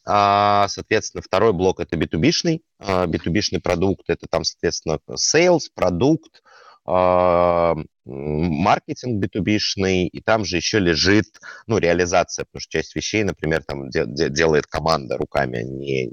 А, 0.05 0.67
соответственно, 0.69 1.21
второй 1.21 1.53
блок 1.53 1.79
это 1.79 1.95
B2B-шный. 1.95 2.61
B2B-шный 2.79 3.61
продукт 3.61 4.03
это 4.07 4.27
там, 4.29 4.43
соответственно, 4.43 4.99
sales, 5.11 5.69
продукт, 5.73 6.41
а, 6.85 7.75
маркетинг 8.05 9.23
B2B-шный, 9.23 10.07
и 10.07 10.21
там 10.21 10.43
же 10.43 10.57
еще 10.57 10.79
лежит, 10.79 11.25
ну, 11.67 11.77
реализация, 11.77 12.45
потому 12.45 12.59
что 12.61 12.71
часть 12.71 12.95
вещей, 12.95 13.23
например, 13.23 13.63
там 13.63 13.89
де- 13.89 14.05
де- 14.05 14.29
делает 14.29 14.67
команда 14.67 15.17
руками, 15.17 15.59
а 15.59 15.63
не, 15.63 16.09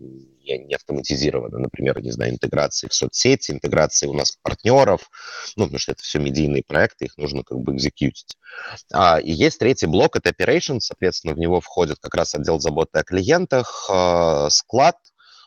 не, 0.51 0.65
не 0.65 0.75
автоматизировано. 0.75 1.59
Например, 1.59 2.01
не 2.03 2.11
знаю, 2.11 2.33
интеграции 2.33 2.89
в 2.89 2.95
соцсети, 2.95 3.53
интеграции 3.53 4.07
у 4.07 4.15
нас 4.15 4.37
партнеров, 4.43 5.11
ну, 5.57 5.65
потому 5.65 5.79
что 5.79 5.93
это 5.93 6.03
все 6.03 6.19
медийные 6.19 6.63
проекты, 6.63 7.07
их 7.07 7.17
нужно 7.17 7.43
как 7.43 7.59
бы 7.59 7.75
экзекьютить. 7.75 8.37
А, 8.93 9.19
и 9.21 9.31
есть 9.31 9.59
третий 9.59 9.87
блок, 9.87 10.17
это 10.17 10.31
operations, 10.31 10.81
соответственно, 10.81 11.35
в 11.35 11.39
него 11.39 11.61
входит 11.61 11.99
как 12.01 12.15
раз 12.15 12.35
отдел 12.35 12.61
заботы 12.61 12.99
о 12.99 13.05
клиентах, 13.05 13.89
э, 13.91 14.49
склад, 14.51 14.97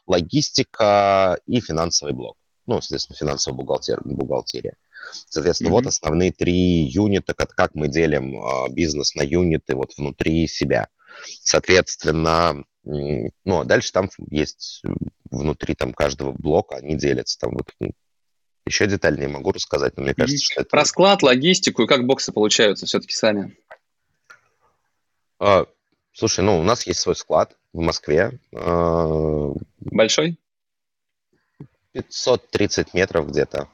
логистика 0.08 1.40
и 1.46 1.60
финансовый 1.60 2.14
блок. 2.14 2.38
Ну, 2.66 2.80
соответственно, 2.82 3.18
финансовая 3.18 3.58
бухгалтер, 3.58 4.02
бухгалтерия. 4.06 4.76
Соответственно, 5.30 5.70
mm-hmm. 5.70 5.72
вот 5.72 5.88
основные 5.88 6.32
три 6.32 6.86
юнита, 6.86 7.34
как, 7.34 7.54
как 7.56 7.76
мы 7.76 7.90
делим 7.90 8.36
э, 8.36 8.70
бизнес 8.72 9.16
на 9.16 9.22
юниты 9.22 9.76
вот 9.76 9.94
внутри 9.98 10.48
себя. 10.48 10.88
Соответственно, 11.44 12.64
ну, 12.84 13.60
а 13.60 13.64
дальше 13.64 13.92
там 13.92 14.10
есть 14.30 14.84
внутри 15.30 15.76
там 15.76 15.94
каждого 15.94 16.32
блока, 16.32 16.76
они 16.76 16.96
делятся. 16.96 17.40
Там 17.40 17.52
вот 17.54 17.72
еще 18.66 18.88
детальнее 18.88 19.28
могу 19.28 19.52
рассказать, 19.52 19.98
но 19.98 20.04
мне 20.04 20.14
кажется, 20.14 20.44
что 20.44 20.62
это... 20.62 20.70
Про 20.70 20.86
склад, 20.86 21.24
логистику 21.24 21.84
и 21.84 21.88
как 21.88 22.06
боксы 22.06 22.32
получаются 22.32 22.86
все-таки 22.86 23.14
сами. 23.14 23.58
А, 25.40 25.66
слушай, 26.14 26.44
ну, 26.44 26.60
у 26.60 26.64
нас 26.64 26.88
есть 26.88 27.00
свой 27.00 27.16
склад 27.16 27.58
в 27.74 27.80
Москве. 27.80 28.40
А, 28.56 29.54
Большой? 29.80 30.38
530 31.92 32.94
метров 32.94 33.30
где-то. 33.30 33.68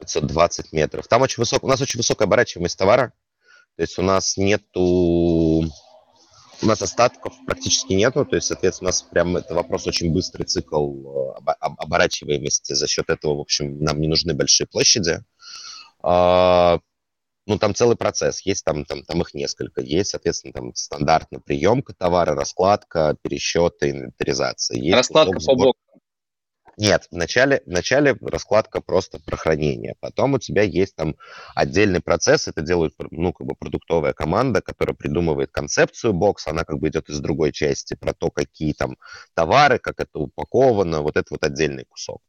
520 0.00 0.72
метров. 0.72 1.08
Там 1.08 1.22
очень 1.22 1.40
высок, 1.40 1.64
у 1.64 1.68
нас 1.68 1.80
очень 1.80 1.98
высокая 1.98 2.26
оборачиваемость 2.26 2.78
товара, 2.78 3.12
то 3.76 3.82
есть 3.82 3.98
у 3.98 4.02
нас 4.02 4.36
нету, 4.36 5.64
у 6.62 6.66
нас 6.66 6.82
остатков 6.82 7.34
практически 7.46 7.92
нету, 7.92 8.24
то 8.24 8.36
есть, 8.36 8.48
соответственно, 8.48 8.88
у 8.88 8.90
нас 8.90 9.02
прям 9.02 9.36
это 9.36 9.54
вопрос 9.54 9.86
очень 9.86 10.12
быстрый 10.12 10.44
цикл 10.44 11.34
э, 11.36 11.52
оборачиваемости, 11.60 12.72
за 12.72 12.86
счет 12.86 13.10
этого, 13.10 13.36
в 13.36 13.40
общем, 13.40 13.78
нам 13.82 14.00
не 14.00 14.08
нужны 14.08 14.34
большие 14.34 14.66
площади. 14.66 15.22
А, 16.02 16.80
ну, 17.46 17.58
там 17.58 17.74
целый 17.74 17.96
процесс, 17.96 18.40
есть 18.40 18.64
там, 18.64 18.84
там, 18.84 19.02
там 19.02 19.20
их 19.22 19.34
несколько, 19.34 19.80
есть, 19.80 20.10
соответственно, 20.10 20.52
там 20.52 20.74
стандартная 20.74 21.40
приемка 21.40 21.94
товара, 21.94 22.34
раскладка, 22.34 23.16
пересчеты, 23.22 23.90
инвентаризация. 23.90 24.78
Есть 24.78 24.96
раскладка 24.96 25.38
по 25.38 25.54
бокам. 25.54 25.85
Нет, 26.78 27.08
вначале, 27.10 27.62
вначале 27.64 28.16
раскладка 28.20 28.82
просто 28.82 29.18
про 29.18 29.36
хранение. 29.36 29.94
Потом 30.00 30.34
у 30.34 30.38
тебя 30.38 30.62
есть 30.62 30.94
там 30.94 31.16
отдельный 31.54 32.00
процесс, 32.02 32.48
это 32.48 32.60
делает 32.60 32.92
ну, 33.10 33.32
как 33.32 33.46
бы 33.46 33.54
продуктовая 33.54 34.12
команда, 34.12 34.60
которая 34.60 34.94
придумывает 34.94 35.50
концепцию 35.50 36.12
бокса, 36.12 36.50
она 36.50 36.64
как 36.64 36.78
бы 36.78 36.88
идет 36.88 37.08
из 37.08 37.18
другой 37.20 37.52
части 37.52 37.94
про 37.94 38.12
то, 38.12 38.30
какие 38.30 38.74
там 38.74 38.96
товары, 39.34 39.78
как 39.78 40.00
это 40.00 40.18
упаковано, 40.18 41.00
вот 41.00 41.16
это 41.16 41.28
вот 41.30 41.44
отдельный 41.44 41.84
кусок. 41.84 42.20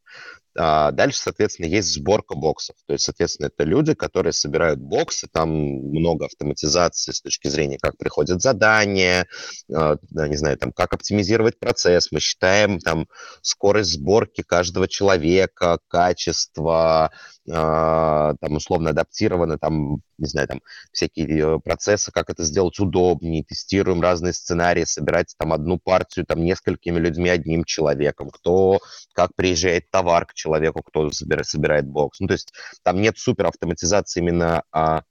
А 0.57 0.91
дальше, 0.91 1.19
соответственно, 1.19 1.67
есть 1.67 1.93
сборка 1.93 2.35
боксов. 2.35 2.75
То 2.87 2.93
есть, 2.93 3.05
соответственно, 3.05 3.47
это 3.47 3.63
люди, 3.63 3.93
которые 3.93 4.33
собирают 4.33 4.79
боксы, 4.79 5.27
там 5.31 5.49
много 5.49 6.25
автоматизации 6.25 7.11
с 7.11 7.21
точки 7.21 7.47
зрения, 7.47 7.77
как 7.79 7.97
приходят 7.97 8.41
задания, 8.41 9.27
э, 9.69 9.97
не 10.11 10.35
знаю, 10.35 10.57
там, 10.57 10.71
как 10.71 10.93
оптимизировать 10.93 11.59
процесс. 11.59 12.11
Мы 12.11 12.19
считаем 12.19 12.79
там 12.79 13.07
скорость 13.41 13.93
сборки 13.93 14.41
каждого 14.41 14.87
человека, 14.87 15.79
качество, 15.87 17.11
там, 17.47 18.55
условно 18.55 18.89
адаптированы, 18.89 19.57
там, 19.57 20.01
не 20.17 20.27
знаю, 20.27 20.47
там, 20.47 20.61
всякие 20.91 21.59
процессы, 21.61 22.11
как 22.11 22.29
это 22.29 22.43
сделать 22.43 22.77
удобнее, 22.79 23.43
тестируем 23.43 24.01
разные 24.01 24.33
сценарии, 24.33 24.83
собирать 24.83 25.33
там 25.37 25.53
одну 25.53 25.79
партию 25.79 26.25
там 26.25 26.43
несколькими 26.43 26.99
людьми, 26.99 27.29
одним 27.29 27.63
человеком, 27.63 28.29
кто, 28.29 28.79
как 29.13 29.33
приезжает 29.35 29.89
товар 29.89 30.25
к 30.25 30.33
человеку, 30.33 30.81
кто 30.83 31.09
собирает, 31.11 31.47
собирает 31.47 31.87
бокс. 31.87 32.19
Ну, 32.19 32.27
то 32.27 32.33
есть 32.33 32.53
там 32.83 33.01
нет 33.01 33.17
супер 33.17 33.47
автоматизации 33.47 34.19
именно, 34.19 34.63
а, 34.71 35.03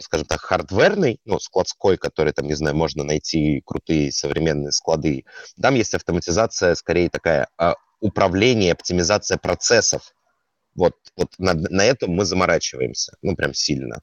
скажем 0.00 0.26
так, 0.26 0.40
хардверной, 0.40 1.20
ну, 1.24 1.38
складской, 1.38 1.96
который 1.96 2.32
там, 2.32 2.46
не 2.46 2.54
знаю, 2.54 2.76
можно 2.76 3.04
найти 3.04 3.62
крутые 3.64 4.10
современные 4.10 4.72
склады. 4.72 5.24
Там 5.60 5.76
есть 5.76 5.94
автоматизация, 5.94 6.74
скорее 6.74 7.08
такая 7.08 7.48
а, 7.56 7.74
управление, 8.00 8.72
оптимизация 8.72 9.38
процессов. 9.38 10.12
Вот, 10.78 10.94
вот 11.16 11.30
на, 11.38 11.54
на 11.54 11.84
этом 11.84 12.12
мы 12.12 12.24
заморачиваемся, 12.24 13.16
ну, 13.20 13.34
прям 13.34 13.52
сильно. 13.52 14.00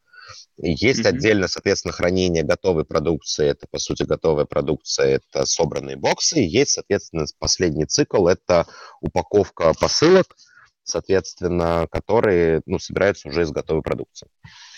Есть 0.57 1.01
mm-hmm. 1.01 1.07
отдельно, 1.09 1.47
соответственно, 1.47 1.93
хранение 1.93 2.43
готовой 2.43 2.83
продукции. 2.83 3.47
Это, 3.47 3.65
по 3.69 3.79
сути, 3.79 4.03
готовая 4.03 4.45
продукция, 4.45 5.21
это 5.21 5.45
собранные 5.45 5.95
боксы. 5.95 6.39
Есть, 6.39 6.71
соответственно, 6.71 7.25
последний 7.39 7.85
цикл, 7.85 8.27
это 8.27 8.67
упаковка 8.99 9.73
посылок, 9.79 10.35
соответственно, 10.83 11.87
которые 11.89 12.61
ну, 12.65 12.77
собираются 12.79 13.29
уже 13.29 13.43
из 13.43 13.51
готовой 13.51 13.81
продукции. 13.81 14.27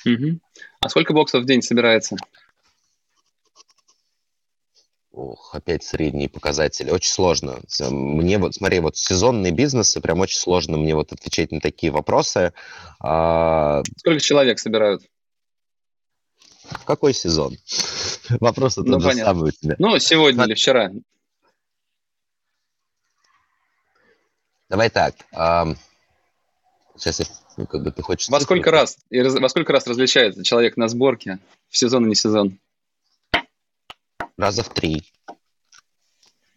Угу. 0.05 0.39
А 0.81 0.89
сколько 0.89 1.13
боксов 1.13 1.43
в 1.43 1.45
день 1.45 1.63
собирается? 1.63 2.15
Ох, 5.17 5.55
опять 5.55 5.83
средние 5.83 6.29
показатели. 6.29 6.91
Очень 6.91 7.11
сложно. 7.11 7.59
Мне 7.89 8.37
вот, 8.37 8.53
смотри, 8.53 8.79
вот 8.79 8.97
сезонные 8.97 9.51
бизнесы, 9.51 9.99
прям 9.99 10.19
очень 10.19 10.37
сложно 10.37 10.77
мне 10.77 10.93
вот 10.93 11.11
отвечать 11.11 11.51
на 11.51 11.59
такие 11.59 11.91
вопросы. 11.91 12.53
А, 12.99 13.81
сколько 13.97 14.19
человек 14.19 14.59
собирают? 14.59 15.01
Какой 16.85 17.15
сезон? 17.15 17.57
Вопрос 18.39 18.75
тот 18.75 18.85
ну, 18.85 18.99
же 18.99 19.07
понятно. 19.07 19.33
самый 19.33 19.49
у 19.49 19.51
тебя. 19.51 19.75
Ну, 19.79 19.97
сегодня 19.97 20.45
или 20.45 20.53
вчера. 20.53 20.91
Давай 24.69 24.91
так. 24.91 25.15
Сейчас, 26.95 27.43
ну, 27.57 27.65
как 27.65 27.81
бы 27.81 27.91
ты 27.91 28.03
хочешь... 28.03 28.29
Во 28.29 28.39
сколько, 28.39 28.69
раз, 28.69 28.99
во 29.09 29.49
сколько 29.49 29.73
раз 29.73 29.87
различается 29.87 30.43
человек 30.43 30.77
на 30.77 30.87
сборке 30.87 31.39
в 31.69 31.77
сезон 31.77 32.05
и 32.05 32.09
не 32.09 32.15
сезон? 32.15 32.59
Раза 34.37 34.63
в 34.63 34.69
три. 34.69 35.03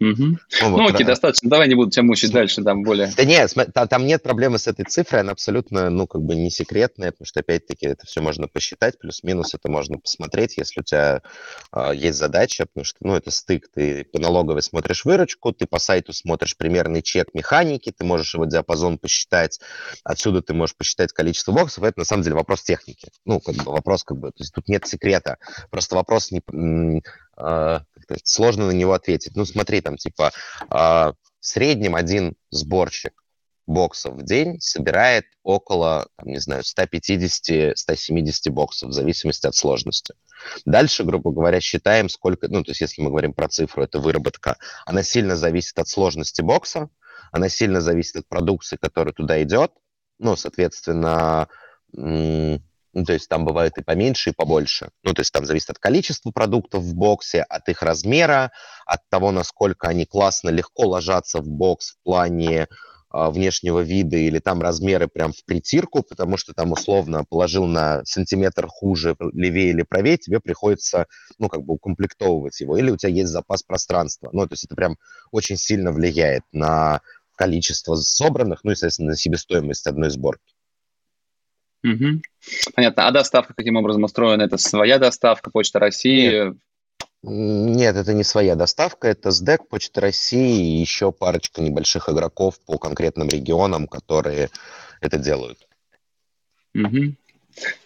Угу. 0.01 0.17
Ну, 0.17 0.39
ну 0.63 0.71
вот, 0.71 0.95
окей, 0.95 1.05
да. 1.05 1.13
достаточно. 1.13 1.51
Давай 1.51 1.69
не 1.69 1.75
буду 1.75 1.91
тебя 1.91 2.05
мучить 2.05 2.33
дальше, 2.33 2.63
там 2.63 2.83
более... 2.83 3.13
Да 3.15 3.25
нет, 3.25 3.53
там, 3.75 3.87
там 3.87 4.07
нет 4.07 4.23
проблемы 4.23 4.59
с 4.59 4.67
этой 4.67 4.87
цифрой, 4.87 5.21
она 5.21 5.33
абсолютно, 5.33 5.91
ну, 5.91 6.07
как 6.07 6.23
бы 6.23 6.35
не 6.35 6.51
секретная, 6.51 7.11
потому 7.13 7.27
что, 7.27 7.41
опять-таки, 7.41 7.87
это 7.87 8.07
все 8.07 8.23
можно 8.23 8.49
посчитать, 8.49 8.99
плюс-минус 8.99 9.53
это 9.53 9.71
можно 9.71 9.99
посмотреть, 9.99 10.57
если 10.57 10.81
у 10.81 10.83
тебя 10.83 11.21
э, 11.75 11.93
есть 11.95 12.19
задача, 12.19 12.65
потому 12.65 12.85
что, 12.85 12.97
ну, 13.03 13.15
это 13.15 13.31
стык, 13.31 13.69
ты 13.75 14.05
по 14.05 14.19
налоговой 14.19 14.63
смотришь 14.63 15.05
выручку, 15.05 15.53
ты 15.53 15.67
по 15.67 15.79
сайту 15.79 16.15
смотришь 16.15 16.57
примерный 16.57 17.03
чек 17.03 17.35
механики, 17.35 17.93
ты 17.93 18.03
можешь 18.03 18.33
его 18.33 18.47
диапазон 18.47 18.97
посчитать, 18.97 19.61
отсюда 20.03 20.41
ты 20.41 20.55
можешь 20.55 20.77
посчитать 20.77 21.13
количество 21.13 21.53
боксов, 21.53 21.85
это, 21.85 21.99
на 21.99 22.07
самом 22.07 22.23
деле, 22.23 22.37
вопрос 22.37 22.63
техники. 22.63 23.09
Ну, 23.27 23.39
как 23.39 23.55
бы 23.57 23.71
вопрос, 23.71 24.05
как 24.05 24.17
бы, 24.17 24.29
то 24.29 24.43
есть 24.43 24.55
тут 24.55 24.67
нет 24.67 24.87
секрета, 24.87 25.37
просто 25.69 25.95
вопрос 25.95 26.31
не 26.31 26.41
а, 27.41 27.83
сложно 28.25 28.67
на 28.67 28.73
него 28.73 28.93
ответить. 28.93 29.37
Ну, 29.37 29.45
смотри, 29.45 29.81
там, 29.81 29.97
типа, 29.97 30.33
а, 30.69 31.13
в 31.41 31.47
среднем 31.47 31.95
один 31.95 32.35
сборщик 32.51 33.23
боксов 33.67 34.15
в 34.17 34.23
день 34.25 34.61
собирает 34.61 35.25
около, 35.43 36.09
там, 36.17 36.29
не 36.29 36.39
знаю, 36.39 36.63
150-170 36.63 38.51
боксов, 38.51 38.91
в 38.91 38.93
зависимости 38.93 39.47
от 39.47 39.55
сложности. 39.55 40.15
Дальше, 40.65 41.05
грубо 41.05 41.31
говоря, 41.31 41.61
считаем, 41.61 42.09
сколько, 42.09 42.49
ну, 42.49 42.63
то 42.65 42.73
есть 42.73 42.81
если 42.81 43.03
мы 43.03 43.11
говорим 43.11 43.33
про 43.33 43.49
цифру, 43.49 43.83
это 43.85 44.01
выработка, 44.01 44.57
она 44.87 45.03
сильно 45.03 45.37
зависит 45.37 45.79
от 45.79 45.89
сложности 45.89 46.43
бокса, 46.43 46.89
она 47.33 47.49
сильно 47.49 47.81
зависит 47.81 48.17
от 48.17 48.29
продукции, 48.29 48.77
которая 48.77 49.15
туда 49.15 49.43
идет, 49.43 49.73
ну, 50.19 50.37
соответственно, 50.37 51.49
ну, 52.93 53.05
то 53.05 53.13
есть 53.13 53.29
там 53.29 53.45
бывает 53.45 53.79
и 53.79 53.83
поменьше, 53.83 54.31
и 54.31 54.35
побольше. 54.35 54.91
Ну, 55.05 55.13
то 55.15 55.21
есть 55.21 55.33
там 55.33 55.45
зависит 55.45 55.71
от 55.71 55.79
количества 55.79 56.31
продуктов 56.31 56.83
в 56.83 56.95
боксе, 56.95 57.43
от 57.43 57.69
их 57.69 57.83
размера, 57.83 58.53
от 58.87 59.01
того, 59.09 59.31
насколько 59.31 59.89
они 59.89 60.07
классно, 60.07 60.51
легко 60.51 60.89
ложатся 60.89 61.41
в 61.41 61.49
бокс 61.49 61.93
в 61.93 62.03
плане 62.03 62.67
а, 63.13 63.31
внешнего 63.31 63.81
вида 63.81 64.17
или 64.17 64.39
там 64.39 64.61
размеры 64.61 65.09
прям 65.09 65.33
в 65.33 65.45
притирку, 65.45 66.03
потому 66.03 66.37
что 66.37 66.53
там 66.53 66.73
условно 66.73 67.25
положил 67.29 67.67
на 67.67 68.05
сантиметр 68.05 68.69
хуже, 68.69 69.17
левее 69.33 69.71
или 69.71 69.83
правее, 69.83 70.17
тебе 70.17 70.41
приходится, 70.41 71.07
ну, 71.39 71.49
как 71.49 71.63
бы 71.63 71.75
укомплектовывать 71.75 72.61
его, 72.61 72.77
или 72.77 72.91
у 72.91 72.97
тебя 72.97 73.11
есть 73.11 73.31
запас 73.31 73.63
пространства. 73.63 74.31
Ну, 74.33 74.47
то 74.47 74.53
есть 74.53 74.65
это 74.65 74.77
прям 74.77 74.97
очень 75.33 75.57
сильно 75.57 75.91
влияет 75.91 76.43
на 76.53 77.01
количество 77.35 77.97
собранных, 77.97 78.61
ну, 78.63 78.73
естественно, 78.73 79.11
на 79.11 79.17
себестоимость 79.17 79.87
одной 79.87 80.11
сборки. 80.11 80.55
Угу. 81.83 82.23
Понятно. 82.75 83.09
А 83.09 83.11
доставка 83.11 83.55
каким 83.55 83.77
образом 83.77 84.05
устроена? 84.05 84.43
Это 84.43 84.59
своя 84.59 84.99
доставка, 84.99 85.51
Почта 85.51 85.79
России? 85.79 86.45
Нет. 86.45 86.57
Нет, 87.23 87.97
это 87.97 88.15
не 88.15 88.25
своя 88.25 88.55
доставка, 88.55 89.09
это 89.09 89.31
СДЭК, 89.31 89.69
Почта 89.69 90.01
России 90.01 90.79
и 90.79 90.81
еще 90.81 91.13
парочка 91.13 91.61
небольших 91.61 92.09
игроков 92.09 92.59
по 92.65 92.79
конкретным 92.79 93.29
регионам, 93.29 93.87
которые 93.87 94.49
это 95.03 95.19
делают. 95.19 95.59
Угу. 96.75 97.15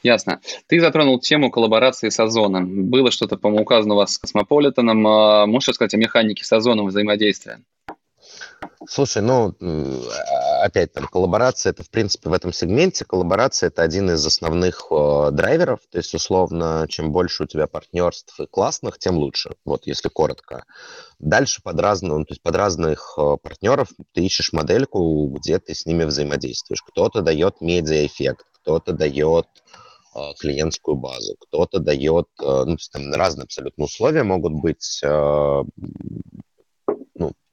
Ясно. 0.05 0.41
Ты 0.69 0.79
затронул 0.79 1.19
тему 1.19 1.51
коллаборации 1.51 2.11
с 2.11 2.21
Озоном. 2.21 2.91
Было 2.91 3.11
что-то, 3.11 3.37
по-моему, 3.37 3.63
указано 3.63 3.95
у 3.95 3.97
вас 3.97 4.15
с 4.15 4.19
Космополитеном. 4.19 5.05
А 5.07 5.47
можешь 5.47 5.71
рассказать 5.71 5.95
о 5.95 5.99
механике 5.99 6.45
с 6.45 6.53
Озоном 6.53 6.87
взаимодействия? 6.87 7.61
Слушай, 8.89 9.23
ну, 9.23 9.55
опять 10.65 10.93
там, 10.93 11.07
коллаборация, 11.07 11.71
это, 11.71 11.83
в 11.83 11.91
принципе, 11.91 12.31
в 12.31 12.33
этом 12.33 12.53
сегменте 12.53 13.05
коллаборация– 13.05 13.67
это 13.69 13.83
один 13.83 14.11
из 14.11 14.25
основных 14.25 14.87
э, 14.91 15.31
драйверов, 15.31 15.81
то 15.91 15.99
есть, 15.99 16.15
условно, 16.15 16.87
чем 16.89 17.13
больше 17.13 17.45
у 17.45 17.47
тебя 17.47 17.67
партнерств 17.67 18.39
и 18.41 18.47
классных, 18.47 18.99
тем 18.99 19.17
лучше, 19.19 19.57
вот, 19.65 19.87
если 19.87 20.09
коротко. 20.09 20.65
Дальше 21.19 21.61
под, 21.63 21.81
разные, 21.81 22.13
ну, 22.13 22.25
то 22.25 22.33
есть 22.33 22.43
под 22.43 22.57
разных 22.57 23.15
э, 23.19 23.37
партнеров 23.43 23.89
ты 24.13 24.23
ищешь 24.25 24.53
модельку, 24.53 25.29
где 25.29 25.59
ты 25.59 25.75
с 25.75 25.87
ними 25.87 26.05
взаимодействуешь. 26.05 26.83
Кто-то 26.83 27.21
дает 27.21 27.61
медиаэффект, 27.61 28.47
кто-то 28.63 28.93
дает 28.93 29.47
э, 30.15 30.19
клиентскую 30.41 30.97
базу, 30.97 31.37
кто-то 31.41 31.79
дает, 31.79 32.29
э, 32.41 32.45
ну, 32.45 32.65
то 32.65 32.73
есть 32.73 32.93
там 32.93 33.13
разные 33.13 33.45
абсолютно 33.45 33.85
условия 33.85 34.23
могут 34.23 34.55
быть, 34.55 35.01
э, 35.03 35.63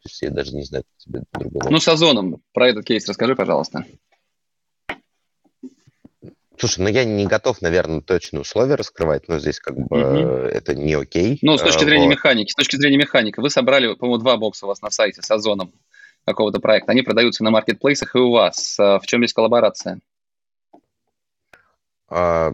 то 0.02 0.10
есть 0.10 0.22
я 0.24 0.32
даже 0.32 0.56
не 0.56 0.64
знаю, 0.64 0.84
как 0.84 0.98
тебе 0.98 1.24
другого. 1.32 1.70
Ну, 1.70 1.80
с 1.80 1.88
Озоном. 1.88 2.42
Про 2.54 2.70
этот 2.70 2.86
кейс 2.86 3.08
расскажи, 3.08 3.36
пожалуйста. 3.36 3.86
Слушай, 6.58 6.82
ну 6.82 6.90
я 6.90 7.06
не 7.06 7.28
готов, 7.28 7.62
наверное, 7.62 8.02
точные 8.02 8.42
условия 8.42 8.76
раскрывать, 8.76 9.28
но 9.28 9.38
здесь 9.38 9.60
как 9.60 9.76
бы 9.76 9.86
угу. 9.86 10.46
это 10.48 10.74
не 10.74 10.94
окей. 10.94 11.38
Ну, 11.44 11.58
с 11.58 11.62
точки 11.62 11.84
зрения 11.84 12.06
вот. 12.06 12.14
механики, 12.14 12.52
с 12.52 12.56
точки 12.56 12.78
зрения 12.78 12.98
механики, 12.98 13.40
вы 13.40 13.50
собрали, 13.50 13.94
по-моему, 13.94 14.20
два 14.20 14.38
бокса 14.38 14.66
у 14.66 14.70
вас 14.70 14.82
на 14.82 14.90
сайте 14.90 15.22
с 15.22 15.30
Озоном 15.30 15.72
какого-то 16.26 16.60
проекта. 16.60 16.92
Они 16.92 17.04
продаются 17.04 17.44
на 17.44 17.52
маркетплейсах 17.52 18.16
и 18.16 18.20
у 18.20 18.32
вас. 18.32 18.80
А 18.80 19.00
в 19.00 19.06
чем 19.06 19.22
есть 19.22 19.34
коллаборация? 19.34 20.00
А, 22.10 22.54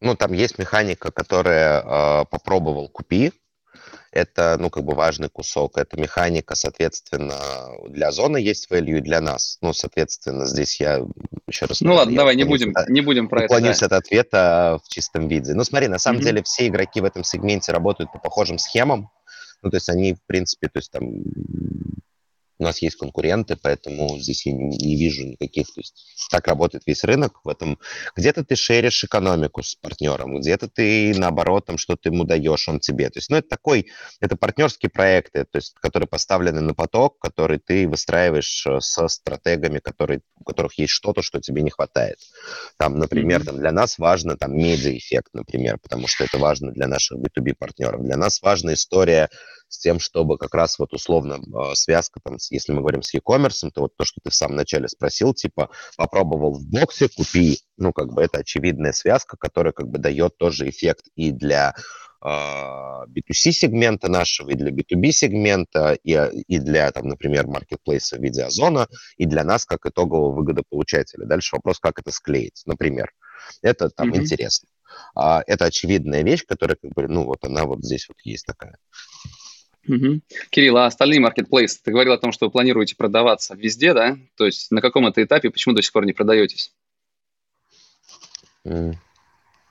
ну, 0.00 0.16
там 0.16 0.32
есть 0.32 0.58
механика, 0.58 1.10
которая 1.12 1.82
а, 1.84 2.24
попробовал 2.24 2.88
купи, 2.88 3.32
это, 4.14 4.56
ну, 4.60 4.70
как 4.70 4.84
бы 4.84 4.94
важный 4.94 5.28
кусок, 5.28 5.76
это 5.76 6.00
механика, 6.00 6.54
соответственно, 6.54 7.34
для 7.88 8.12
зоны 8.12 8.36
есть 8.36 8.70
value 8.70 8.98
и 8.98 9.00
для 9.00 9.20
нас. 9.20 9.58
Ну, 9.60 9.72
соответственно, 9.72 10.46
здесь 10.46 10.80
я 10.80 11.04
еще 11.48 11.66
раз... 11.66 11.80
Ну 11.80 11.94
ладно, 11.94 12.16
давай, 12.16 12.36
не 12.36 12.44
будем, 12.44 12.70
от, 12.76 12.88
не 12.88 13.00
будем 13.00 13.28
про 13.28 13.44
это. 13.44 13.46
Уклонюсь 13.46 13.80
да. 13.80 13.86
от 13.86 13.92
ответа 13.92 14.78
в 14.84 14.88
чистом 14.88 15.26
виде. 15.26 15.52
Ну, 15.54 15.64
смотри, 15.64 15.88
на 15.88 15.98
самом 15.98 16.20
mm-hmm. 16.20 16.22
деле 16.22 16.42
все 16.44 16.68
игроки 16.68 17.00
в 17.00 17.04
этом 17.04 17.24
сегменте 17.24 17.72
работают 17.72 18.12
по 18.12 18.20
похожим 18.20 18.58
схемам. 18.58 19.10
Ну, 19.62 19.70
то 19.70 19.76
есть 19.76 19.88
они, 19.88 20.14
в 20.14 20.22
принципе, 20.26 20.68
то 20.68 20.78
есть 20.78 20.92
там 20.92 21.02
у 22.58 22.64
нас 22.64 22.82
есть 22.82 22.96
конкуренты, 22.96 23.56
поэтому 23.56 24.18
здесь 24.18 24.46
я 24.46 24.52
не, 24.52 24.76
не 24.76 24.96
вижу 24.96 25.24
никаких, 25.24 25.66
то 25.66 25.80
есть 25.80 25.94
так 26.30 26.46
работает 26.46 26.84
весь 26.86 27.04
рынок 27.04 27.40
в 27.44 27.48
этом. 27.48 27.78
Где-то 28.16 28.44
ты 28.44 28.56
шеришь 28.56 29.04
экономику 29.04 29.62
с 29.62 29.74
партнером, 29.74 30.38
где-то 30.40 30.68
ты, 30.68 31.14
наоборот, 31.16 31.66
там 31.66 31.78
что-то 31.78 32.08
ему 32.08 32.24
даешь, 32.24 32.68
он 32.68 32.80
тебе. 32.80 33.10
То 33.10 33.18
есть, 33.18 33.30
ну, 33.30 33.36
это 33.36 33.48
такой, 33.48 33.90
это 34.20 34.36
партнерские 34.36 34.90
проекты, 34.90 35.44
то 35.44 35.56
есть, 35.56 35.74
которые 35.80 36.08
поставлены 36.08 36.60
на 36.60 36.74
поток, 36.74 37.18
которые 37.18 37.58
ты 37.58 37.88
выстраиваешь 37.88 38.66
э, 38.66 38.80
со 38.80 39.08
стратегами, 39.08 39.78
которые, 39.78 40.20
у 40.38 40.44
которых 40.44 40.78
есть 40.78 40.92
что-то, 40.92 41.22
что 41.22 41.40
тебе 41.40 41.62
не 41.62 41.70
хватает. 41.70 42.18
Там, 42.78 42.98
например, 42.98 43.40
mm-hmm. 43.40 43.44
там, 43.44 43.58
для 43.58 43.72
нас 43.72 43.98
важно 43.98 44.36
там 44.36 44.56
медиа-эффект, 44.56 45.30
например, 45.32 45.78
потому 45.82 46.06
что 46.06 46.24
это 46.24 46.38
важно 46.38 46.72
для 46.72 46.86
наших 46.86 47.18
B2B 47.18 47.54
партнеров. 47.58 48.02
Для 48.02 48.16
нас 48.16 48.40
важна 48.42 48.74
история 48.74 49.28
с 49.68 49.78
тем, 49.78 49.98
чтобы 49.98 50.38
как 50.38 50.54
раз 50.54 50.78
вот 50.78 50.92
условно 50.92 51.40
а, 51.54 51.74
связка, 51.74 52.20
там, 52.22 52.36
если 52.50 52.72
мы 52.72 52.80
говорим 52.80 53.02
с 53.02 53.12
e-commerce, 53.14 53.70
то 53.72 53.82
вот 53.82 53.96
то, 53.96 54.04
что 54.04 54.20
ты 54.22 54.30
в 54.30 54.34
самом 54.34 54.56
начале 54.56 54.88
спросил, 54.88 55.34
типа 55.34 55.70
попробовал 55.96 56.54
в 56.54 56.66
боксе, 56.66 57.08
купи, 57.08 57.58
ну 57.76 57.92
как 57.92 58.12
бы 58.12 58.22
это 58.22 58.38
очевидная 58.38 58.92
связка, 58.92 59.36
которая 59.36 59.72
как 59.72 59.88
бы 59.88 59.98
дает 59.98 60.36
тоже 60.38 60.68
эффект 60.68 61.06
и 61.16 61.32
для 61.32 61.74
B2C 62.24 62.24
а, 62.24 63.52
сегмента 63.52 64.08
нашего, 64.08 64.50
и 64.50 64.54
для 64.54 64.70
B2B 64.70 65.10
сегмента, 65.10 65.92
и, 66.02 66.12
и 66.48 66.58
для, 66.58 66.90
там, 66.90 67.08
например, 67.08 67.46
маркетплейса 67.46 68.16
в 68.16 68.22
виде 68.22 68.42
Озона, 68.44 68.88
и 69.18 69.26
для 69.26 69.44
нас 69.44 69.66
как 69.66 69.84
итогового 69.84 70.34
выгодополучателя. 70.34 71.26
Дальше 71.26 71.56
вопрос, 71.56 71.78
как 71.80 71.98
это 71.98 72.10
склеить, 72.10 72.62
например. 72.64 73.12
Это 73.60 73.90
там 73.90 74.10
mm-hmm. 74.10 74.16
интересно. 74.16 74.68
А, 75.14 75.42
это 75.46 75.66
очевидная 75.66 76.22
вещь, 76.22 76.44
которая, 76.46 76.76
как 76.80 76.92
бы, 76.92 77.06
ну, 77.08 77.24
вот 77.24 77.44
она 77.44 77.64
вот 77.64 77.84
здесь 77.84 78.08
вот 78.08 78.16
есть 78.24 78.46
такая. 78.46 78.78
Угу. 79.86 80.20
Кирилл, 80.50 80.78
а 80.78 80.86
остальные 80.86 81.20
маркетплейсы? 81.20 81.80
Ты 81.82 81.90
говорил 81.90 82.12
о 82.12 82.18
том, 82.18 82.32
что 82.32 82.46
вы 82.46 82.52
планируете 82.52 82.96
продаваться 82.96 83.54
везде, 83.54 83.92
да? 83.92 84.16
То 84.36 84.46
есть 84.46 84.70
на 84.70 84.80
каком 84.80 85.06
это 85.06 85.22
этапе, 85.22 85.50
почему 85.50 85.74
до 85.74 85.82
сих 85.82 85.92
пор 85.92 86.06
не 86.06 86.12
продаетесь? 86.12 86.72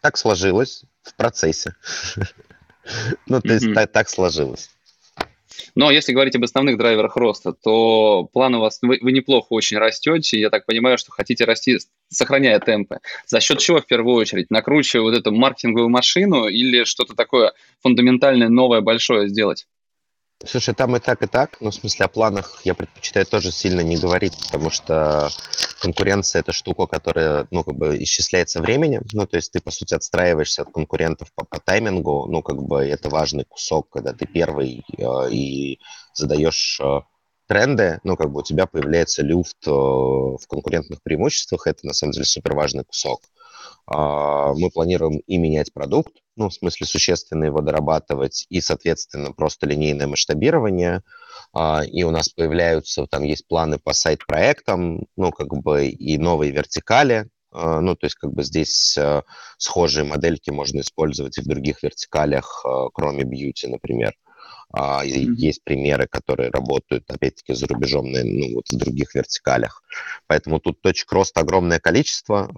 Так 0.02 0.18
сложилось 0.18 0.84
в 1.02 1.16
процессе. 1.16 1.76
Ну, 3.28 3.40
то 3.40 3.54
есть 3.54 3.66
так 3.94 4.10
сложилось. 4.10 4.70
Но 5.76 5.92
если 5.92 6.14
говорить 6.14 6.36
об 6.36 6.44
основных 6.44 6.78
драйверах 6.78 7.16
роста, 7.16 7.54
то 7.54 8.30
план 8.32 8.56
у 8.56 8.60
вас, 8.60 8.80
вы, 8.82 9.00
вы 9.02 9.12
неплохо 9.12 9.48
очень 9.50 9.78
растете, 9.78 10.40
я 10.40 10.50
так 10.50 10.66
понимаю, 10.66 10.98
что 10.98 11.12
хотите 11.12 11.46
расти, 11.46 11.80
сохраняя 12.10 12.60
темпы. 12.60 13.00
За 13.26 13.40
счет 13.40 13.60
чего 13.60 13.80
в 13.80 13.86
первую 13.86 14.16
очередь? 14.16 14.52
Накручивая 14.52 15.04
вот 15.04 15.18
эту 15.18 15.32
маркетинговую 15.32 15.90
машину 15.90 16.48
или 16.48 16.84
что-то 16.84 17.16
такое 17.16 17.54
фундаментальное, 17.82 18.50
новое, 18.50 18.82
большое 18.82 19.30
сделать? 19.30 19.68
Слушай, 20.46 20.76
там 20.76 20.96
и 20.96 21.00
так, 21.00 21.22
и 21.24 21.28
так. 21.28 21.58
Ну, 21.62 21.72
в 21.72 21.76
смысле, 21.76 22.06
о 22.06 22.10
планах 22.10 22.62
я 22.66 22.74
предпочитаю 22.74 23.26
тоже 23.26 23.52
сильно 23.52 23.80
не 23.80 23.96
говорить, 23.96 24.34
потому 24.46 24.70
что 24.70 25.30
конкуренция– 25.80 26.40
это 26.42 26.52
штука, 26.52 26.86
которая, 26.86 27.48
ну, 27.50 27.64
как 27.64 27.76
бы 27.76 27.98
исчисляется 28.04 28.62
временем. 28.62 29.04
Ну, 29.14 29.26
то 29.26 29.38
есть 29.38 29.54
ты, 29.54 29.62
по 29.62 29.72
сути, 29.72 29.94
отстраиваешься 29.94 30.64
от 30.64 30.72
конкурентов 30.74 31.30
по, 31.34 31.46
по 31.46 31.60
таймингу. 31.62 32.28
Ну, 32.28 32.42
как 32.42 32.62
бы 32.62 32.84
это 32.84 33.10
важный 33.10 33.46
кусок, 33.46 33.90
когда 33.90 34.12
ты 34.12 34.26
первый 34.26 34.84
э, 34.98 35.32
и 35.32 35.80
задаешь 36.14 36.78
э, 36.84 37.00
тренды, 37.48 38.02
ну, 38.04 38.18
как 38.18 38.30
бы 38.30 38.42
у 38.42 38.44
тебя 38.44 38.66
появляется 38.66 39.24
люфт 39.24 39.66
э, 39.66 39.72
в 39.72 40.46
конкурентных 40.50 41.02
преимуществах. 41.04 41.68
Это, 41.68 41.88
на 41.88 41.94
самом 41.94 42.12
деле, 42.12 42.26
супер 42.26 42.54
важный 42.54 42.84
кусок. 42.84 43.22
Э, 43.24 43.43
мы 43.88 44.70
планируем 44.72 45.18
и 45.18 45.38
менять 45.38 45.74
продукт, 45.74 46.14
ну, 46.36 46.50
в 46.50 46.54
смысле 46.54 46.88
существенно 46.88 47.46
его 47.46 47.62
дорабатывать, 47.62 48.46
и, 48.50 48.62
соответственно, 48.62 49.32
просто 49.32 49.68
линейное 49.68 50.08
масштабирование, 50.08 51.02
а, 51.54 51.84
и 51.86 52.04
у 52.04 52.12
нас 52.12 52.30
появляются, 52.30 53.06
там 53.06 53.24
есть 53.24 53.48
планы 53.48 53.78
по 53.78 53.94
сайт-проектам, 53.94 55.06
ну, 55.16 55.32
как 55.32 55.50
бы 55.50 55.88
и 55.88 56.18
новые 56.18 56.52
вертикали, 56.52 57.30
а, 57.52 57.80
ну, 57.82 57.96
то 57.96 58.06
есть 58.06 58.16
как 58.16 58.34
бы 58.34 58.44
здесь 58.44 58.98
а, 58.98 59.24
схожие 59.58 60.04
модельки 60.04 60.50
можно 60.50 60.82
использовать 60.82 61.38
и 61.38 61.42
в 61.42 61.46
других 61.46 61.84
вертикалях, 61.84 62.66
кроме 62.94 63.24
бьюти, 63.24 63.68
например. 63.68 64.14
Mm-hmm. 64.76 65.36
Есть 65.36 65.64
примеры, 65.64 66.08
которые 66.08 66.50
работают, 66.50 67.04
опять-таки, 67.08 67.54
за 67.54 67.68
рубежом, 67.68 68.12
ну, 68.12 68.56
вот 68.56 68.68
в 68.70 68.78
других 68.78 69.14
вертикалях. 69.16 69.84
Поэтому 70.28 70.60
тут 70.60 70.82
точек 70.82 71.12
роста 71.12 71.42
огромное 71.42 71.80
количество. 71.80 72.50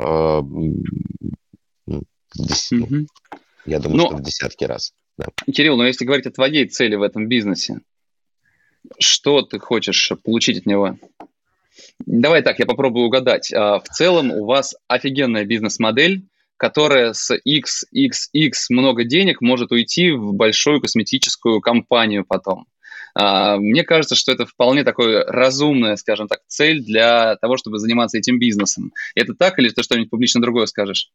Mm-hmm. 1.87 3.07
Я 3.65 3.79
думаю, 3.79 3.97
но, 3.97 4.05
что 4.07 4.15
в 4.17 4.21
десятки 4.21 4.63
раз. 4.63 4.93
Да. 5.17 5.27
Кирилл, 5.51 5.77
но 5.77 5.85
если 5.85 6.05
говорить 6.05 6.27
о 6.27 6.31
твоей 6.31 6.67
цели 6.67 6.95
в 6.95 7.01
этом 7.01 7.27
бизнесе, 7.27 7.81
что 8.99 9.41
ты 9.41 9.59
хочешь 9.59 10.11
получить 10.23 10.59
от 10.59 10.65
него? 10.65 10.97
Давай 12.05 12.41
так, 12.41 12.59
я 12.59 12.65
попробую 12.65 13.07
угадать. 13.07 13.51
А, 13.53 13.79
в 13.79 13.87
целом 13.89 14.31
у 14.31 14.45
вас 14.45 14.75
офигенная 14.87 15.45
бизнес-модель, 15.45 16.23
которая 16.57 17.13
с 17.13 17.31
XXX 17.31 18.51
много 18.69 19.03
денег 19.03 19.41
может 19.41 19.71
уйти 19.71 20.11
в 20.11 20.33
большую 20.33 20.81
косметическую 20.81 21.61
компанию 21.61 22.25
потом. 22.25 22.67
А, 23.13 23.57
мне 23.57 23.83
кажется, 23.83 24.15
что 24.15 24.31
это 24.31 24.45
вполне 24.45 24.83
такое 24.83 25.25
разумная, 25.25 25.95
скажем 25.95 26.27
так, 26.27 26.39
цель 26.47 26.83
для 26.83 27.37
того, 27.37 27.57
чтобы 27.57 27.79
заниматься 27.79 28.17
этим 28.17 28.39
бизнесом. 28.39 28.91
Это 29.15 29.33
так 29.33 29.57
или 29.57 29.69
ты 29.69 29.83
что-нибудь 29.83 30.09
публично 30.09 30.41
другое 30.41 30.65
скажешь? 30.65 31.11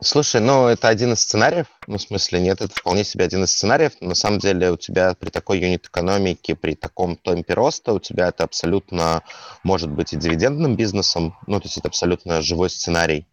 Слушай, 0.00 0.40
ну 0.40 0.68
это 0.68 0.88
один 0.88 1.14
из 1.14 1.20
сценариев, 1.20 1.66
ну 1.88 1.98
в 1.98 2.00
смысле 2.00 2.40
нет, 2.40 2.60
это 2.60 2.72
вполне 2.72 3.02
себе 3.02 3.24
один 3.24 3.42
из 3.42 3.50
сценариев. 3.50 3.92
На 4.00 4.14
самом 4.14 4.38
деле 4.38 4.70
у 4.70 4.76
тебя 4.76 5.14
при 5.14 5.28
такой 5.30 5.58
юнит-экономике, 5.58 6.54
при 6.54 6.74
таком 6.74 7.16
темпе 7.16 7.54
роста, 7.54 7.92
у 7.92 7.98
тебя 7.98 8.28
это 8.28 8.44
абсолютно 8.44 9.24
может 9.64 9.90
быть 9.90 10.12
и 10.12 10.16
дивидендным 10.16 10.76
бизнесом, 10.76 11.36
ну 11.48 11.58
то 11.58 11.66
есть 11.66 11.78
это 11.78 11.88
абсолютно 11.88 12.42
живой 12.42 12.70
сценарий, 12.70 13.26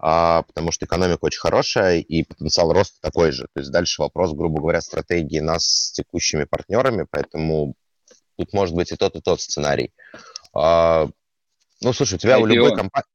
потому 0.00 0.72
что 0.72 0.86
экономика 0.86 1.24
очень 1.24 1.40
хорошая 1.40 1.98
и 1.98 2.22
потенциал 2.22 2.72
роста 2.72 2.98
такой 3.02 3.32
же. 3.32 3.48
То 3.52 3.60
есть 3.60 3.70
дальше 3.70 4.00
вопрос, 4.00 4.32
грубо 4.32 4.60
говоря, 4.60 4.80
стратегии 4.80 5.40
нас 5.40 5.64
с 5.64 5.92
текущими 5.92 6.44
партнерами, 6.44 7.06
поэтому 7.10 7.74
тут 8.38 8.52
может 8.54 8.74
быть 8.74 8.92
и 8.92 8.96
тот, 8.96 9.16
и 9.16 9.20
тот 9.20 9.40
сценарий. 9.40 9.92
А, 10.54 11.08
ну 11.82 11.92
слушай, 11.92 12.14
у 12.14 12.18
тебя 12.18 12.38
IPO. 12.38 12.42
у 12.42 12.46
любой 12.46 12.70
компании... 12.76 13.06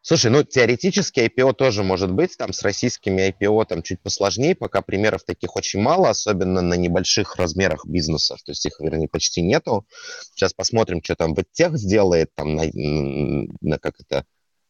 Слушай, 0.00 0.30
ну 0.30 0.42
теоретически 0.42 1.20
IPO 1.20 1.52
тоже 1.52 1.82
может 1.82 2.12
быть, 2.12 2.38
там 2.38 2.54
с 2.54 2.62
российскими 2.62 3.28
IPO 3.28 3.66
там 3.66 3.82
чуть 3.82 4.00
посложнее, 4.00 4.54
пока 4.54 4.80
примеров 4.80 5.24
таких 5.24 5.54
очень 5.56 5.80
мало, 5.80 6.08
особенно 6.08 6.62
на 6.62 6.74
небольших 6.74 7.36
размерах 7.36 7.84
бизнесов, 7.84 8.42
то 8.42 8.52
есть 8.52 8.64
их, 8.64 8.80
вернее, 8.80 9.08
почти 9.08 9.42
нету. 9.42 9.86
Сейчас 10.34 10.54
посмотрим, 10.54 11.02
что 11.02 11.14
там 11.16 11.34
тех 11.52 11.76
сделает, 11.76 12.30
там 12.34 12.54
на, 12.54 12.64
на 12.72 13.78
как 13.78 13.96
это, 14.00 14.24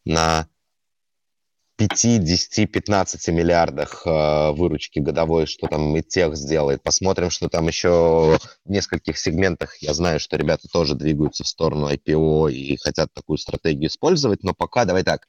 на 0.05 0.49
5, 1.77 2.25
10, 2.25 2.73
15 2.73 3.29
миллиардах 3.29 4.03
э, 4.07 4.53
выручки 4.53 4.99
годовой, 4.99 5.47
что 5.47 5.67
там 5.67 5.95
и 5.97 6.03
тех 6.03 6.35
сделает. 6.35 6.83
Посмотрим, 6.83 7.31
что 7.31 7.49
там 7.49 7.69
еще 7.69 8.39
в 8.65 8.71
нескольких 8.71 9.19
сегментах. 9.19 9.77
Я 9.83 9.93
знаю, 9.93 10.19
что 10.19 10.37
ребята 10.37 10.69
тоже 10.73 10.95
двигаются 10.95 11.45
в 11.45 11.49
сторону 11.49 11.91
IPO 11.91 12.51
и 12.51 12.77
хотят 12.79 13.13
такую 13.13 13.37
стратегию 13.37 13.89
использовать, 13.89 14.43
но 14.43 14.55
пока, 14.55 14.87
давай 14.87 15.03
так, 15.03 15.29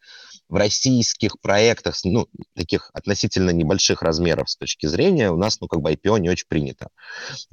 в 0.49 0.55
российских 0.55 1.39
проектах, 1.41 1.95
ну, 2.03 2.27
таких 2.55 2.89
относительно 2.93 3.51
небольших 3.51 4.01
размеров 4.01 4.49
с 4.49 4.55
точки 4.55 4.85
зрения, 4.85 5.31
у 5.31 5.37
нас, 5.37 5.59
ну, 5.59 5.67
как 5.67 5.81
бы 5.81 5.91
IPO 5.91 6.19
не 6.19 6.29
очень 6.29 6.47
принято. 6.47 6.87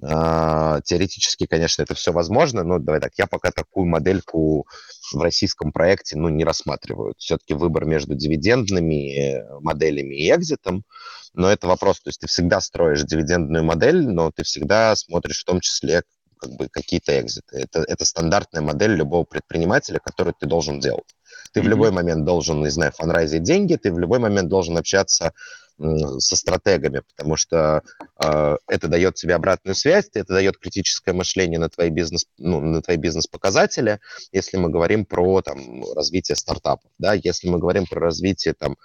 Э, 0.02 0.80
теоретически, 0.84 1.46
конечно, 1.46 1.82
это 1.82 1.94
все 1.94 2.12
возможно, 2.12 2.62
но 2.62 2.78
давай 2.78 3.00
так, 3.00 3.12
я 3.16 3.26
пока 3.26 3.50
такую 3.50 3.86
модельку 3.86 4.66
в 5.12 5.20
российском 5.20 5.72
проекте, 5.72 6.16
ну, 6.16 6.28
не 6.28 6.44
рассматривают. 6.44 7.18
Все-таки 7.18 7.54
выбор 7.54 7.84
между 7.84 8.14
дивидендными 8.14 9.18
э, 9.18 9.58
моделями 9.60 10.14
и 10.14 10.30
экзитом, 10.30 10.84
но 11.32 11.50
это 11.50 11.66
вопрос, 11.66 12.00
то 12.00 12.08
есть 12.08 12.20
ты 12.20 12.28
всегда 12.28 12.60
строишь 12.60 13.02
дивидендную 13.02 13.64
модель, 13.64 14.06
но 14.06 14.30
ты 14.30 14.44
всегда 14.44 14.94
смотришь 14.94 15.40
в 15.40 15.44
том 15.44 15.60
числе 15.60 16.02
как 16.44 16.56
бы 16.56 16.68
какие-то 16.68 17.20
экзиты. 17.20 17.56
Это, 17.58 17.84
это 17.86 18.04
стандартная 18.04 18.62
модель 18.62 18.92
любого 18.92 19.24
предпринимателя, 19.24 19.98
которую 19.98 20.34
ты 20.38 20.46
должен 20.46 20.80
делать. 20.80 21.04
Ты 21.52 21.60
mm-hmm. 21.60 21.62
в 21.62 21.68
любой 21.68 21.90
момент 21.90 22.24
должен, 22.24 22.62
не 22.62 22.70
знаю, 22.70 22.92
фанрайзить 22.92 23.42
деньги, 23.42 23.76
ты 23.76 23.92
в 23.92 23.98
любой 23.98 24.18
момент 24.18 24.48
должен 24.48 24.76
общаться 24.76 25.32
со 25.76 26.36
стратегами, 26.36 27.02
потому 27.16 27.36
что 27.36 27.82
э, 28.22 28.56
это 28.68 28.86
дает 28.86 29.14
тебе 29.14 29.34
обратную 29.34 29.74
связь, 29.74 30.08
это 30.14 30.32
дает 30.34 30.56
критическое 30.56 31.12
мышление 31.12 31.58
на 31.58 31.68
твои 31.68 31.90
бизнес, 31.90 32.26
ну, 32.38 32.60
на 32.60 32.80
твои 32.80 32.96
бизнес-показатели, 32.96 33.98
если 34.30 34.56
мы 34.56 34.70
говорим 34.70 35.04
про 35.04 35.42
там 35.42 35.82
развитие 35.94 36.36
стартапов, 36.36 36.88
да, 36.98 37.14
если 37.14 37.48
мы 37.48 37.58
говорим 37.58 37.86
про 37.86 38.00
развитие 38.00 38.54
там 38.54 38.76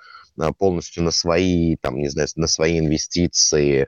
полностью 0.58 1.04
на 1.04 1.12
свои, 1.12 1.76
там, 1.76 1.98
не 1.98 2.10
знаю, 2.10 2.28
на 2.36 2.48
свои 2.48 2.80
инвестиции, 2.80 3.88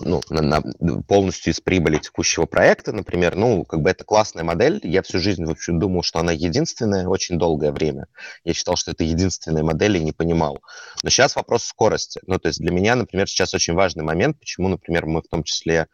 ну, 0.00 0.20
на, 0.30 0.42
на, 0.42 0.62
полностью 1.02 1.52
из 1.52 1.60
прибыли 1.60 1.98
текущего 1.98 2.46
проекта, 2.46 2.92
например, 2.92 3.36
ну, 3.36 3.64
как 3.64 3.80
бы 3.80 3.90
это 3.90 4.04
классная 4.04 4.44
модель. 4.44 4.80
Я 4.82 5.02
всю 5.02 5.18
жизнь 5.18 5.44
вообще 5.44 5.72
думал, 5.72 6.02
что 6.02 6.20
она 6.20 6.32
единственная 6.32 7.06
очень 7.06 7.38
долгое 7.38 7.72
время. 7.72 8.06
Я 8.44 8.54
считал, 8.54 8.76
что 8.76 8.92
это 8.92 9.04
единственная 9.04 9.62
модель 9.62 9.96
и 9.96 10.04
не 10.04 10.12
понимал. 10.12 10.58
Но 11.02 11.10
сейчас 11.10 11.36
вопрос 11.36 11.64
скорости. 11.64 12.20
Ну, 12.26 12.38
то 12.38 12.48
есть 12.48 12.60
для 12.60 12.70
меня, 12.70 12.94
например, 12.94 13.28
сейчас 13.28 13.54
очень 13.54 13.74
важный 13.74 14.04
момент, 14.04 14.38
почему, 14.38 14.68
например, 14.68 15.06
мы 15.06 15.22
в 15.22 15.28
том 15.28 15.42
числе 15.42 15.86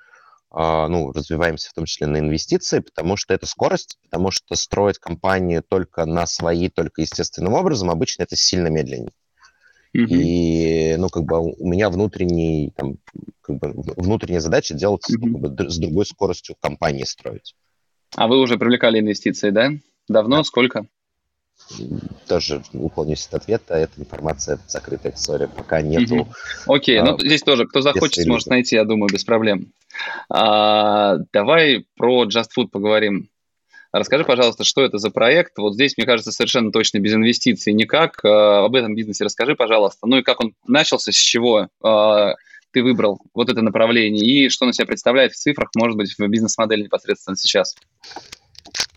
а, 0.51 0.87
ну, 0.87 1.11
развиваемся 1.11 1.71
в 1.71 1.73
том 1.73 1.85
числе 1.85 2.07
на 2.07 2.19
инвестиции, 2.19 2.79
потому 2.79 3.17
что 3.17 3.35
это 3.35 3.45
скорость, 3.45 3.99
потому 4.05 4.31
что 4.31 4.55
строить 4.55 4.99
компанию 4.99 5.65
только 5.67 6.05
на 6.05 6.27
свои, 6.27 6.69
только 6.69 7.03
естественным 7.03 7.55
образом, 7.55 7.91
обычно 7.91 8.23
это 8.23 8.37
сильно 8.37 8.69
медленнее. 8.69 9.11
Mm-hmm. 9.95 10.07
И, 10.09 10.97
ну, 10.97 11.09
как 11.09 11.25
бы 11.25 11.41
у 11.41 11.69
меня 11.69 11.89
внутренний, 11.89 12.73
там, 12.77 12.97
как 13.41 13.59
бы 13.59 13.73
внутренняя 13.97 14.41
задача 14.41 14.75
делать 14.75 15.03
mm-hmm. 15.09 15.33
как 15.33 15.53
бы, 15.53 15.71
с 15.71 15.79
другой 15.79 16.07
скоростью 16.07 16.57
компании 16.61 17.05
строить. 17.05 17.55
А 18.17 18.27
вы 18.27 18.41
уже 18.41 18.59
привлекали 18.59 19.01
инвестиции, 19.01 19.51
да? 19.51 19.71
Давно? 20.09 20.39
Да. 20.39 20.45
Сколько? 20.45 20.87
тоже 22.27 22.63
уклонюсь 22.73 23.27
от 23.27 23.35
ответа. 23.43 23.75
Эта 23.75 24.01
информация 24.01 24.59
закрытая 24.67 25.13
история, 25.13 25.49
пока 25.49 25.81
нету. 25.83 26.29
Окей, 26.67 26.99
okay. 26.99 27.01
а, 27.01 27.05
ну 27.13 27.19
здесь 27.21 27.43
тоже, 27.43 27.67
кто 27.67 27.81
захочет, 27.81 28.25
сможет 28.25 28.49
найти, 28.49 28.77
я 28.77 28.85
думаю, 28.85 29.09
без 29.13 29.25
проблем. 29.25 29.73
А, 30.29 31.19
давай 31.33 31.87
про 31.97 32.25
Just 32.25 32.49
Food 32.57 32.69
поговорим. 32.71 33.29
Расскажи, 33.95 34.25
пожалуйста, 34.25 34.65
что 34.65 34.83
это 34.83 34.99
за 34.99 35.11
проект? 35.11 35.57
Вот 35.57 35.75
здесь, 35.75 35.97
мне 35.97 36.05
кажется, 36.05 36.33
совершенно 36.33 36.73
точно 36.73 36.99
без 36.99 37.15
инвестиций 37.15 37.73
никак. 37.73 38.25
А, 38.25 38.65
об 38.65 38.75
этом 38.75 38.97
бизнесе 38.97 39.23
расскажи, 39.23 39.55
пожалуйста. 39.55 40.09
Ну 40.09 40.19
и 40.19 40.23
как 40.23 40.41
он 40.41 40.53
начался, 40.67 41.13
с 41.13 41.15
чего 41.15 41.69
а, 41.81 42.35
ты 42.73 42.83
выбрал 42.83 43.21
вот 43.35 43.51
это 43.51 43.63
направление 43.63 44.27
и 44.27 44.49
что 44.49 44.67
он 44.67 44.73
себя 44.73 44.87
представляет 44.87 45.31
в 45.31 45.37
цифрах, 45.37 45.69
может 45.77 45.97
быть, 45.97 46.13
в 46.19 46.27
бизнес-модели 46.27 46.83
непосредственно 46.83 47.37
сейчас? 47.37 47.77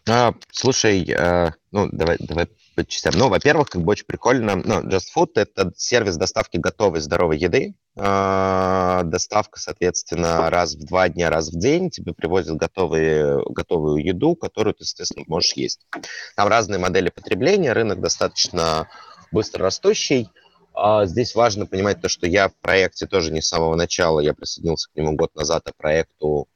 А, 0.10 0.34
слушай, 0.52 1.06
а, 1.12 1.54
ну 1.72 1.90
давай, 1.92 2.18
давай 2.20 2.48
по 2.76 2.86
частям. 2.86 3.16
Ну, 3.18 3.28
во-первых, 3.28 3.70
как 3.70 3.82
бы 3.82 3.92
очень 3.92 4.06
прикольно. 4.06 4.56
Ну, 4.56 4.84
Just 4.84 5.08
Food– 5.16 5.32
это 5.36 5.72
сервис 5.76 6.16
доставки 6.16 6.58
готовой 6.58 7.02
здоровой 7.02 7.38
еды. 7.38 7.74
А, 7.98 9.02
доставка, 9.04 9.60
соответственно, 9.60 10.50
раз 10.50 10.76
в 10.76 10.86
два 10.86 11.10
дня, 11.10 11.30
раз 11.30 11.50
в 11.50 11.58
день 11.58 11.90
тебе 11.90 12.14
привозят 12.14 12.56
готовые, 12.56 13.44
готовую 13.50 14.06
еду, 14.06 14.36
которую 14.36 14.76
ты, 14.76 14.84
естественно, 14.84 15.26
можешь 15.28 15.54
есть. 15.54 15.88
Там 16.36 16.48
разные 16.48 16.80
модели 16.80 17.10
потребления, 17.10 17.74
рынок 17.74 18.00
достаточно 18.00 18.88
быстро 19.32 19.64
растущий. 19.64 20.30
А 20.76 21.08
здесь 21.08 21.34
важно 21.34 21.66
понимать 21.66 22.00
то, 22.02 22.08
что 22.08 22.28
я 22.28 22.50
в 22.50 22.56
проекте 22.62 23.08
тоже 23.08 23.32
не 23.32 23.42
с 23.42 23.48
самого 23.48 23.76
начала, 23.76 24.20
я 24.20 24.36
присоединился 24.36 24.90
к 24.92 24.96
нему 24.96 25.14
год 25.14 25.34
назад, 25.34 25.64
а 25.66 25.72
проекту 25.76 26.48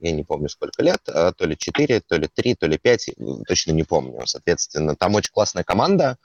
я 0.00 0.12
не 0.12 0.24
помню 0.24 0.48
сколько 0.48 0.82
лет, 0.82 1.00
а, 1.08 1.32
то 1.32 1.46
ли 1.46 1.56
4, 1.56 2.00
то 2.00 2.16
ли 2.16 2.28
3, 2.32 2.54
то 2.54 2.66
ли 2.66 2.78
5, 2.78 3.10
точно 3.46 3.72
не 3.72 3.84
помню. 3.84 4.26
Соответственно, 4.26 4.96
там 4.96 5.14
очень 5.14 5.32
классная 5.32 5.64
команда. 5.64 6.18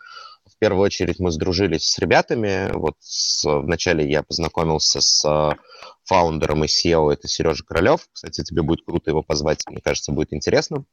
В 0.46 0.58
первую 0.60 0.84
очередь 0.84 1.20
мы 1.20 1.32
сдружились 1.32 1.86
с 1.86 2.00
ребятами. 2.00 2.70
Вот 2.74 2.96
с, 3.00 3.46
вначале 3.46 4.10
я 4.10 4.24
познакомился 4.24 5.02
с 5.02 5.26
а, 5.26 5.56
фаундером 6.06 6.64
и 6.64 6.68
SEO, 6.68 7.12
это 7.12 7.28
Сережа 7.28 7.64
Королев. 7.64 8.08
Кстати, 8.12 8.44
тебе 8.44 8.62
будет 8.62 8.86
круто 8.86 9.10
его 9.10 9.24
позвать, 9.24 9.64
мне 9.68 9.82
кажется, 9.82 10.12
будет 10.12 10.34
интересно. 10.34 10.86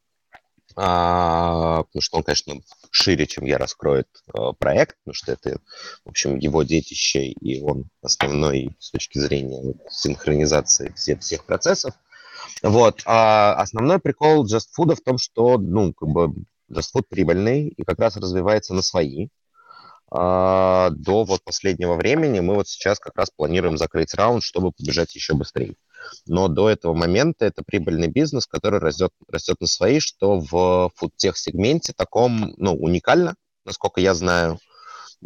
А, 0.75 1.83
потому 1.83 2.01
что 2.01 2.17
он, 2.17 2.23
конечно, 2.23 2.61
шире, 2.91 3.27
чем 3.27 3.45
я, 3.45 3.57
раскроет 3.57 4.07
а, 4.33 4.53
проект, 4.53 4.97
потому 5.03 5.13
что 5.13 5.31
это, 5.33 5.59
в 6.05 6.09
общем, 6.09 6.37
его 6.37 6.63
детище, 6.63 7.25
и 7.25 7.61
он 7.61 7.89
основной 8.01 8.75
с 8.79 8.91
точки 8.91 9.19
зрения 9.19 9.75
синхронизации 9.89 10.93
всех, 10.95 11.19
всех 11.21 11.45
процессов. 11.45 11.93
Вот. 12.63 13.01
А 13.05 13.53
основной 13.55 13.99
прикол 13.99 14.45
Just 14.45 14.67
Food 14.77 14.95
в 14.95 15.01
том, 15.01 15.17
что, 15.17 15.57
ну, 15.57 15.93
как 15.93 16.09
бы 16.09 16.33
Just 16.71 16.89
Food 16.95 17.05
прибыльный 17.09 17.67
и 17.69 17.83
как 17.83 17.99
раз 17.99 18.17
развивается 18.17 18.73
на 18.73 18.81
свои. 18.81 19.29
А, 20.13 20.89
до 20.91 21.23
вот 21.23 21.41
последнего 21.43 21.95
времени 21.95 22.41
мы 22.41 22.55
вот 22.55 22.67
сейчас 22.67 22.99
как 22.99 23.15
раз 23.15 23.29
планируем 23.29 23.77
закрыть 23.77 24.13
раунд, 24.13 24.43
чтобы 24.43 24.73
побежать 24.73 25.15
еще 25.15 25.33
быстрее. 25.33 25.75
Но 26.25 26.49
до 26.49 26.69
этого 26.69 26.93
момента 26.93 27.45
это 27.45 27.63
прибыльный 27.63 28.07
бизнес, 28.07 28.45
который 28.45 28.79
растет, 28.79 29.11
растет 29.29 29.57
на 29.61 29.67
свои, 29.67 29.99
что 29.99 30.39
в 30.39 30.91
фудтех-сегменте 30.95 31.93
таком, 31.93 32.53
ну, 32.57 32.73
уникально, 32.73 33.35
насколько 33.63 34.01
я 34.01 34.13
знаю. 34.13 34.59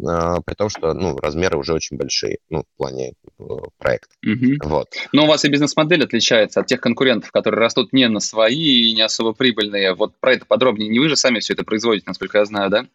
А, 0.04 0.40
при 0.42 0.54
том, 0.54 0.68
что 0.68 0.92
ну, 0.92 1.16
размеры 1.16 1.58
уже 1.58 1.72
очень 1.72 1.96
большие, 1.96 2.38
ну, 2.50 2.62
в 2.62 2.76
плане 2.76 3.12
э, 3.38 3.42
проекта. 3.78 4.14
Угу. 4.24 4.68
Вот. 4.68 4.88
Но 5.12 5.24
у 5.24 5.26
вас 5.26 5.44
и 5.44 5.48
бизнес-модель 5.48 6.04
отличается 6.04 6.60
от 6.60 6.66
тех 6.66 6.80
конкурентов, 6.80 7.32
которые 7.32 7.60
растут 7.60 7.92
не 7.92 8.08
на 8.08 8.20
свои 8.20 8.90
и 8.90 8.94
не 8.94 9.02
особо 9.02 9.32
прибыльные. 9.32 9.94
Вот 9.94 10.18
про 10.20 10.34
это 10.34 10.44
подробнее. 10.44 10.88
Не 10.90 10.98
вы 10.98 11.08
же 11.08 11.16
сами 11.16 11.38
все 11.38 11.54
это 11.54 11.64
производите, 11.64 12.04
насколько 12.06 12.38
я 12.38 12.44
знаю, 12.44 12.70
да? 12.70 12.86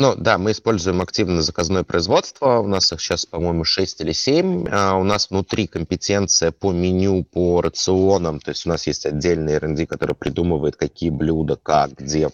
Ну 0.00 0.14
да, 0.14 0.38
мы 0.38 0.52
используем 0.52 1.00
активно 1.00 1.42
заказное 1.42 1.82
производство. 1.82 2.60
У 2.60 2.68
нас 2.68 2.92
их 2.92 3.00
сейчас, 3.00 3.26
по-моему, 3.26 3.64
6 3.64 4.00
или 4.02 4.12
7. 4.12 4.68
А 4.70 4.94
у 4.94 5.02
нас 5.02 5.28
внутри 5.28 5.66
компетенция 5.66 6.52
по 6.52 6.70
меню, 6.70 7.24
по 7.24 7.60
рационам. 7.60 8.38
То 8.38 8.50
есть 8.50 8.64
у 8.64 8.68
нас 8.68 8.86
есть 8.86 9.06
отдельный 9.06 9.54
R&D, 9.54 9.86
который 9.86 10.14
придумывает, 10.14 10.76
какие 10.76 11.10
блюда, 11.10 11.56
как, 11.56 11.94
где 11.94 12.30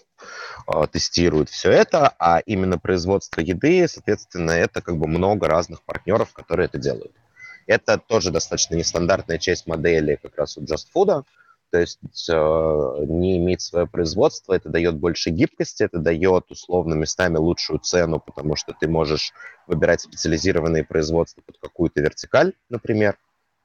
а, 0.67 0.85
тестирует 0.85 1.49
все 1.49 1.71
это. 1.71 2.13
А 2.19 2.37
именно 2.45 2.77
производство 2.77 3.41
еды, 3.41 3.87
соответственно, 3.87 4.51
это 4.51 4.83
как 4.83 4.97
бы 4.97 5.07
много 5.07 5.47
разных 5.47 5.81
партнеров, 5.81 6.33
которые 6.33 6.67
это 6.67 6.77
делают. 6.77 7.13
Это 7.65 7.97
тоже 7.97 8.29
достаточно 8.29 8.75
нестандартная 8.75 9.39
часть 9.39 9.65
модели 9.65 10.19
как 10.21 10.37
раз 10.37 10.55
у 10.57 10.61
Just 10.61 10.85
Food 10.95 11.23
то 11.75 11.81
есть 11.81 12.29
э, 12.29 13.05
не 13.05 13.35
иметь 13.35 13.59
свое 13.59 13.85
производство, 13.85 14.53
это 14.53 14.69
дает 14.69 14.95
больше 14.95 15.29
гибкости, 15.29 15.83
это 15.83 15.99
дает 15.99 16.49
условно 16.49 16.93
местами 16.93 17.35
лучшую 17.35 17.79
цену, 17.79 18.21
потому 18.25 18.55
что 18.55 18.73
ты 18.79 18.87
можешь 18.87 19.33
выбирать 19.67 19.99
специализированные 19.99 20.85
производства 20.85 21.41
под 21.45 21.57
какую-то 21.57 21.99
вертикаль, 21.99 22.53
например, 22.69 23.17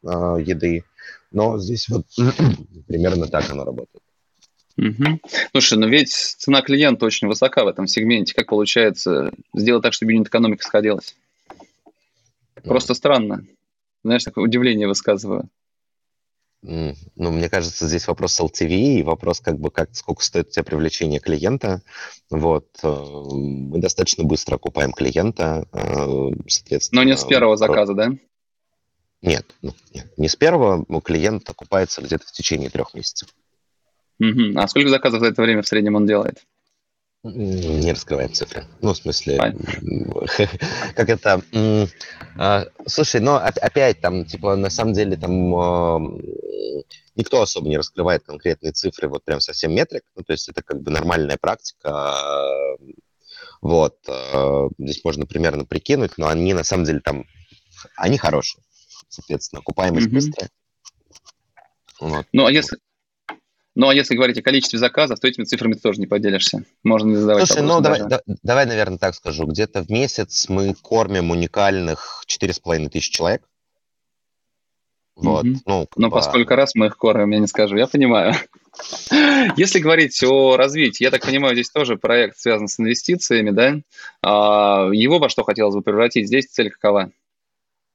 э, 0.02 0.08
еды. 0.44 0.82
Но 1.30 1.61
здесь 1.61 1.88
вот 1.88 2.04
примерно 2.88 3.28
так 3.28 3.48
оно 3.48 3.64
работает. 3.64 4.02
Угу. 4.76 5.20
Слушай, 5.52 5.78
но 5.78 5.86
ведь 5.86 6.11
цена 6.11 6.62
клиента 6.62 7.06
очень 7.06 7.28
высока 7.28 7.62
в 7.62 7.68
этом 7.68 7.86
сегменте. 7.86 8.34
Как 8.34 8.48
получается 8.48 9.30
сделать 9.54 9.84
так, 9.84 9.92
чтобы 9.92 10.14
юнит-экономика 10.14 10.64
сходилась? 10.64 11.14
Просто 12.64 12.94
странно. 12.94 13.46
Знаешь, 14.02 14.24
такое 14.24 14.42
удивление 14.42 14.88
высказываю. 14.88 15.48
Ну, 16.62 16.94
мне 17.16 17.48
кажется, 17.48 17.88
здесь 17.88 18.06
вопрос 18.06 18.38
LTV 18.38 18.68
и 18.68 19.02
вопрос, 19.02 19.40
как 19.40 19.58
бы, 19.58 19.70
как, 19.70 19.94
сколько 19.94 20.22
стоит 20.22 20.48
у 20.48 20.50
тебя 20.50 20.62
привлечение 20.62 21.18
клиента. 21.18 21.82
Вот. 22.30 22.66
Э, 22.82 22.88
мы 22.88 23.78
достаточно 23.78 24.24
быстро 24.24 24.56
окупаем 24.56 24.92
клиента, 24.92 25.66
э, 25.72 26.30
соответственно. 26.48 27.02
Но 27.02 27.08
не 27.08 27.16
с 27.16 27.24
первого 27.24 27.56
заказа, 27.56 27.94
да? 27.94 28.11
Нет, 29.22 29.46
ну, 29.62 29.72
нет, 29.94 30.12
не 30.18 30.28
с 30.28 30.36
первого. 30.36 30.84
Клиент 31.00 31.48
окупается 31.48 32.02
где-то 32.02 32.26
в 32.26 32.32
течение 32.32 32.68
трех 32.68 32.92
месяцев. 32.92 33.28
Угу. 34.18 34.52
А 34.56 34.68
сколько 34.68 34.90
заказов 34.90 35.20
за 35.20 35.26
это 35.26 35.40
время 35.40 35.62
в 35.62 35.68
среднем 35.68 35.94
он 35.94 36.06
делает? 36.06 36.44
Не 37.22 37.92
раскрываем 37.92 38.32
цифры. 38.32 38.64
Ну, 38.80 38.94
в 38.94 38.96
смысле, 38.96 39.38
как 40.94 41.08
это... 41.10 41.42
А, 42.38 42.66
слушай, 42.86 43.20
но 43.20 43.36
опять 43.36 44.00
там, 44.00 44.24
типа, 44.24 44.56
на 44.56 44.70
самом 44.70 44.94
деле 44.94 45.18
там 45.18 45.54
а, 45.54 46.00
никто 47.16 47.42
особо 47.42 47.68
не 47.68 47.76
раскрывает 47.76 48.24
конкретные 48.24 48.72
цифры, 48.72 49.08
вот 49.08 49.22
прям 49.22 49.40
совсем 49.40 49.74
метрик. 49.74 50.04
Ну, 50.16 50.22
то 50.22 50.32
есть 50.32 50.48
это 50.48 50.62
как 50.62 50.80
бы 50.80 50.90
нормальная 50.90 51.36
практика. 51.36 52.16
Вот. 53.60 53.98
А, 54.08 54.68
здесь 54.78 55.04
можно 55.04 55.26
примерно 55.26 55.66
прикинуть, 55.66 56.16
но 56.16 56.28
они 56.28 56.54
на 56.54 56.64
самом 56.64 56.84
деле 56.84 57.00
там... 57.00 57.26
Они 57.96 58.16
хорошие, 58.16 58.64
соответственно. 59.10 59.60
Окупаемость 59.60 60.08
быстрая. 60.08 60.48
Вот. 62.00 62.26
Ну, 62.32 62.46
а 62.46 62.52
если, 62.52 62.78
ну, 63.76 63.88
а 63.88 63.94
если 63.94 64.16
говорить 64.16 64.38
о 64.38 64.42
количестве 64.42 64.78
заказов, 64.78 65.20
то 65.20 65.28
этими 65.28 65.44
цифрами 65.44 65.74
ты 65.74 65.80
тоже 65.80 66.00
не 66.00 66.06
поделишься. 66.06 66.64
Можно 66.82 67.10
не 67.10 67.16
задавать 67.16 67.46
Слушай, 67.46 67.62
ну, 67.62 67.80
давай, 67.80 68.00
да, 68.08 68.20
давай, 68.42 68.66
наверное, 68.66 68.98
так 68.98 69.14
скажу. 69.14 69.46
Где-то 69.46 69.82
в 69.82 69.90
месяц 69.90 70.48
мы 70.48 70.74
кормим 70.74 71.30
уникальных 71.30 72.24
4,5 72.26 72.88
тысяч 72.88 73.10
человек. 73.10 73.42
Вот. 75.14 75.44
Mm-hmm. 75.44 75.56
Ну, 75.66 75.86
Но 75.96 76.08
бы... 76.08 76.14
поскольку 76.14 76.54
раз 76.54 76.74
мы 76.74 76.86
их 76.86 76.96
кормим, 76.96 77.30
я 77.30 77.38
не 77.38 77.46
скажу. 77.46 77.76
Я 77.76 77.86
понимаю. 77.86 78.34
Если 79.56 79.78
говорить 79.78 80.20
о 80.24 80.56
развитии, 80.56 81.04
я 81.04 81.10
так 81.10 81.24
понимаю, 81.24 81.54
здесь 81.54 81.70
тоже 81.70 81.96
проект 81.96 82.38
связан 82.38 82.68
с 82.68 82.80
инвестициями, 82.80 83.50
да? 83.50 83.76
А, 84.22 84.88
его 84.92 85.18
во 85.18 85.28
что 85.28 85.44
хотелось 85.44 85.74
бы 85.74 85.82
превратить? 85.82 86.26
Здесь 86.26 86.46
цель 86.46 86.70
какова? 86.70 87.10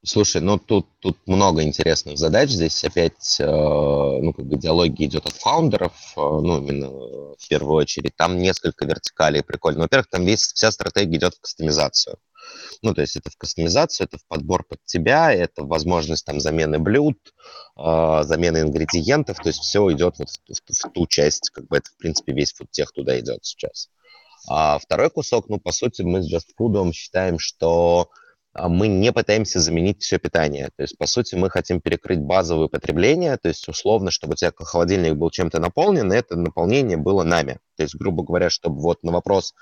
Слушай, 0.06 0.41
ну 0.41 0.60
тут, 0.60 0.88
тут 0.99 1.18
много 1.26 1.64
интересных 1.64 2.18
задач. 2.18 2.49
Здесь 2.49 2.84
опять, 2.84 3.38
э, 3.39 3.45
ну, 3.45 4.34
как 4.34 4.45
бы 4.45 4.58
диалоги 4.58 5.06
идет 5.06 5.26
от 5.26 5.34
фаундеров, 5.34 5.93
э, 6.16 6.20
ну, 6.20 6.60
именно 6.60 6.89
в 6.89 7.47
первую 7.49 7.76
очередь. 7.76 8.16
Там 8.16 8.38
несколько 8.38 8.86
вертикалей 8.86 9.41
прикольно. 9.41 9.82
Во-первых, 9.82 10.08
там 10.10 10.24
весь, 10.24 10.53
вся 10.53 10.72
стратегия 10.72 11.18
идет 11.18 11.34
в 11.34 11.41
кастомизацию. 11.41 12.18
Ну, 12.84 12.93
то 12.93 13.01
есть 13.01 13.16
это 13.16 13.32
в 13.32 13.38
кастомизацию, 13.38 14.06
это 14.06 14.20
в 14.20 14.28
подбор 14.28 14.64
под 14.64 14.78
тебя, 14.86 15.34
это 15.34 15.64
возможность 15.64 16.26
там 16.26 16.39
замены 16.39 16.78
блюд, 16.78 17.18
э, 17.76 18.22
замены 18.24 18.60
ингредиентов, 18.60 19.38
то 19.38 19.49
есть 19.49 19.62
все 19.62 19.91
идет 19.91 20.20
вот 20.20 20.30
в, 20.30 20.53
в, 20.53 20.88
в 20.88 20.91
ту 20.93 21.08
часть, 21.08 21.49
как 21.49 21.68
бы 21.68 21.78
это, 21.78 21.89
в 21.89 21.97
принципе, 21.97 22.34
весь 22.34 22.53
фудтех 22.53 22.91
туда 22.91 23.20
идет 23.20 23.43
сейчас. 23.43 23.89
А 24.47 24.78
второй 24.78 25.10
кусок, 25.10 25.49
ну, 25.49 25.60
по 25.60 25.72
сути, 25.72 26.03
мы 26.03 26.22
с 26.22 26.32
Just 26.32 26.49
Food 26.60 26.91
считаем, 26.93 27.39
что 27.39 28.12
мы 28.58 28.88
не 28.88 29.12
пытаемся 29.12 29.60
заменить 29.60 30.01
все 30.01 30.18
питание. 30.18 30.70
То 30.78 30.84
есть, 30.84 30.97
по 30.97 31.08
сути, 31.08 31.36
мы 31.36 31.49
хотим 31.49 31.82
перекрыть 31.82 32.20
базовое 32.20 32.68
потребление, 32.68 33.38
то 33.38 33.49
есть, 33.49 33.68
условно, 33.68 34.12
чтобы 34.12 34.34
у 34.34 34.36
тебя 34.36 34.51
холодильник 34.56 35.16
был 35.16 35.30
чем-то 35.30 35.60
наполнен, 35.60 36.12
и 36.12 36.16
это 36.16 36.38
наполнение 36.38 36.97
было 36.97 37.24
нами. 37.24 37.60
То 37.76 37.84
есть, 37.84 37.95
грубо 37.95 38.24
говоря, 38.24 38.49
чтобы 38.49 38.80
вот 38.82 39.03
на 39.03 39.12
вопрос, 39.12 39.53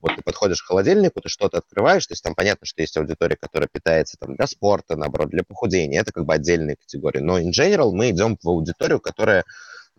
вот 0.00 0.16
ты 0.16 0.22
подходишь 0.22 0.62
к 0.62 0.66
холодильнику, 0.66 1.20
ты 1.20 1.28
что-то 1.28 1.58
открываешь, 1.58 2.06
то 2.06 2.12
есть 2.12 2.22
там 2.22 2.34
понятно, 2.34 2.66
что 2.66 2.80
есть 2.80 2.96
аудитория, 2.96 3.36
которая 3.36 3.68
питается 3.70 4.16
там 4.18 4.36
для 4.36 4.46
спорта, 4.46 4.96
наоборот, 4.96 5.28
для 5.28 5.42
похудения, 5.42 6.00
это 6.00 6.12
как 6.12 6.24
бы 6.24 6.32
отдельные 6.32 6.76
категории. 6.76 7.20
Но 7.20 7.38
in 7.38 7.50
general 7.50 7.90
мы 7.92 8.10
идем 8.10 8.38
в 8.42 8.48
аудиторию, 8.48 9.00
которая 9.00 9.44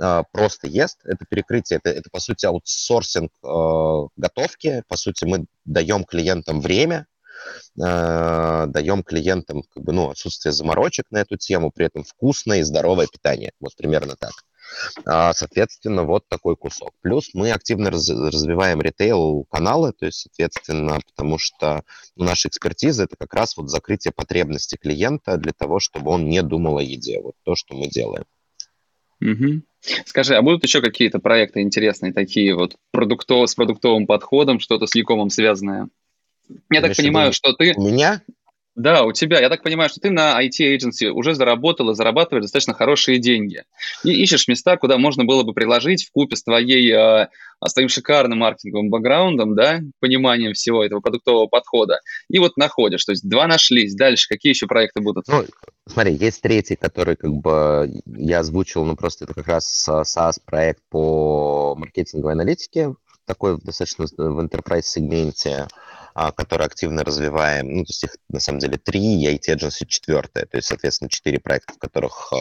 э, 0.01 0.23
просто 0.31 0.67
ест, 0.67 1.01
это 1.03 1.25
перекрытие, 1.29 1.79
это, 1.83 1.95
это 1.95 2.09
по 2.11 2.19
сути 2.19 2.45
аутсорсинг 2.45 3.31
э, 3.43 4.07
готовки, 4.15 4.83
по 4.87 4.95
сути 4.95 5.25
мы 5.25 5.45
даем 5.65 6.05
клиентам 6.05 6.61
время, 6.61 7.05
э, 7.77 8.65
даем 8.67 9.03
клиентам 9.03 9.63
как 9.73 9.83
бы, 9.83 9.93
ну, 9.93 10.09
отсутствие 10.09 10.51
заморочек 10.51 11.05
на 11.11 11.17
эту 11.17 11.37
тему, 11.37 11.71
при 11.71 11.85
этом 11.85 12.03
вкусное 12.03 12.59
и 12.59 12.63
здоровое 12.63 13.07
питание. 13.07 13.51
Вот 13.59 13.75
примерно 13.75 14.15
так. 14.15 14.33
А, 15.05 15.33
соответственно, 15.33 16.03
вот 16.03 16.27
такой 16.27 16.55
кусок. 16.55 16.91
Плюс 17.01 17.29
мы 17.33 17.51
активно 17.51 17.91
раз, 17.91 18.09
развиваем 18.09 18.81
ритейл-каналы, 18.81 19.93
то 19.93 20.05
есть, 20.05 20.19
соответственно, 20.19 20.99
потому 21.05 21.37
что 21.37 21.83
наша 22.15 22.49
экспертиза– 22.49 23.03
это 23.05 23.15
как 23.17 23.33
раз 23.33 23.57
вот 23.57 23.69
закрытие 23.69 24.11
потребностей 24.11 24.77
клиента 24.77 25.37
для 25.37 25.53
того, 25.53 25.79
чтобы 25.79 26.11
он 26.11 26.29
не 26.29 26.41
думал 26.41 26.77
о 26.77 26.83
еде. 26.83 27.19
Вот 27.21 27.35
то, 27.43 27.55
что 27.55 27.75
мы 27.75 27.87
делаем. 27.87 28.25
Угу. 29.21 29.61
Скажи, 30.05 30.35
а 30.35 30.41
будут 30.41 30.63
еще 30.63 30.81
какие-то 30.81 31.19
проекты 31.19 31.61
интересные, 31.61 32.13
такие 32.13 32.55
вот 32.55 32.75
продуктов, 32.91 33.49
с 33.49 33.55
продуктовым 33.55 34.07
подходом, 34.07 34.59
что-то 34.59 34.87
с 34.87 34.95
Якомом 34.95 35.29
связанное? 35.29 35.89
Я 36.69 36.81
так 36.81 36.95
понимаю, 36.95 37.33
что 37.33 37.53
ты... 37.53 37.73
У 37.75 37.87
меня? 37.87 38.21
Да, 38.79 39.03
у 39.03 39.11
тебя. 39.11 39.41
Я 39.41 39.49
так 39.49 39.61
понимаю, 39.61 39.89
что 39.89 39.99
ты 39.99 40.09
на 40.09 40.41
IT-agency 40.41 41.09
уже 41.09 41.35
заработал 41.35 41.89
и 41.89 41.95
зарабатываешь 41.95 42.43
достаточно 42.43 42.73
хорошие 42.73 43.19
деньги. 43.19 43.63
И 44.05 44.11
ищешь 44.23 44.47
места, 44.47 44.77
куда 44.77 44.97
можно 44.97 45.25
было 45.25 45.43
бы 45.43 45.53
приложить 45.53 46.05
в 46.05 46.13
купе 46.13 46.37
с 46.37 46.43
твоей, 46.43 46.89
э, 46.93 47.27
с 47.61 47.73
твоим 47.73 47.89
шикарным 47.89 48.39
маркетинговым 48.39 48.89
бэкграундом, 48.89 49.53
да, 49.53 49.81
пониманием 49.99 50.53
всего 50.53 50.81
этого 50.81 51.01
продуктового 51.01 51.47
подхода. 51.47 51.99
И 52.29 52.39
вот 52.39 52.55
находишь. 52.55 53.03
То 53.03 53.11
есть 53.11 53.27
два 53.27 53.47
нашлись. 53.47 53.95
Дальше 53.95 54.29
какие 54.29 54.53
еще 54.53 54.65
проекты 54.65 55.01
будут? 55.01 55.27
Ну, 55.27 55.43
смотри, 55.85 56.13
есть 56.13 56.41
третий, 56.41 56.77
который 56.77 57.17
как 57.17 57.33
бы 57.33 57.91
я 58.05 58.39
озвучил, 58.39 58.85
ну 58.85 58.95
просто 58.95 59.25
это 59.25 59.33
как 59.33 59.47
раз 59.47 59.89
SaaS-проект 59.89 60.79
по 60.89 61.75
маркетинговой 61.75 62.31
аналитике, 62.31 62.95
такой 63.25 63.59
достаточно 63.59 64.05
в 64.05 64.39
enterprise 64.39 64.83
сегменте. 64.83 65.67
А, 65.67 65.67
которые 66.35 66.65
активно 66.65 67.03
развиваем. 67.03 67.69
Ну, 67.69 67.83
то 67.83 67.89
есть 67.89 68.03
их 68.03 68.17
на 68.29 68.39
самом 68.39 68.59
деле 68.59 68.77
три, 68.77 69.21
и 69.21 69.35
IT 69.35 69.55
Agency 69.55 69.85
четвертая. 69.87 70.45
То 70.45 70.57
есть, 70.57 70.67
соответственно, 70.67 71.09
четыре 71.09 71.39
проекта, 71.39 71.73
в 71.73 71.77
которых, 71.77 72.31
а, 72.33 72.37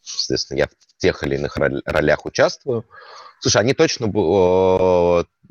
соответственно, 0.00 0.58
я 0.58 0.66
в 0.66 0.96
тех 0.98 1.22
или 1.22 1.36
иных 1.36 1.56
ролях 1.56 2.24
участвую. 2.26 2.86
Слушай, 3.40 3.62
они 3.62 3.74
точно... 3.74 4.06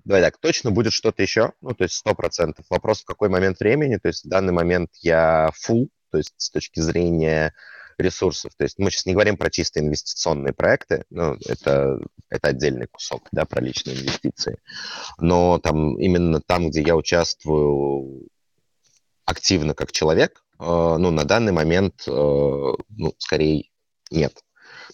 Давай 0.03 0.23
так, 0.23 0.37
точно 0.37 0.71
будет 0.71 0.93
что-то 0.93 1.21
еще, 1.21 1.53
ну, 1.61 1.75
то 1.75 1.83
есть 1.83 1.93
сто 1.93 2.15
процентов. 2.15 2.65
Вопрос, 2.71 3.01
в 3.01 3.05
какой 3.05 3.29
момент 3.29 3.59
времени, 3.59 3.97
то 3.97 4.07
есть 4.07 4.25
в 4.25 4.29
данный 4.29 4.51
момент 4.51 4.89
я 5.01 5.51
full, 5.51 5.89
то 6.11 6.17
есть 6.17 6.33
с 6.37 6.49
точки 6.49 6.79
зрения 6.79 7.53
ресурсов. 8.01 8.53
То 8.57 8.63
есть 8.63 8.79
мы 8.79 8.91
сейчас 8.91 9.05
не 9.05 9.13
говорим 9.13 9.37
про 9.37 9.49
чисто 9.49 9.79
инвестиционные 9.79 10.53
проекты, 10.53 11.05
ну, 11.09 11.37
это, 11.45 11.99
это 12.29 12.47
отдельный 12.49 12.87
кусок, 12.87 13.27
да, 13.31 13.45
про 13.45 13.61
личные 13.61 13.97
инвестиции. 13.97 14.57
Но 15.19 15.59
там 15.59 15.99
именно 15.99 16.41
там, 16.41 16.69
где 16.69 16.81
я 16.81 16.95
участвую 16.95 18.27
активно 19.25 19.73
как 19.73 19.91
человек, 19.91 20.43
э, 20.59 20.63
ну, 20.63 21.11
на 21.11 21.23
данный 21.23 21.51
момент, 21.51 22.03
э, 22.07 22.11
ну, 22.11 23.13
скорее 23.17 23.69
нет. 24.09 24.43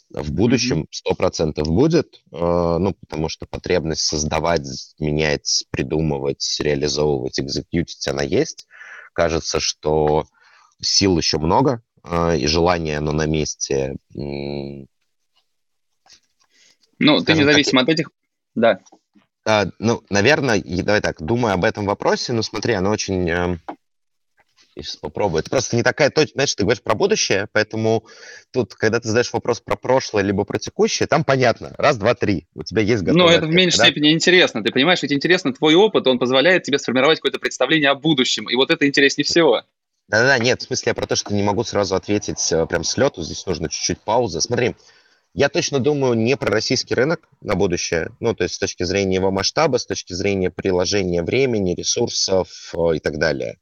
В 0.10 0.32
будущем 0.32 0.88
сто 0.92 1.16
процентов 1.16 1.68
будет, 1.68 2.22
э, 2.32 2.38
ну, 2.80 2.94
потому 2.94 3.30
что 3.30 3.46
потребность 3.46 4.04
создавать, 4.04 4.96
менять, 5.00 5.66
придумывать, 5.70 6.58
реализовывать, 6.60 7.40
экзекьютить, 7.40 8.08
она 8.08 8.24
есть. 8.24 8.68
Кажется, 9.14 9.60
что 9.60 10.26
сил 10.82 11.18
еще 11.18 11.40
много, 11.40 11.82
а, 12.10 12.36
и 12.36 12.48
желание 12.48 12.98
оно 12.98 13.12
на 13.12 13.26
месте. 13.26 13.96
Ну, 14.14 14.88
ты 17.24 17.34
независимо 17.34 17.82
так, 17.82 17.90
от 17.90 17.94
этих... 17.94 18.12
Да. 18.56 18.80
А, 19.46 19.66
ну, 19.80 20.04
наверное, 20.10 20.62
давай 20.62 21.02
так, 21.02 21.22
думаю 21.22 21.54
об 21.54 21.64
этом 21.64 21.86
вопросе, 21.86 22.34
но 22.34 22.42
смотри, 22.42 22.74
оно 22.74 22.90
очень... 22.90 23.30
Э, 23.30 23.58
сейчас 24.76 24.96
попробую. 24.98 25.42
Это 25.42 25.50
просто 25.50 25.76
не 25.76 25.84
такая 25.84 26.10
точка, 26.10 26.34
знаешь, 26.34 26.56
ты 26.56 26.64
говоришь 26.64 26.82
про 26.82 26.96
будущее, 26.96 27.48
поэтому 27.52 28.06
тут, 28.52 28.74
когда 28.76 29.00
ты 29.00 29.08
задаешь 29.08 29.32
вопрос 29.34 29.62
про 29.62 29.76
прошлое 29.76 30.24
либо 30.24 30.44
про 30.44 30.60
текущее, 30.60 31.08
там 31.08 31.24
понятно. 31.24 31.74
Раз, 31.78 31.98
два, 31.98 32.16
три. 32.16 32.48
У 32.56 32.64
тебя 32.64 32.82
есть 32.82 33.04
готовый 33.04 33.22
Но 33.22 33.30
это 33.30 33.40
ответ, 33.40 33.52
в 33.52 33.54
меньшей 33.54 33.78
да? 33.78 33.86
степени 33.86 34.14
интересно. 34.14 34.64
Ты 34.64 34.72
понимаешь, 34.72 35.02
ведь 35.02 35.14
интересно 35.14 35.54
твой 35.54 35.76
опыт, 35.76 36.08
он 36.08 36.20
позволяет 36.20 36.64
тебе 36.64 36.80
сформировать 36.80 37.20
какое-то 37.20 37.40
представление 37.40 37.90
о 37.90 37.96
будущем. 37.96 38.50
И 38.50 38.56
вот 38.56 38.72
это 38.72 38.88
интереснее 38.88 39.26
всего. 39.26 39.64
Да-да, 40.08 40.40
нет, 40.40 40.62
в 40.62 40.66
смысле 40.66 40.92
я 40.92 40.94
про 40.94 41.06
то, 41.06 41.16
что 41.18 41.34
не 41.34 41.44
могу 41.44 41.64
сразу 41.64 41.96
ответить 41.96 42.52
э, 42.52 42.66
прям 42.66 42.86
с 42.86 42.96
лету, 42.96 43.24
здесь 43.24 43.46
нужно 43.46 43.68
чуть-чуть 43.70 44.00
паузы. 44.00 44.40
Смотри, 44.40 44.76
я 45.34 45.50
точно 45.50 45.80
думаю 45.80 46.14
не 46.14 46.38
про 46.38 46.50
российский 46.50 46.96
рынок 46.96 47.28
на 47.42 47.56
будущее, 47.56 48.12
ну, 48.22 48.34
то 48.34 48.44
есть 48.44 48.56
с 48.56 48.60
точки 48.60 48.84
зрения 48.84 49.16
его 49.16 49.32
масштаба, 49.32 49.78
с 49.78 49.86
точки 49.86 50.14
зрения 50.14 50.50
приложения 50.50 51.24
времени, 51.24 51.76
ресурсов 51.76 52.74
э, 52.74 52.96
и 52.96 53.00
так 53.00 53.20
далее. 53.20 53.58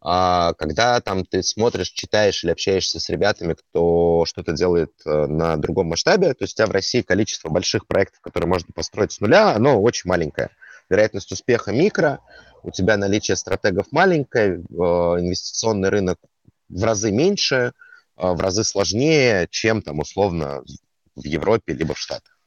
А 0.00 0.52
когда 0.54 1.00
там 1.00 1.24
ты 1.24 1.42
смотришь, 1.42 1.90
читаешь 1.90 2.42
или 2.42 2.50
общаешься 2.50 2.98
с 3.00 3.08
ребятами, 3.08 3.54
кто 3.54 4.24
что-то 4.26 4.52
делает 4.52 4.92
э, 5.04 5.26
на 5.26 5.56
другом 5.56 5.86
масштабе, 5.86 6.34
то 6.34 6.42
есть 6.42 6.54
у 6.54 6.56
тебя 6.56 6.66
в 6.66 6.72
России 6.72 7.02
количество 7.02 7.48
больших 7.48 7.86
проектов, 7.86 8.20
которые 8.20 8.48
можно 8.48 8.72
построить 8.74 9.12
с 9.12 9.20
нуля, 9.20 9.54
оно 9.54 9.80
очень 9.80 10.08
маленькое. 10.08 10.50
Вероятность 10.88 11.32
успеха 11.32 11.72
микро, 11.72 12.20
у 12.62 12.70
тебя 12.70 12.96
наличие 12.96 13.36
стратегов 13.36 13.86
маленькое, 13.90 14.56
инвестиционный 14.56 15.88
рынок 15.88 16.18
в 16.68 16.84
разы 16.84 17.10
меньше, 17.12 17.72
а, 18.16 18.32
в 18.32 18.40
разы 18.40 18.64
сложнее, 18.64 19.46
чем 19.50 19.82
там 19.82 20.00
условно 20.00 20.62
в 21.14 21.24
Европе 21.24 21.74
либо 21.74 21.94
в 21.94 21.98
Штатах. 21.98 22.38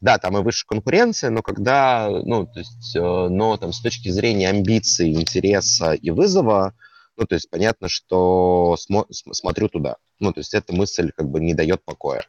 Да, 0.00 0.18
там 0.18 0.36
и 0.36 0.42
выше 0.42 0.66
конкуренция, 0.66 1.30
но 1.30 1.42
когда, 1.42 2.08
ну, 2.08 2.46
то 2.46 2.58
есть, 2.58 2.96
э, 2.96 2.98
но 2.98 3.56
там 3.56 3.72
с 3.72 3.80
точки 3.80 4.08
зрения 4.08 4.48
амбиций, 4.48 5.12
интереса 5.12 5.92
и 5.92 6.10
вызова, 6.10 6.74
ну, 7.16 7.26
то 7.26 7.34
есть 7.34 7.48
понятно, 7.50 7.88
что 7.88 8.76
смо- 8.90 9.06
смотрю 9.10 9.68
туда. 9.68 9.96
Ну, 10.18 10.32
то 10.32 10.40
есть 10.40 10.54
эта 10.54 10.74
мысль 10.74 11.12
как 11.14 11.28
бы 11.28 11.38
не 11.40 11.54
дает 11.54 11.84
покоя. 11.84 12.24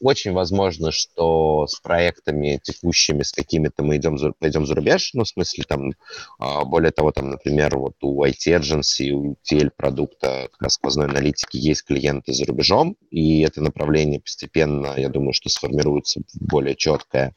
Очень 0.00 0.32
возможно, 0.32 0.92
что 0.92 1.66
с 1.66 1.80
проектами 1.80 2.60
текущими, 2.62 3.22
с 3.22 3.32
какими-то 3.32 3.82
мы 3.82 3.96
идем, 3.96 4.16
пойдем 4.38 4.66
за 4.66 4.74
рубеж, 4.74 5.10
ну, 5.14 5.24
в 5.24 5.28
смысле, 5.28 5.64
там, 5.68 5.92
а, 6.38 6.64
более 6.64 6.90
того, 6.90 7.12
там, 7.12 7.30
например, 7.30 7.76
вот 7.76 7.94
у 8.02 8.24
IT 8.24 8.46
Agency, 8.48 9.10
у 9.10 9.36
TL 9.48 9.70
продукта 9.76 10.48
как 10.52 10.62
раз 10.62 10.74
сквозной 10.74 11.06
аналитики 11.06 11.56
есть 11.56 11.84
клиенты 11.84 12.32
за 12.32 12.44
рубежом, 12.44 12.96
и 13.10 13.40
это 13.42 13.60
направление 13.60 14.20
постепенно, 14.20 14.94
я 14.96 15.08
думаю, 15.08 15.32
что 15.32 15.48
сформируется 15.48 16.22
более 16.34 16.76
четкое. 16.76 17.34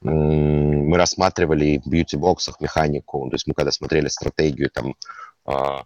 Мы 0.00 0.96
рассматривали 0.96 1.80
в 1.84 1.88
бьюти-боксах 1.88 2.60
механику, 2.60 3.28
то 3.28 3.34
есть 3.34 3.46
мы 3.46 3.54
когда 3.54 3.72
смотрели 3.72 4.08
стратегию, 4.08 4.70
там, 4.70 4.94
а, 5.44 5.84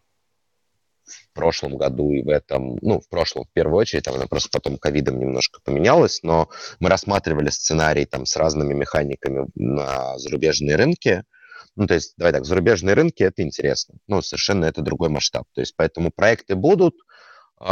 в 1.07 1.35
прошлом 1.35 1.77
году 1.77 2.13
и 2.13 2.23
в 2.23 2.29
этом, 2.29 2.79
ну, 2.81 3.01
в 3.01 3.09
прошлом 3.09 3.45
в 3.45 3.53
первую 3.53 3.79
очередь, 3.79 4.05
там 4.05 4.15
она 4.15 4.27
просто 4.27 4.49
потом 4.51 4.79
ковидом 4.79 5.19
немножко 5.19 5.61
поменялась, 5.65 6.21
но 6.23 6.49
мы 6.81 6.89
рассматривали 6.89 7.51
сценарий 7.51 8.05
там 8.05 8.27
с 8.27 8.37
разными 8.37 8.75
механиками 8.75 9.47
на 9.55 10.19
зарубежные 10.19 10.77
рынки, 10.77 11.25
ну, 11.77 11.87
то 11.87 11.95
есть, 11.95 12.15
давай 12.17 12.33
так, 12.33 12.45
зарубежные 12.45 12.95
рынки– 12.95 13.23
это 13.25 13.43
интересно. 13.43 13.97
Ну, 14.07 14.23
совершенно 14.23 14.65
это 14.65 14.81
другой 14.81 15.09
масштаб. 15.09 15.47
То 15.55 15.61
есть, 15.61 15.75
поэтому 15.77 16.13
проекты 16.13 16.55
будут, 16.55 16.95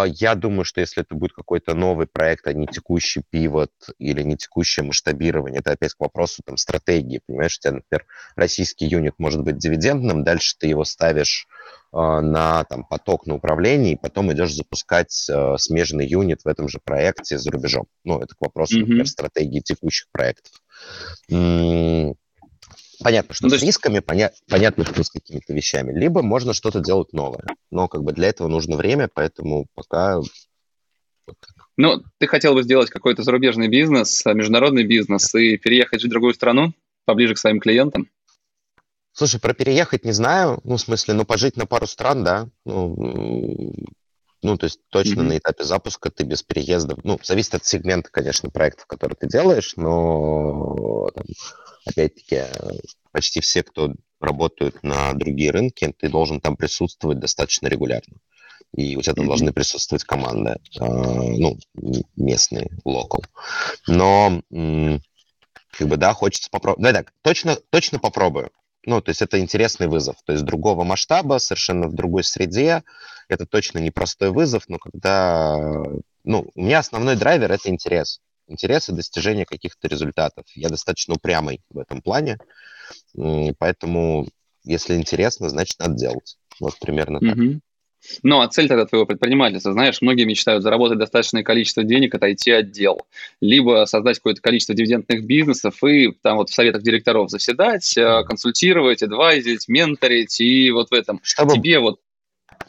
я 0.06 0.34
думаю, 0.34 0.64
что 0.64 0.80
если 0.80 1.02
это 1.02 1.14
будет 1.14 1.34
какой-то 1.34 1.74
новый 1.74 2.06
проект, 2.06 2.46
а 2.46 2.54
не 2.54 2.66
текущий 2.66 3.22
пивот 3.28 3.70
или 3.98 4.22
не 4.22 4.38
текущее 4.38 4.84
масштабирование, 4.84 5.60
это 5.60 5.72
опять 5.72 5.92
к 5.92 6.00
вопросу 6.00 6.42
там, 6.44 6.56
стратегии. 6.56 7.20
Понимаешь, 7.26 7.58
у 7.58 7.60
тебя, 7.60 7.72
например, 7.74 8.06
российский 8.34 8.86
юнит 8.86 9.14
может 9.18 9.42
быть 9.42 9.58
дивидендным, 9.58 10.24
дальше 10.24 10.56
ты 10.58 10.68
его 10.68 10.84
ставишь 10.84 11.46
э, 11.92 11.96
на 11.98 12.64
там, 12.64 12.84
поток 12.84 13.26
на 13.26 13.34
управление, 13.34 13.92
и 13.92 13.98
потом 13.98 14.32
идешь 14.32 14.54
запускать 14.54 15.26
э, 15.28 15.56
смежный 15.58 16.06
юнит 16.06 16.42
в 16.42 16.48
этом 16.48 16.68
же 16.68 16.78
проекте 16.82 17.36
за 17.36 17.50
рубежом. 17.50 17.84
Ну, 18.04 18.18
это 18.18 18.34
к 18.34 18.40
вопросу, 18.40 18.78
mm-hmm. 18.78 18.80
например, 18.80 19.06
стратегии 19.06 19.60
текущих 19.60 20.06
проектов. 20.10 20.52
Понятно, 23.02 23.34
что 23.34 23.44
ну, 23.44 23.50
с 23.50 23.52
есть... 23.54 23.64
рисками, 23.64 24.00
поня... 24.00 24.30
понятно, 24.48 24.84
что 24.84 25.02
с 25.02 25.10
какими-то 25.10 25.52
вещами. 25.52 25.98
Либо 25.98 26.22
можно 26.22 26.52
что-то 26.52 26.80
делать 26.80 27.12
новое. 27.12 27.44
Но 27.70 27.88
как 27.88 28.02
бы 28.02 28.12
для 28.12 28.28
этого 28.28 28.48
нужно 28.48 28.76
время, 28.76 29.08
поэтому 29.12 29.66
пока... 29.74 30.20
Ну, 31.76 32.02
ты 32.18 32.26
хотел 32.26 32.54
бы 32.54 32.62
сделать 32.62 32.90
какой-то 32.90 33.22
зарубежный 33.22 33.68
бизнес, 33.68 34.24
международный 34.26 34.84
бизнес 34.84 35.34
и 35.34 35.56
переехать 35.56 36.04
в 36.04 36.08
другую 36.08 36.34
страну, 36.34 36.72
поближе 37.04 37.34
к 37.34 37.38
своим 37.38 37.60
клиентам? 37.60 38.08
Слушай, 39.12 39.40
про 39.40 39.54
переехать 39.54 40.04
не 40.04 40.12
знаю. 40.12 40.60
Ну, 40.64 40.76
в 40.76 40.80
смысле, 40.80 41.14
ну, 41.14 41.24
пожить 41.24 41.56
на 41.56 41.66
пару 41.66 41.86
стран, 41.86 42.24
да. 42.24 42.48
Ну, 42.64 43.74
ну 44.42 44.56
то 44.56 44.64
есть 44.64 44.80
точно 44.88 45.20
mm-hmm. 45.20 45.24
на 45.24 45.38
этапе 45.38 45.64
запуска 45.64 46.10
ты 46.10 46.24
без 46.24 46.42
переезда... 46.42 46.96
Ну, 47.04 47.18
зависит 47.22 47.54
от 47.54 47.64
сегмента, 47.64 48.10
конечно, 48.10 48.50
проектов, 48.50 48.86
которые 48.86 49.16
ты 49.16 49.28
делаешь, 49.28 49.74
но 49.76 51.10
там, 51.14 51.24
опять-таки 51.84 52.44
почти 53.10 53.40
все, 53.40 53.62
кто 53.62 53.94
работают 54.20 54.82
на 54.82 55.12
другие 55.14 55.50
рынки, 55.50 55.92
ты 55.98 56.08
должен 56.08 56.40
там 56.40 56.56
присутствовать 56.56 57.18
достаточно 57.18 57.66
регулярно. 57.66 58.16
И 58.74 58.96
у 58.96 59.02
тебя 59.02 59.14
там 59.14 59.24
mm-hmm. 59.24 59.28
должны 59.28 59.52
присутствовать 59.52 60.04
команды, 60.04 60.50
э, 60.50 60.84
ну, 60.84 61.58
местные, 62.16 62.70
локал. 62.84 63.22
Но, 63.86 64.40
как 65.70 65.88
бы, 65.88 65.96
да, 65.96 66.14
хочется 66.14 66.48
попробовать. 66.50 66.82
Давай 66.82 66.94
так, 66.94 67.12
точно, 67.22 67.56
точно 67.70 67.98
попробую. 67.98 68.50
Ну, 68.84 69.00
то 69.00 69.10
есть 69.10 69.20
это 69.22 69.38
интересный 69.38 69.88
вызов. 69.88 70.16
То 70.24 70.32
есть 70.32 70.44
другого 70.44 70.84
масштаба, 70.84 71.38
совершенно 71.38 71.86
в 71.86 71.94
другой 71.94 72.24
среде. 72.24 72.82
Это 73.28 73.46
точно 73.46 73.78
непростой 73.78 74.30
вызов, 74.30 74.64
но 74.68 74.78
когда... 74.78 75.56
Ну, 76.24 76.50
у 76.54 76.62
меня 76.62 76.78
основной 76.78 77.16
драйвер– 77.16 77.52
это 77.52 77.68
интерес. 77.68 78.20
Интерес 78.52 78.88
и 78.88 78.92
достижение 78.92 79.44
каких-то 79.46 79.88
результатов. 79.88 80.44
Я 80.54 80.68
достаточно 80.68 81.14
упрямый 81.14 81.62
в 81.70 81.78
этом 81.78 82.02
плане. 82.02 82.38
Поэтому, 83.58 84.28
если 84.64 84.94
интересно, 84.94 85.48
значит, 85.48 85.78
надо 85.78 85.94
делать. 85.94 86.36
Вот 86.60 86.78
примерно 86.78 87.18
так. 87.18 87.36
Mm-hmm. 87.36 87.60
Ну, 88.22 88.40
а 88.40 88.48
цель 88.48 88.68
тогда 88.68 88.84
твоего 88.84 89.06
предпринимательства, 89.06 89.72
знаешь, 89.72 90.02
многие 90.02 90.24
мечтают 90.24 90.62
заработать 90.62 90.98
достаточное 90.98 91.44
количество 91.44 91.84
денег 91.84 92.14
от 92.14 92.22
IT-отдел, 92.24 93.06
либо 93.40 93.84
создать 93.86 94.16
какое-то 94.18 94.42
количество 94.42 94.74
дивидендных 94.74 95.24
бизнесов 95.24 95.82
и 95.84 96.12
там 96.20 96.36
вот 96.36 96.50
в 96.50 96.54
советах 96.54 96.82
директоров 96.82 97.30
заседать, 97.30 97.96
э, 97.96 98.24
консультировать, 98.24 99.02
адвайзить, 99.02 99.68
менторить, 99.68 100.40
и 100.40 100.70
вот 100.72 100.90
в 100.90 100.94
этом 100.94 101.20
чтобы, 101.22 101.54
тебе 101.54 101.78
вот... 101.78 102.00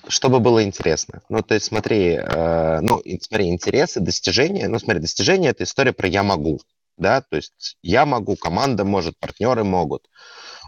Чтобы 0.08 0.39
было 0.39 0.64
интересно. 0.64 1.22
Ну, 1.30 1.41
то 1.41 1.54
есть 1.54 1.68
смотри, 1.68 2.16
э, 2.16 2.80
ну, 2.82 3.01
смотри, 3.22 3.49
интересы, 3.49 3.99
достижения, 3.99 4.68
ну, 4.68 4.80
смотри, 4.80 5.01
достижения– 5.01 5.49
это 5.49 5.64
история 5.64 5.93
про 5.93 6.08
«я 6.08 6.24
могу», 6.24 6.60
да, 6.97 7.22
то 7.22 7.38
есть 7.38 7.78
я 7.82 8.06
могу, 8.06 8.36
команда 8.36 8.84
может, 8.84 9.18
партнеры 9.18 9.64
могут. 9.64 10.10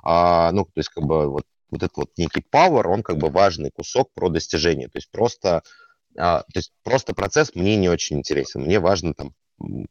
А, 0.04 0.52
ну, 0.52 0.66
то 0.66 0.78
есть 0.78 0.90
как 0.90 1.04
бы 1.04 1.30
вот 1.30 1.46
вот 1.70 1.84
этот 1.84 1.98
вот 1.98 2.10
некий 2.18 2.44
power, 2.52 2.88
он 2.88 3.04
как 3.04 3.18
бы 3.18 3.30
важный 3.30 3.72
кусок 3.72 4.10
про 4.14 4.30
достижение. 4.30 4.88
То 4.88 4.98
есть 4.98 5.10
просто, 5.12 5.64
а, 6.18 6.42
то 6.42 6.60
есть 6.60 6.72
просто 6.84 7.14
процесс 7.14 7.56
мне 7.56 7.76
не 7.76 7.90
очень 7.90 8.18
интересен. 8.18 8.62
Мне 8.62 8.80
важно 8.80 9.14
там 9.14 9.34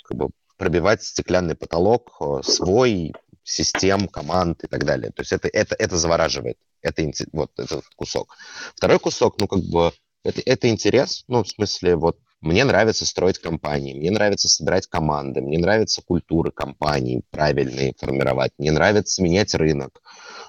как 0.02 0.16
бы 0.16 0.28
пробивать 0.56 1.02
стеклянный 1.02 1.56
потолок 1.56 2.12
э, 2.20 2.40
свой, 2.44 3.12
систем, 3.44 4.08
команд 4.08 4.64
и 4.64 4.66
так 4.66 4.84
далее. 4.84 5.12
То 5.12 5.22
есть 5.22 5.32
это, 5.32 5.48
это, 5.48 5.76
это 5.78 5.96
завораживает. 5.96 6.56
Это 6.82 7.08
вот 7.32 7.52
этот 7.58 7.84
кусок. 7.96 8.36
Второй 8.74 8.98
кусок, 8.98 9.38
ну, 9.38 9.46
как 9.46 9.60
бы, 9.60 9.92
это, 10.24 10.42
это 10.44 10.68
интерес, 10.68 11.24
ну, 11.28 11.44
в 11.44 11.48
смысле, 11.48 11.96
вот 11.96 12.18
мне 12.40 12.64
нравится 12.64 13.06
строить 13.06 13.38
компании, 13.38 13.94
мне 13.94 14.10
нравится 14.10 14.48
собирать 14.48 14.86
команды, 14.86 15.40
мне 15.40 15.58
нравится 15.58 16.02
культура 16.02 16.50
компаний 16.50 17.22
правильные 17.30 17.94
формировать, 17.98 18.52
мне 18.58 18.70
нравится 18.70 19.22
менять 19.22 19.54
рынок, 19.54 20.02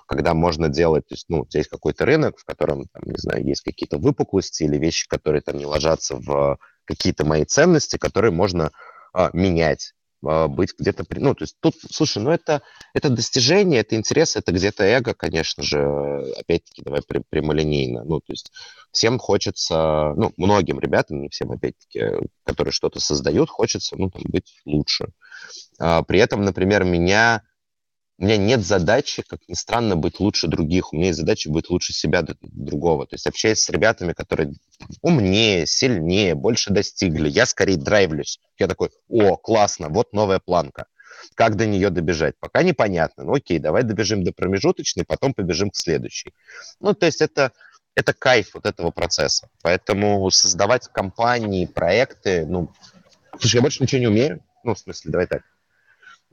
когда 0.06 0.34
можно 0.34 0.68
делать, 0.68 1.08
то 1.08 1.14
есть, 1.14 1.26
ну, 1.30 1.46
есть 1.54 1.70
какой-то 1.70 2.06
рынок, 2.06 2.38
в 2.38 2.44
котором, 2.44 2.86
там, 2.88 3.04
не 3.06 3.18
знаю, 3.18 3.46
есть 3.46 3.62
какие-то 3.62 3.98
выпуклости 3.98 4.64
или 4.64 4.78
вещи, 4.78 5.08
которые 5.08 5.42
там 5.42 5.58
не 5.58 5.66
ложатся 5.66 6.18
в 6.18 6.58
какие-то 6.84 7.26
мои 7.26 7.46
ценности, 7.46 7.98
которые 7.98 8.32
можно 8.32 8.72
а, 9.14 9.30
менять 9.32 9.95
быть 10.50 10.74
где-то... 10.78 11.06
Ну, 11.10 11.36
то 11.36 11.44
есть 11.44 11.58
тут, 11.60 11.76
слушай, 11.90 12.22
ну 12.22 12.32
это, 12.32 12.62
это 12.94 13.10
достижение, 13.10 13.82
это 13.82 13.96
интерес, 13.96 14.36
это 14.36 14.52
где-то 14.52 14.84
эго, 14.84 15.14
конечно 15.14 15.64
же, 15.64 15.80
опять-таки, 16.38 16.82
давай 16.82 17.02
прямолинейно. 17.30 18.04
Ну, 18.04 18.20
то 18.20 18.34
есть 18.34 18.52
всем 18.92 19.20
хочется, 19.20 20.14
ну, 20.16 20.34
многим 20.38 20.80
ребятам, 20.80 21.22
не 21.22 21.30
всем, 21.30 21.52
опять-таки, 21.52 22.28
которые 22.44 22.72
что-то 22.72 23.00
создают, 23.00 23.50
хочется, 23.50 23.96
ну, 23.98 24.10
там, 24.10 24.24
быть 24.26 24.60
лучше. 24.66 25.10
А, 25.80 26.04
при 26.04 26.20
этом, 26.20 26.44
например, 26.44 26.84
меня 26.84 27.44
у 28.18 28.24
меня 28.24 28.38
нет 28.38 28.66
задачи, 28.66 29.24
как 29.28 29.42
ни 29.50 29.56
странно, 29.56 29.98
быть 29.98 30.22
лучше 30.22 30.48
других. 30.48 30.94
У 30.94 30.96
меня 30.96 31.08
есть 31.08 31.20
задача 31.20 31.50
быть 31.50 31.70
лучше 31.70 31.92
себя 31.92 32.24
другого. 32.42 33.06
То 33.06 33.16
есть 33.16 33.28
общаясь 33.28 33.62
с 33.62 33.70
ребятами, 33.70 34.14
которые 34.14 34.54
умнее, 35.02 35.66
сильнее, 35.66 36.34
больше 36.34 36.72
достигли, 36.72 37.28
я 37.28 37.46
скорее 37.46 37.76
драйвлюсь. 37.76 38.40
Я 38.58 38.68
такой, 38.68 38.92
о, 39.10 39.36
классно, 39.36 39.90
вот 39.90 40.14
новая 40.14 40.40
планка. 40.40 40.86
Как 41.34 41.58
до 41.58 41.66
нее 41.66 41.90
добежать? 41.90 42.36
Пока 42.40 42.64
непонятно. 42.64 43.26
Ну 43.26 43.34
окей, 43.34 43.60
давай 43.60 43.84
добежим 43.84 44.24
до 44.24 44.32
промежуточной, 44.32 45.04
потом 45.04 45.34
побежим 45.34 45.70
к 45.70 45.76
следующей. 45.76 46.34
Ну, 46.80 46.94
то 46.94 47.06
есть 47.06 47.22
это, 47.22 47.52
это 47.96 48.14
кайф 48.14 48.54
вот 48.54 48.66
этого 48.66 48.92
процесса. 48.92 49.50
Поэтому 49.62 50.30
создавать 50.32 50.88
компании, 50.88 51.66
проекты, 51.66 52.46
ну, 52.46 52.72
слушай, 53.40 53.58
я 53.58 53.62
больше 53.62 53.84
ничего 53.84 54.00
не 54.00 54.08
умею. 54.08 54.42
Ну, 54.64 54.74
в 54.74 54.80
смысле, 54.80 55.12
давай 55.12 55.28
так 55.28 55.42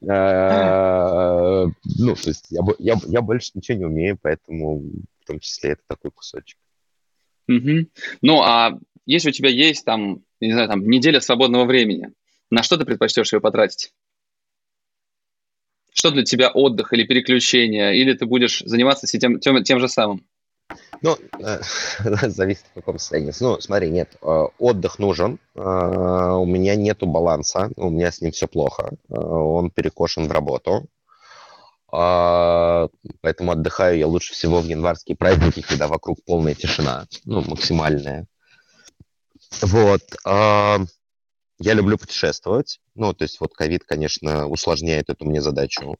ну, 0.04 2.14
то 2.14 2.28
есть 2.28 2.46
я, 2.50 2.60
я, 2.78 2.96
я 3.06 3.22
больше 3.22 3.52
ничего 3.54 3.78
не 3.78 3.84
умею, 3.84 4.18
поэтому 4.20 4.80
в 4.80 5.26
том 5.26 5.38
числе 5.38 5.72
это 5.72 5.82
такой 5.86 6.10
кусочек. 6.10 6.58
Ну, 8.20 8.42
а 8.42 8.78
если 9.06 9.28
у 9.28 9.32
тебя 9.32 9.48
есть 9.48 9.84
там, 9.84 10.24
не 10.40 10.52
знаю, 10.52 10.68
там 10.68 10.88
неделя 10.88 11.20
свободного 11.20 11.64
времени, 11.64 12.12
на 12.50 12.62
что 12.62 12.76
ты 12.76 12.84
предпочтешь 12.84 13.32
ее 13.32 13.40
потратить? 13.40 13.92
Что 15.92 16.10
для 16.10 16.24
тебя 16.24 16.50
отдых 16.50 16.92
или 16.92 17.04
переключение? 17.04 17.96
Или 17.96 18.14
ты 18.14 18.26
будешь 18.26 18.60
заниматься 18.60 19.06
тем, 19.06 19.38
тем, 19.38 19.62
тем 19.62 19.78
же 19.78 19.88
самым? 19.88 20.26
Ну, 21.02 21.18
э, 21.40 21.60
зависит 22.28 22.64
в 22.70 22.74
каком 22.74 22.98
состоянии. 22.98 23.32
Ну, 23.40 23.60
смотри, 23.60 23.90
нет, 23.90 24.16
э, 24.22 24.46
отдых 24.58 25.00
нужен. 25.00 25.38
Э, 25.54 25.60
у 25.60 26.46
меня 26.46 26.76
нету 26.76 27.06
баланса, 27.06 27.70
у 27.76 27.90
меня 27.90 28.12
с 28.12 28.20
ним 28.20 28.30
все 28.30 28.46
плохо. 28.46 28.92
Он 29.08 29.70
перекошен 29.70 30.28
в 30.28 30.32
работу. 30.32 30.86
Поэтому 31.90 33.52
отдыхаю 33.52 33.98
я 33.98 34.06
лучше 34.06 34.32
всего 34.32 34.60
в 34.60 34.64
январские 34.64 35.14
праздники, 35.14 35.60
когда 35.60 35.88
вокруг 35.88 36.24
полная 36.24 36.54
тишина, 36.54 37.06
ну, 37.26 37.42
максимальная. 37.42 38.26
Вот. 39.60 40.00
Я 40.24 40.86
люблю 41.58 41.98
путешествовать. 41.98 42.80
Ну, 42.94 43.12
то 43.12 43.24
есть 43.24 43.38
вот 43.40 43.52
ковид, 43.52 43.84
конечно, 43.84 44.46
усложняет 44.46 45.10
эту 45.10 45.26
мне 45.26 45.42
задачу. 45.42 45.98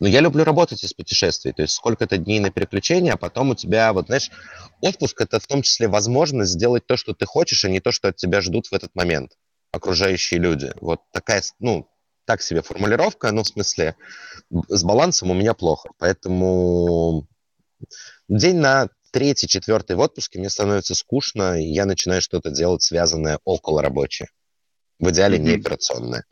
Но 0.00 0.08
я 0.08 0.20
люблю 0.20 0.44
работать 0.44 0.82
из 0.82 0.94
путешествий, 0.94 1.52
то 1.52 1.60
есть 1.60 1.74
сколько-то 1.74 2.16
дней 2.16 2.40
на 2.40 2.50
переключение, 2.50 3.12
а 3.12 3.16
потом 3.18 3.50
у 3.50 3.54
тебя, 3.54 3.92
вот 3.92 4.06
знаешь, 4.06 4.30
отпуск– 4.80 5.20
это 5.22 5.38
в 5.38 5.46
том 5.46 5.60
числе 5.60 5.88
возможность 5.88 6.52
сделать 6.52 6.86
то, 6.86 6.96
что 6.96 7.12
ты 7.12 7.26
хочешь, 7.26 7.66
а 7.66 7.68
не 7.68 7.80
то, 7.80 7.92
что 7.92 8.08
от 8.08 8.16
тебя 8.16 8.40
ждут 8.40 8.68
в 8.68 8.72
этот 8.72 8.94
момент 8.94 9.36
окружающие 9.72 10.40
люди. 10.40 10.72
Вот 10.80 11.02
такая, 11.12 11.42
ну, 11.58 11.86
так 12.24 12.40
себе 12.40 12.62
формулировка, 12.62 13.30
ну, 13.30 13.42
в 13.42 13.48
смысле, 13.48 13.94
с 14.68 14.82
балансом 14.82 15.30
у 15.30 15.34
меня 15.34 15.52
плохо. 15.52 15.90
Поэтому 15.98 17.28
день 18.26 18.56
на 18.56 18.88
третий, 19.12 19.48
четвертый 19.48 19.96
в 19.96 20.00
отпуске 20.00 20.38
мне 20.38 20.48
становится 20.48 20.94
скучно, 20.94 21.60
и 21.60 21.66
я 21.66 21.84
начинаю 21.84 22.22
что-то 22.22 22.50
делать, 22.50 22.82
связанное 22.82 23.38
около 23.44 23.82
рабочее. 23.82 24.30
В 24.98 25.10
идеале 25.10 25.36
mm-hmm. 25.36 25.42
не 25.42 25.54
операционное 25.56 26.24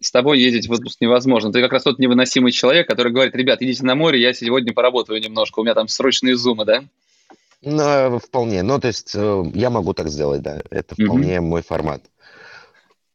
с 0.00 0.10
тобой 0.10 0.40
ездить 0.40 0.68
в 0.68 0.72
отпуск 0.72 1.00
невозможно. 1.00 1.52
Ты 1.52 1.60
как 1.60 1.72
раз 1.72 1.82
тот 1.82 1.98
невыносимый 1.98 2.52
человек, 2.52 2.86
который 2.86 3.12
говорит, 3.12 3.34
ребят, 3.34 3.62
идите 3.62 3.84
на 3.84 3.94
море, 3.94 4.20
я 4.20 4.32
сегодня 4.32 4.72
поработаю 4.72 5.20
немножко, 5.20 5.60
у 5.60 5.62
меня 5.64 5.74
там 5.74 5.88
срочные 5.88 6.36
зумы, 6.36 6.64
да? 6.64 6.84
Ну, 7.62 8.18
вполне. 8.18 8.62
Ну, 8.62 8.78
то 8.78 8.88
есть 8.88 9.14
э, 9.14 9.44
я 9.54 9.70
могу 9.70 9.94
так 9.94 10.08
сделать, 10.08 10.42
да. 10.42 10.60
Это 10.70 10.94
вполне 10.94 11.36
mm-hmm. 11.36 11.40
мой 11.40 11.62
формат. 11.62 12.02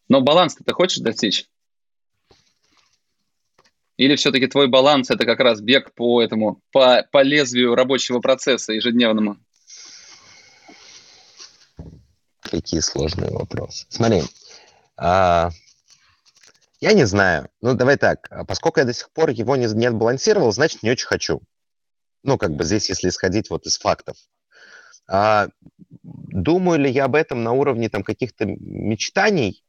Но 0.10 0.22
баланс 0.22 0.56
ты 0.56 0.74
хочешь 0.74 0.98
достичь? 0.98 1.48
Или 3.98 4.16
все-таки 4.16 4.48
твой 4.48 4.68
баланс 4.68 5.12
это 5.12 5.26
как 5.26 5.40
раз 5.40 5.62
бег 5.62 5.94
по 5.94 6.22
этому, 6.22 6.60
по, 6.72 7.06
по 7.12 7.22
лезвию 7.22 7.76
рабочего 7.76 8.20
процесса 8.20 8.74
ежедневному? 8.74 9.38
Какие 12.42 12.82
сложные 12.82 13.30
вопросы. 13.30 13.86
Смотри, 13.90 14.24
а, 14.98 15.52
я 16.82 16.94
не 16.94 17.06
знаю. 17.06 17.50
Ну, 17.62 17.76
давай 17.76 17.98
так. 17.98 18.28
А 18.32 18.44
поскольку 18.44 18.80
я 18.80 18.86
до 18.86 18.94
сих 18.94 19.12
пор 19.12 19.30
его 19.30 19.56
не, 19.56 19.68
не 19.68 19.86
отбалансировал, 19.86 20.52
значит, 20.52 20.84
не 20.84 20.92
очень 20.92 21.08
хочу. 21.08 21.42
Ну, 22.24 22.38
как 22.38 22.52
бы 22.52 22.64
здесь, 22.64 22.90
если 22.90 23.10
исходить 23.10 23.50
вот 23.50 23.66
из 23.66 23.78
фактов. 23.78 24.18
А, 25.08 25.50
думаю 26.04 26.80
ли 26.80 26.92
я 26.92 27.06
об 27.06 27.16
этом 27.16 27.44
на 27.44 27.52
уровне 27.52 27.90
там 27.90 28.04
каких-то 28.04 28.46
мечтаний? 28.46 29.64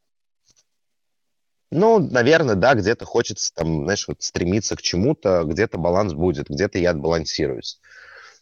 Ну, 1.71 1.99
наверное, 1.99 2.55
да, 2.55 2.75
где-то 2.75 3.05
хочется 3.05 3.53
там, 3.55 3.85
знаешь, 3.85 4.07
вот 4.09 4.23
стремиться 4.23 4.77
к 4.77 4.83
чему-то, 4.83 5.45
где-то 5.45 5.79
баланс 5.79 6.13
будет, 6.13 6.49
где-то 6.49 6.79
я 6.79 6.91
отбалансируюсь. 6.91 7.81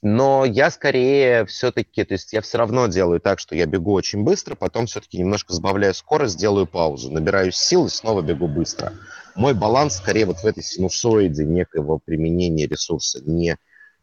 Но 0.02 0.46
я 0.46 0.70
скорее 0.70 1.44
все-таки, 1.44 2.04
то 2.04 2.14
есть 2.14 2.32
я 2.32 2.40
все 2.40 2.56
равно 2.56 2.86
делаю 2.86 3.20
так, 3.20 3.38
что 3.38 3.54
я 3.54 3.66
бегу 3.66 3.92
очень 3.92 4.22
быстро, 4.22 4.54
потом 4.54 4.86
все-таки 4.86 5.18
немножко 5.18 5.52
сбавляю 5.52 5.92
скорость, 5.92 6.38
делаю 6.38 6.66
паузу, 6.66 7.10
набираюсь 7.10 7.56
сил 7.56 7.86
и 7.86 7.90
снова 7.90 8.22
бегу 8.22 8.48
быстро. 8.48 8.94
мой 9.34 9.52
баланс 9.52 9.96
скорее 9.96 10.24
вот 10.24 10.38
в 10.38 10.46
этой 10.46 10.62
синусоиде 10.62 11.44
некого 11.44 11.98
применения 11.98 12.66
ресурса, 12.66 13.20
не, 13.22 13.58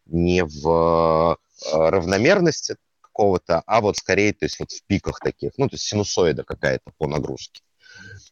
не 0.06 0.44
в 0.44 1.40
э, 1.74 1.90
равномерности 1.90 2.76
какого-то, 3.02 3.64
а 3.66 3.82
вот 3.82 3.98
скорее, 3.98 4.34
то 4.34 4.46
есть 4.46 4.60
вот 4.60 4.72
в 4.72 4.84
пиках 4.84 5.20
таких, 5.20 5.54
ну, 5.58 5.68
то 5.68 5.76
есть 5.76 5.86
синусоида 5.86 6.44
какая-то 6.44 6.92
по 7.00 7.08
нагрузке. 7.08 7.62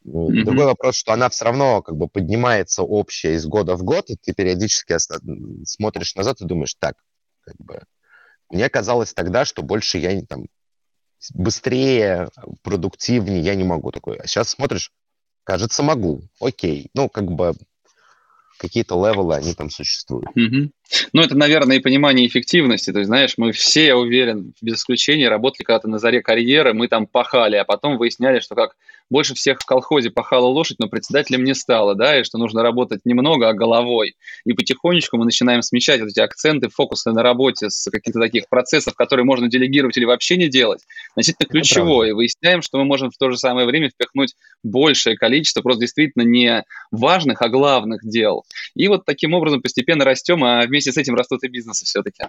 Mm-hmm. 0.06 0.44
Другой 0.44 0.66
вопрос, 0.66 0.96
что 0.96 1.14
она 1.14 1.30
все 1.30 1.46
равно 1.46 1.82
как 1.82 1.98
бы 1.98 2.08
поднимается 2.08 2.84
общая 2.84 3.34
из 3.34 3.48
года 3.48 3.76
в 3.76 3.84
год, 3.84 4.12
и 4.12 4.16
ты 4.16 4.34
периодически 4.34 4.96
смотришь 5.66 6.14
назад 6.14 6.42
и 6.42 6.46
думаешь, 6.46 6.76
так, 6.76 6.96
как 7.46 7.56
бы, 7.58 7.82
мне 8.50 8.70
казалось 8.70 9.14
тогда, 9.14 9.46
что 9.46 9.62
больше 9.62 9.98
я 9.98 10.22
там 10.26 10.46
быстрее, 11.34 12.30
продуктивнее 12.62 13.42
я 13.42 13.56
не 13.56 13.64
могу 13.64 13.92
такой. 13.92 14.18
А 14.18 14.28
сейчас 14.28 14.50
смотришь, 14.50 14.92
кажется, 15.44 15.84
могу. 15.84 16.22
Окей. 16.40 16.90
Ну, 16.94 17.10
как 17.10 17.26
бы 17.26 17.54
какие-то 18.58 18.96
левелы, 18.96 19.36
они 19.36 19.54
там 19.54 19.70
существуют. 19.70 20.28
Угу. 20.30 20.72
Ну, 21.14 21.22
это, 21.22 21.36
наверное, 21.36 21.78
и 21.78 21.82
понимание 21.82 22.28
эффективности. 22.28 22.92
То 22.92 23.00
есть, 23.00 23.08
знаешь, 23.08 23.34
мы 23.38 23.52
все, 23.52 23.88
я 23.88 23.98
уверен, 23.98 24.54
без 24.62 24.76
исключения, 24.76 25.30
работали 25.30 25.64
когда-то 25.64 25.88
на 25.88 26.00
заре 26.00 26.22
карьеры, 26.22 26.74
мы 26.74 26.88
там 26.88 27.08
пахали, 27.08 27.56
а 27.56 27.66
потом 27.66 27.98
выясняли, 27.98 28.40
что 28.40 28.56
как 28.56 28.76
больше 29.10 29.36
всех 29.36 29.60
в 29.60 29.66
колхозе 29.66 30.10
пахала 30.10 30.48
лошадь, 30.48 30.80
но 30.80 30.88
председателем 30.88 31.44
не 31.44 31.54
стало, 31.54 31.96
да, 31.96 32.20
и 32.20 32.24
что 32.24 32.38
нужно 32.38 32.64
работать 32.64 33.02
немного, 33.06 33.50
а 33.50 33.54
головой. 33.54 34.16
И 34.46 34.54
потихонечку 34.54 35.18
мы 35.18 35.26
начинаем 35.26 35.62
смещать 35.62 36.02
вот 36.02 36.10
эти 36.10 36.20
акценты, 36.20 36.70
фокусы 36.70 37.12
на 37.12 37.22
работе 37.22 37.70
с 37.70 37.90
каких-то 37.90 38.20
таких 38.20 38.50
процессов, 38.50 38.96
которые 38.96 39.26
можно 39.26 39.48
делегировать 39.48 39.98
или 39.98 40.06
вообще 40.06 40.38
не 40.38 40.48
делать, 40.48 40.82
значительно 41.14 41.48
ключевое. 41.48 42.10
И 42.10 42.14
выясняем, 42.14 42.62
что 42.62 42.80
мы 42.80 42.86
можем 42.86 43.12
в 43.12 43.18
то 43.18 43.30
же 43.30 43.38
самое 43.38 43.68
время 43.68 43.90
впихнуть 43.90 44.34
большее 44.64 45.18
количество 45.18 45.62
просто 45.62 45.82
действительно 45.82 46.24
не 46.24 46.64
важных, 46.92 47.42
а 47.42 47.50
главных 47.50 48.04
дел. 48.04 48.44
И 48.76 48.88
вот 48.88 49.06
таким 49.06 49.34
образом 49.34 49.62
постепенно 49.62 50.04
растем, 50.04 50.44
а 50.44 50.66
вместе 50.76 50.92
с 50.92 50.98
этим 50.98 51.16
растут 51.16 51.44
и 51.44 51.48
бизнесы 51.48 51.86
все-таки. 51.86 52.26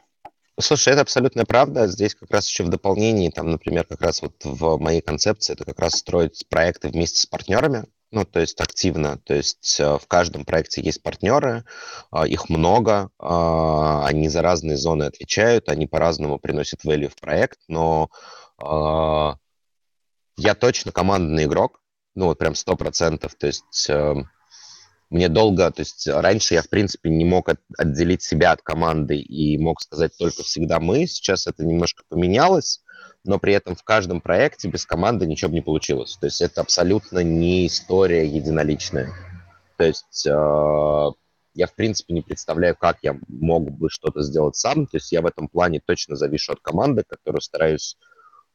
Слушай, 0.59 0.95
это 0.95 1.03
абсолютно 1.03 1.45
правда. 1.45 1.87
Здесь 1.87 2.15
как 2.15 2.31
раз 2.31 2.49
еще 2.49 2.63
в 2.63 2.69
дополнении, 2.69 3.29
там, 3.29 3.51
например, 3.51 3.85
как 3.85 4.01
раз 4.01 4.23
вот 4.23 4.37
в 4.45 4.79
моей 4.79 5.03
концепции 5.03 5.53
это 5.53 5.65
как 5.65 5.81
раз 5.81 5.95
строить 5.95 6.47
проекты 6.49 6.89
вместе 6.89 7.21
с 7.21 7.27
партнерами, 7.27 7.85
ну, 8.11 8.25
то 8.25 8.41
есть 8.41 8.61
активно, 8.61 9.19
то 9.19 9.35
есть 9.35 9.79
э, 9.81 9.99
в 9.99 10.07
каждом 10.07 10.45
проекте 10.45 10.81
есть 10.81 11.03
партнеры, 11.03 11.65
э, 12.13 12.29
их 12.29 12.49
много, 12.49 13.11
э, 13.19 13.27
они 14.05 14.29
за 14.29 14.41
разные 14.43 14.77
зоны 14.77 15.03
отвечают, 15.05 15.69
они 15.69 15.87
по-разному 15.87 16.39
приносят 16.39 16.85
value 16.85 17.09
в 17.09 17.17
проект, 17.17 17.59
но 17.69 18.09
я 20.39 20.55
точно 20.55 20.93
командный 20.93 21.45
игрок, 21.45 21.83
ну, 22.15 22.27
вот 22.27 22.39
прям 22.39 22.55
сто 22.55 22.77
процентов, 22.77 23.35
то 23.35 23.47
есть 23.47 23.91
эм, 23.91 24.31
мне 25.11 25.29
долго, 25.29 25.71
то 25.71 25.81
есть 25.81 26.09
раньше 26.09 26.55
я, 26.55 26.63
в 26.63 26.69
принципе, 26.69 27.11
не 27.11 27.25
мог 27.25 27.49
от, 27.49 27.61
отделить 27.79 28.23
себя 28.23 28.53
от 28.53 28.63
команды 28.63 29.17
и 29.17 29.57
мог 29.59 29.81
сказать 29.81 30.17
только 30.19 30.43
всегда 30.43 30.81
мы. 30.81 31.07
Сейчас 31.07 31.47
это 31.47 31.65
немножко 31.65 32.03
поменялось, 32.09 32.83
но 33.25 33.39
при 33.39 33.55
этом 33.55 33.77
в 33.77 33.85
каждом 33.85 34.21
проекте 34.21 34.69
без 34.69 34.85
команды 34.85 35.27
ничего 35.27 35.51
бы 35.51 35.55
не 35.55 35.63
получилось. 35.63 36.17
То 36.17 36.27
есть 36.27 36.43
это 36.43 36.61
абсолютно 36.61 37.21
не 37.21 37.67
история 37.67 38.27
единоличная. 38.27 39.13
То 39.77 39.85
есть 39.85 40.27
э, 40.27 40.31
я, 41.55 41.67
в 41.67 41.75
принципе, 41.75 42.13
не 42.13 42.23
представляю, 42.23 42.77
как 42.77 42.99
я 43.03 43.17
мог 43.29 43.71
бы 43.71 43.89
что-то 43.91 44.23
сделать 44.23 44.57
сам. 44.57 44.87
То 44.87 44.97
есть 44.97 45.13
я 45.13 45.23
в 45.23 45.27
этом 45.27 45.49
плане 45.49 45.81
точно 45.85 46.17
завишу 46.17 46.53
от 46.53 46.61
команды, 46.61 47.05
которую 47.07 47.43
стараюсь 47.43 47.97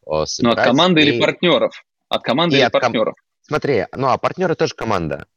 э, 0.06 0.26
сыграть. 0.26 0.56
Ну, 0.56 0.62
от 0.62 0.68
команды 0.68 1.02
и... 1.02 1.06
или 1.06 1.20
партнеров? 1.22 1.86
От 2.10 2.24
команды 2.24 2.56
и 2.56 2.60
или 2.60 2.66
от 2.66 2.74
партнеров? 2.74 3.16
Ком... 3.16 3.48
Смотри, 3.48 3.86
ну, 3.96 4.08
а 4.08 4.18
партнеры 4.18 4.56
тоже 4.56 4.76
команда. 4.76 5.28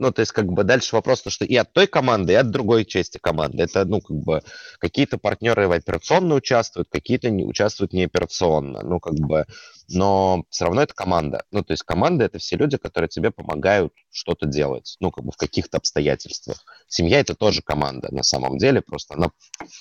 Ну, 0.00 0.10
то 0.12 0.20
есть, 0.20 0.32
как 0.32 0.46
бы 0.46 0.64
дальше 0.64 0.96
вопрос, 0.96 1.20
то, 1.20 1.28
что 1.28 1.44
и 1.44 1.54
от 1.56 1.74
той 1.74 1.86
команды, 1.86 2.32
и 2.32 2.36
от 2.36 2.50
другой 2.50 2.86
части 2.86 3.18
команды. 3.18 3.62
Это, 3.62 3.84
ну, 3.84 4.00
как 4.00 4.16
бы, 4.16 4.42
какие-то 4.78 5.18
партнеры 5.18 5.68
в 5.68 5.72
операционно 5.72 6.36
участвуют, 6.36 6.88
какие-то 6.90 7.28
не 7.28 7.44
участвуют 7.44 7.92
не 7.92 8.04
операционно. 8.04 8.82
Ну, 8.82 8.98
как 8.98 9.12
бы, 9.14 9.44
но 9.90 10.44
все 10.48 10.64
равно 10.64 10.82
это 10.82 10.94
команда. 10.94 11.44
Ну, 11.50 11.62
то 11.62 11.74
есть 11.74 11.82
команда— 11.82 12.24
это 12.26 12.38
все 12.38 12.56
люди, 12.56 12.78
которые 12.78 13.10
тебе 13.10 13.30
помогают 13.30 13.92
что-то 14.10 14.46
делать, 14.46 14.96
ну, 15.00 15.10
как 15.10 15.22
бы 15.22 15.32
в 15.32 15.36
каких-то 15.36 15.76
обстоятельствах. 15.76 16.64
Семья— 16.88 17.20
это 17.20 17.34
тоже 17.34 17.60
команда 17.60 18.08
на 18.10 18.22
самом 18.22 18.56
деле, 18.56 18.80
просто 18.80 19.14
она 19.14 19.30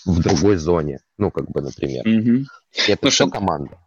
в 0.06 0.22
другой 0.22 0.58
зоне, 0.58 1.00
ну, 1.18 1.32
как 1.32 1.50
бы, 1.50 1.62
например. 1.62 2.06
Mm-hmm. 2.06 2.44
Это 2.90 3.00
Слушай, 3.04 3.14
все 3.14 3.30
команда. 3.30 3.78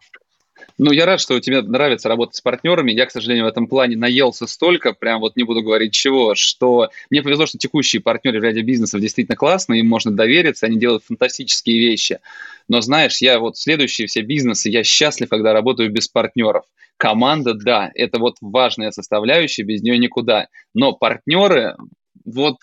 Ну, 0.79 0.91
я 0.91 1.05
рад, 1.05 1.21
что 1.21 1.39
тебе 1.39 1.61
нравится 1.61 2.09
работать 2.09 2.35
с 2.35 2.41
партнерами. 2.41 2.91
Я, 2.91 3.05
к 3.05 3.11
сожалению, 3.11 3.45
в 3.45 3.47
этом 3.47 3.67
плане 3.67 3.95
наелся 3.95 4.47
столько, 4.47 4.93
прям 4.93 5.19
вот 5.19 5.35
не 5.35 5.43
буду 5.43 5.61
говорить 5.61 5.93
чего, 5.93 6.33
что 6.33 6.89
мне 7.11 7.21
повезло, 7.21 7.45
что 7.45 7.59
текущие 7.59 8.01
партнеры 8.01 8.39
в 8.39 8.43
ряде 8.43 8.61
бизнесов 8.61 8.99
действительно 8.99 9.35
классные, 9.35 9.81
им 9.81 9.87
можно 9.87 10.11
довериться, 10.11 10.65
они 10.65 10.79
делают 10.79 11.03
фантастические 11.03 11.79
вещи. 11.79 12.19
Но 12.67 12.81
знаешь, 12.81 13.21
я 13.21 13.39
вот 13.39 13.57
следующие 13.57 14.07
все 14.07 14.21
бизнесы, 14.21 14.69
я 14.69 14.83
счастлив, 14.83 15.29
когда 15.29 15.53
работаю 15.53 15.91
без 15.91 16.07
партнеров. 16.07 16.65
Команда, 16.97 17.53
да, 17.53 17.91
это 17.93 18.17
вот 18.17 18.37
важная 18.41 18.91
составляющая, 18.91 19.63
без 19.63 19.83
нее 19.83 19.99
никуда. 19.99 20.47
Но 20.73 20.93
партнеры, 20.93 21.75
вот 22.25 22.57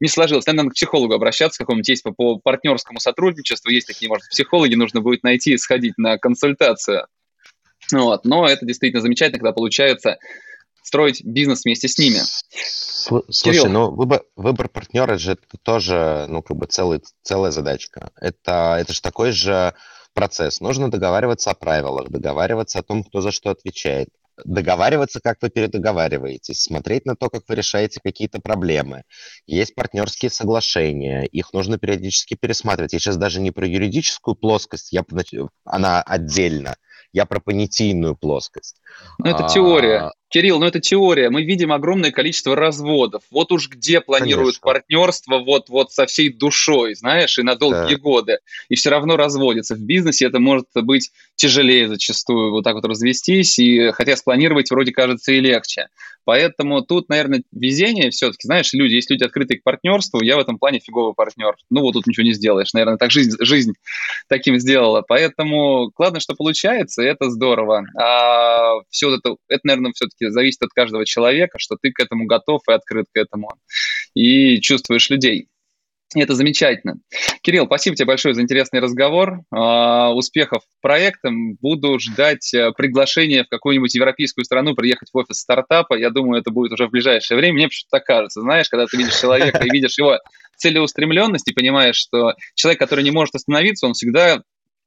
не 0.00 0.08
сложилось. 0.08 0.46
Наверное, 0.46 0.70
к 0.70 0.74
психологу 0.74 1.14
обращаться, 1.14 1.58
какому-нибудь 1.58 1.88
есть 1.88 2.02
по, 2.02 2.12
по 2.12 2.38
партнерскому 2.38 3.00
сотрудничеству, 3.00 3.70
есть 3.70 3.86
такие, 3.86 4.08
может, 4.08 4.28
психологи, 4.28 4.74
нужно 4.74 5.00
будет 5.00 5.24
найти 5.24 5.54
и 5.54 5.58
сходить 5.58 5.94
на 5.96 6.18
консультацию. 6.18 7.06
Вот. 7.92 8.24
Но 8.24 8.46
это 8.46 8.64
действительно 8.66 9.02
замечательно, 9.02 9.38
когда 9.38 9.52
получается 9.52 10.18
строить 10.82 11.24
бизнес 11.24 11.64
вместе 11.64 11.88
с 11.88 11.98
ними. 11.98 12.18
Слушай, 12.50 13.42
Кирилл. 13.42 13.68
ну 13.68 13.90
выбор, 13.90 14.22
выбор 14.36 14.68
партнера 14.68 15.18
же 15.18 15.32
это 15.32 15.42
тоже, 15.62 16.26
ну, 16.28 16.42
как 16.42 16.56
бы 16.56 16.66
целый, 16.66 17.02
целая 17.22 17.50
задачка. 17.50 18.10
Это, 18.20 18.76
это 18.78 18.92
же 18.92 19.00
такой 19.00 19.32
же 19.32 19.74
процесс. 20.12 20.60
Нужно 20.60 20.90
договариваться 20.90 21.50
о 21.50 21.54
правилах, 21.54 22.10
договариваться 22.10 22.78
о 22.78 22.82
том, 22.82 23.02
кто 23.02 23.20
за 23.20 23.32
что 23.32 23.50
отвечает, 23.50 24.08
договариваться, 24.44 25.20
как 25.20 25.38
вы 25.42 25.50
передоговариваетесь, 25.50 26.60
смотреть 26.60 27.04
на 27.06 27.14
то, 27.16 27.28
как 27.30 27.42
вы 27.48 27.54
решаете 27.54 28.00
какие-то 28.02 28.40
проблемы. 28.40 29.02
Есть 29.46 29.74
партнерские 29.74 30.30
соглашения, 30.30 31.24
их 31.24 31.52
нужно 31.52 31.78
периодически 31.78 32.34
пересматривать. 32.34 32.92
Я 32.92 32.98
сейчас 32.98 33.16
даже 33.16 33.40
не 33.40 33.50
про 33.50 33.66
юридическую 33.66 34.34
плоскость, 34.34 34.92
я, 34.92 35.04
она 35.64 36.02
отдельно, 36.02 36.76
я 37.14 37.24
про 37.24 37.40
понятийную 37.40 38.16
плоскость. 38.16 38.82
Ну, 39.18 39.30
это 39.30 39.46
а... 39.46 39.48
теория. 39.48 40.12
Кирилл, 40.34 40.58
ну 40.58 40.66
это 40.66 40.80
теория. 40.80 41.30
Мы 41.30 41.44
видим 41.44 41.70
огромное 41.70 42.10
количество 42.10 42.56
разводов. 42.56 43.22
Вот 43.30 43.52
уж 43.52 43.68
где 43.68 44.00
планируют 44.00 44.58
Конечно. 44.58 44.62
партнерство 44.62 45.38
вот, 45.38 45.68
вот 45.68 45.92
со 45.92 46.06
всей 46.06 46.28
душой, 46.28 46.96
знаешь, 46.96 47.38
и 47.38 47.44
на 47.44 47.54
долгие 47.54 47.94
да. 47.94 48.00
годы. 48.00 48.38
И 48.68 48.74
все 48.74 48.90
равно 48.90 49.16
разводятся. 49.16 49.76
В 49.76 49.82
бизнесе 49.82 50.26
это 50.26 50.40
может 50.40 50.66
быть 50.74 51.12
тяжелее 51.36 51.86
зачастую 51.86 52.50
вот 52.50 52.64
так 52.64 52.74
вот 52.74 52.84
развестись, 52.84 53.60
и 53.60 53.92
хотя 53.92 54.16
спланировать 54.16 54.72
вроде 54.72 54.90
кажется 54.90 55.30
и 55.30 55.38
легче. 55.38 55.86
Поэтому 56.24 56.80
тут, 56.82 57.08
наверное, 57.08 57.42
везение 57.52 58.10
все-таки, 58.10 58.46
знаешь, 58.46 58.72
люди, 58.72 58.94
если 58.94 59.14
люди 59.14 59.24
открыты 59.24 59.58
к 59.58 59.62
партнерству, 59.62 60.22
я 60.22 60.36
в 60.36 60.40
этом 60.40 60.58
плане 60.58 60.80
фиговый 60.80 61.14
партнер. 61.14 61.54
Ну, 61.70 61.82
вот 61.82 61.92
тут 61.92 62.06
ничего 62.06 62.24
не 62.24 62.32
сделаешь. 62.32 62.72
Наверное, 62.72 62.96
так 62.96 63.10
жизнь, 63.10 63.36
жизнь 63.40 63.74
таким 64.28 64.58
сделала. 64.58 65.02
Поэтому 65.06 65.90
главное, 65.94 66.20
что 66.20 66.34
получается, 66.34 67.02
и 67.02 67.06
это 67.06 67.30
здорово. 67.30 67.84
А 68.00 68.80
все 68.88 69.14
это, 69.14 69.36
это, 69.48 69.60
наверное, 69.64 69.92
все-таки 69.92 70.23
зависит 70.30 70.62
от 70.62 70.70
каждого 70.70 71.04
человека, 71.04 71.58
что 71.58 71.76
ты 71.80 71.92
к 71.92 72.00
этому 72.00 72.26
готов 72.26 72.62
и 72.68 72.72
открыт 72.72 73.06
к 73.12 73.16
этому. 73.16 73.48
И 74.14 74.60
чувствуешь 74.60 75.10
людей. 75.10 75.48
Это 76.14 76.34
замечательно. 76.34 76.94
Кирилл, 77.42 77.66
спасибо 77.66 77.96
тебе 77.96 78.06
большое 78.06 78.34
за 78.34 78.42
интересный 78.42 78.80
разговор. 78.80 79.40
Uh, 79.52 80.12
успехов 80.12 80.62
проектам. 80.80 81.54
Буду 81.60 81.98
ждать 81.98 82.54
uh, 82.54 82.72
приглашения 82.76 83.44
в 83.44 83.48
какую-нибудь 83.48 83.94
европейскую 83.94 84.44
страну 84.44 84.74
приехать 84.74 85.08
в 85.12 85.16
офис 85.16 85.40
стартапа. 85.40 85.94
Я 85.94 86.10
думаю, 86.10 86.40
это 86.40 86.50
будет 86.50 86.72
уже 86.72 86.86
в 86.86 86.90
ближайшее 86.90 87.36
время. 87.36 87.54
Мне 87.54 87.66
почему-то 87.66 87.98
так 87.98 88.04
кажется. 88.04 88.42
Знаешь, 88.42 88.68
когда 88.68 88.86
ты 88.86 88.96
видишь 88.96 89.18
человека 89.18 89.58
и 89.64 89.70
видишь 89.70 89.98
его 89.98 90.18
целеустремленность 90.56 91.50
и 91.50 91.54
понимаешь, 91.54 91.96
что 91.96 92.34
человек, 92.54 92.78
который 92.78 93.02
не 93.02 93.10
может 93.10 93.34
остановиться, 93.34 93.86
он 93.86 93.94
всегда 93.94 94.42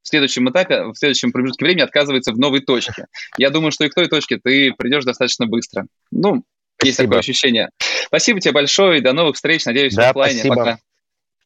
в 0.07 0.09
следующем 0.09 0.49
этапе, 0.49 0.83
в 0.83 0.95
следующем 0.95 1.33
промежутке 1.33 1.65
времени 1.65 1.83
отказывается 1.83 2.31
в 2.31 2.39
новой 2.39 2.61
точке. 2.61 3.07
Я 3.37 3.49
думаю, 3.49 3.73
что 3.73 3.83
и 3.83 3.89
к 3.89 3.93
той 3.93 4.07
точке 4.07 4.39
ты 4.41 4.71
придешь 4.71 5.03
достаточно 5.03 5.47
быстро. 5.47 5.85
Ну, 6.11 6.43
Спасибо. 6.77 6.85
есть 6.85 6.97
такое 6.97 7.19
ощущение. 7.19 7.69
Спасибо 8.05 8.39
тебе 8.39 8.53
большое 8.53 8.99
и 8.99 9.01
до 9.01 9.11
новых 9.11 9.35
встреч. 9.35 9.65
Надеюсь, 9.65 9.93
да, 9.95 10.07
в 10.07 10.09
офлайне. 10.11 10.39
Спасибо. 10.39 10.55
Пока. 10.55 10.79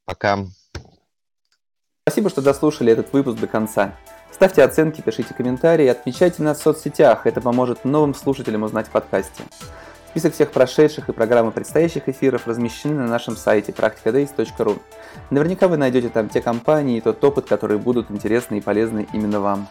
Пока. 0.06 0.46
Спасибо, 2.08 2.30
что 2.30 2.44
дослушали 2.44 2.92
этот 2.92 3.12
выпуск 3.14 3.40
до 3.40 3.48
конца. 3.48 3.98
Ставьте 4.32 4.64
оценки, 4.64 5.02
пишите 5.02 5.34
комментарии, 5.34 5.88
отмечайте 5.88 6.44
нас 6.44 6.60
в 6.60 6.62
соцсетях. 6.62 7.26
Это 7.26 7.42
поможет 7.42 7.84
новым 7.84 8.14
слушателям 8.14 8.62
узнать 8.62 8.88
в 8.88 8.92
подкасте. 8.92 9.44
Список 10.12 10.34
всех 10.34 10.52
прошедших 10.52 11.08
и 11.08 11.14
программы 11.14 11.54
предстоящих 11.54 12.10
эфиров 12.10 12.46
размещены 12.46 12.96
на 12.96 13.08
нашем 13.08 13.38
сайте 13.38 13.72
practicadays.ru. 13.72 14.78
Наверняка 15.30 15.70
вы 15.70 15.78
найдете 15.78 16.10
там 16.10 16.28
те 16.28 16.42
компании 16.42 16.98
и 16.98 17.02
тот 17.02 17.24
опыт, 17.24 17.46
которые 17.46 17.78
будут 17.78 18.12
интересны 18.12 18.58
и 18.58 18.62
полезны 18.62 19.08
именно 19.14 19.40
вам. 19.40 19.70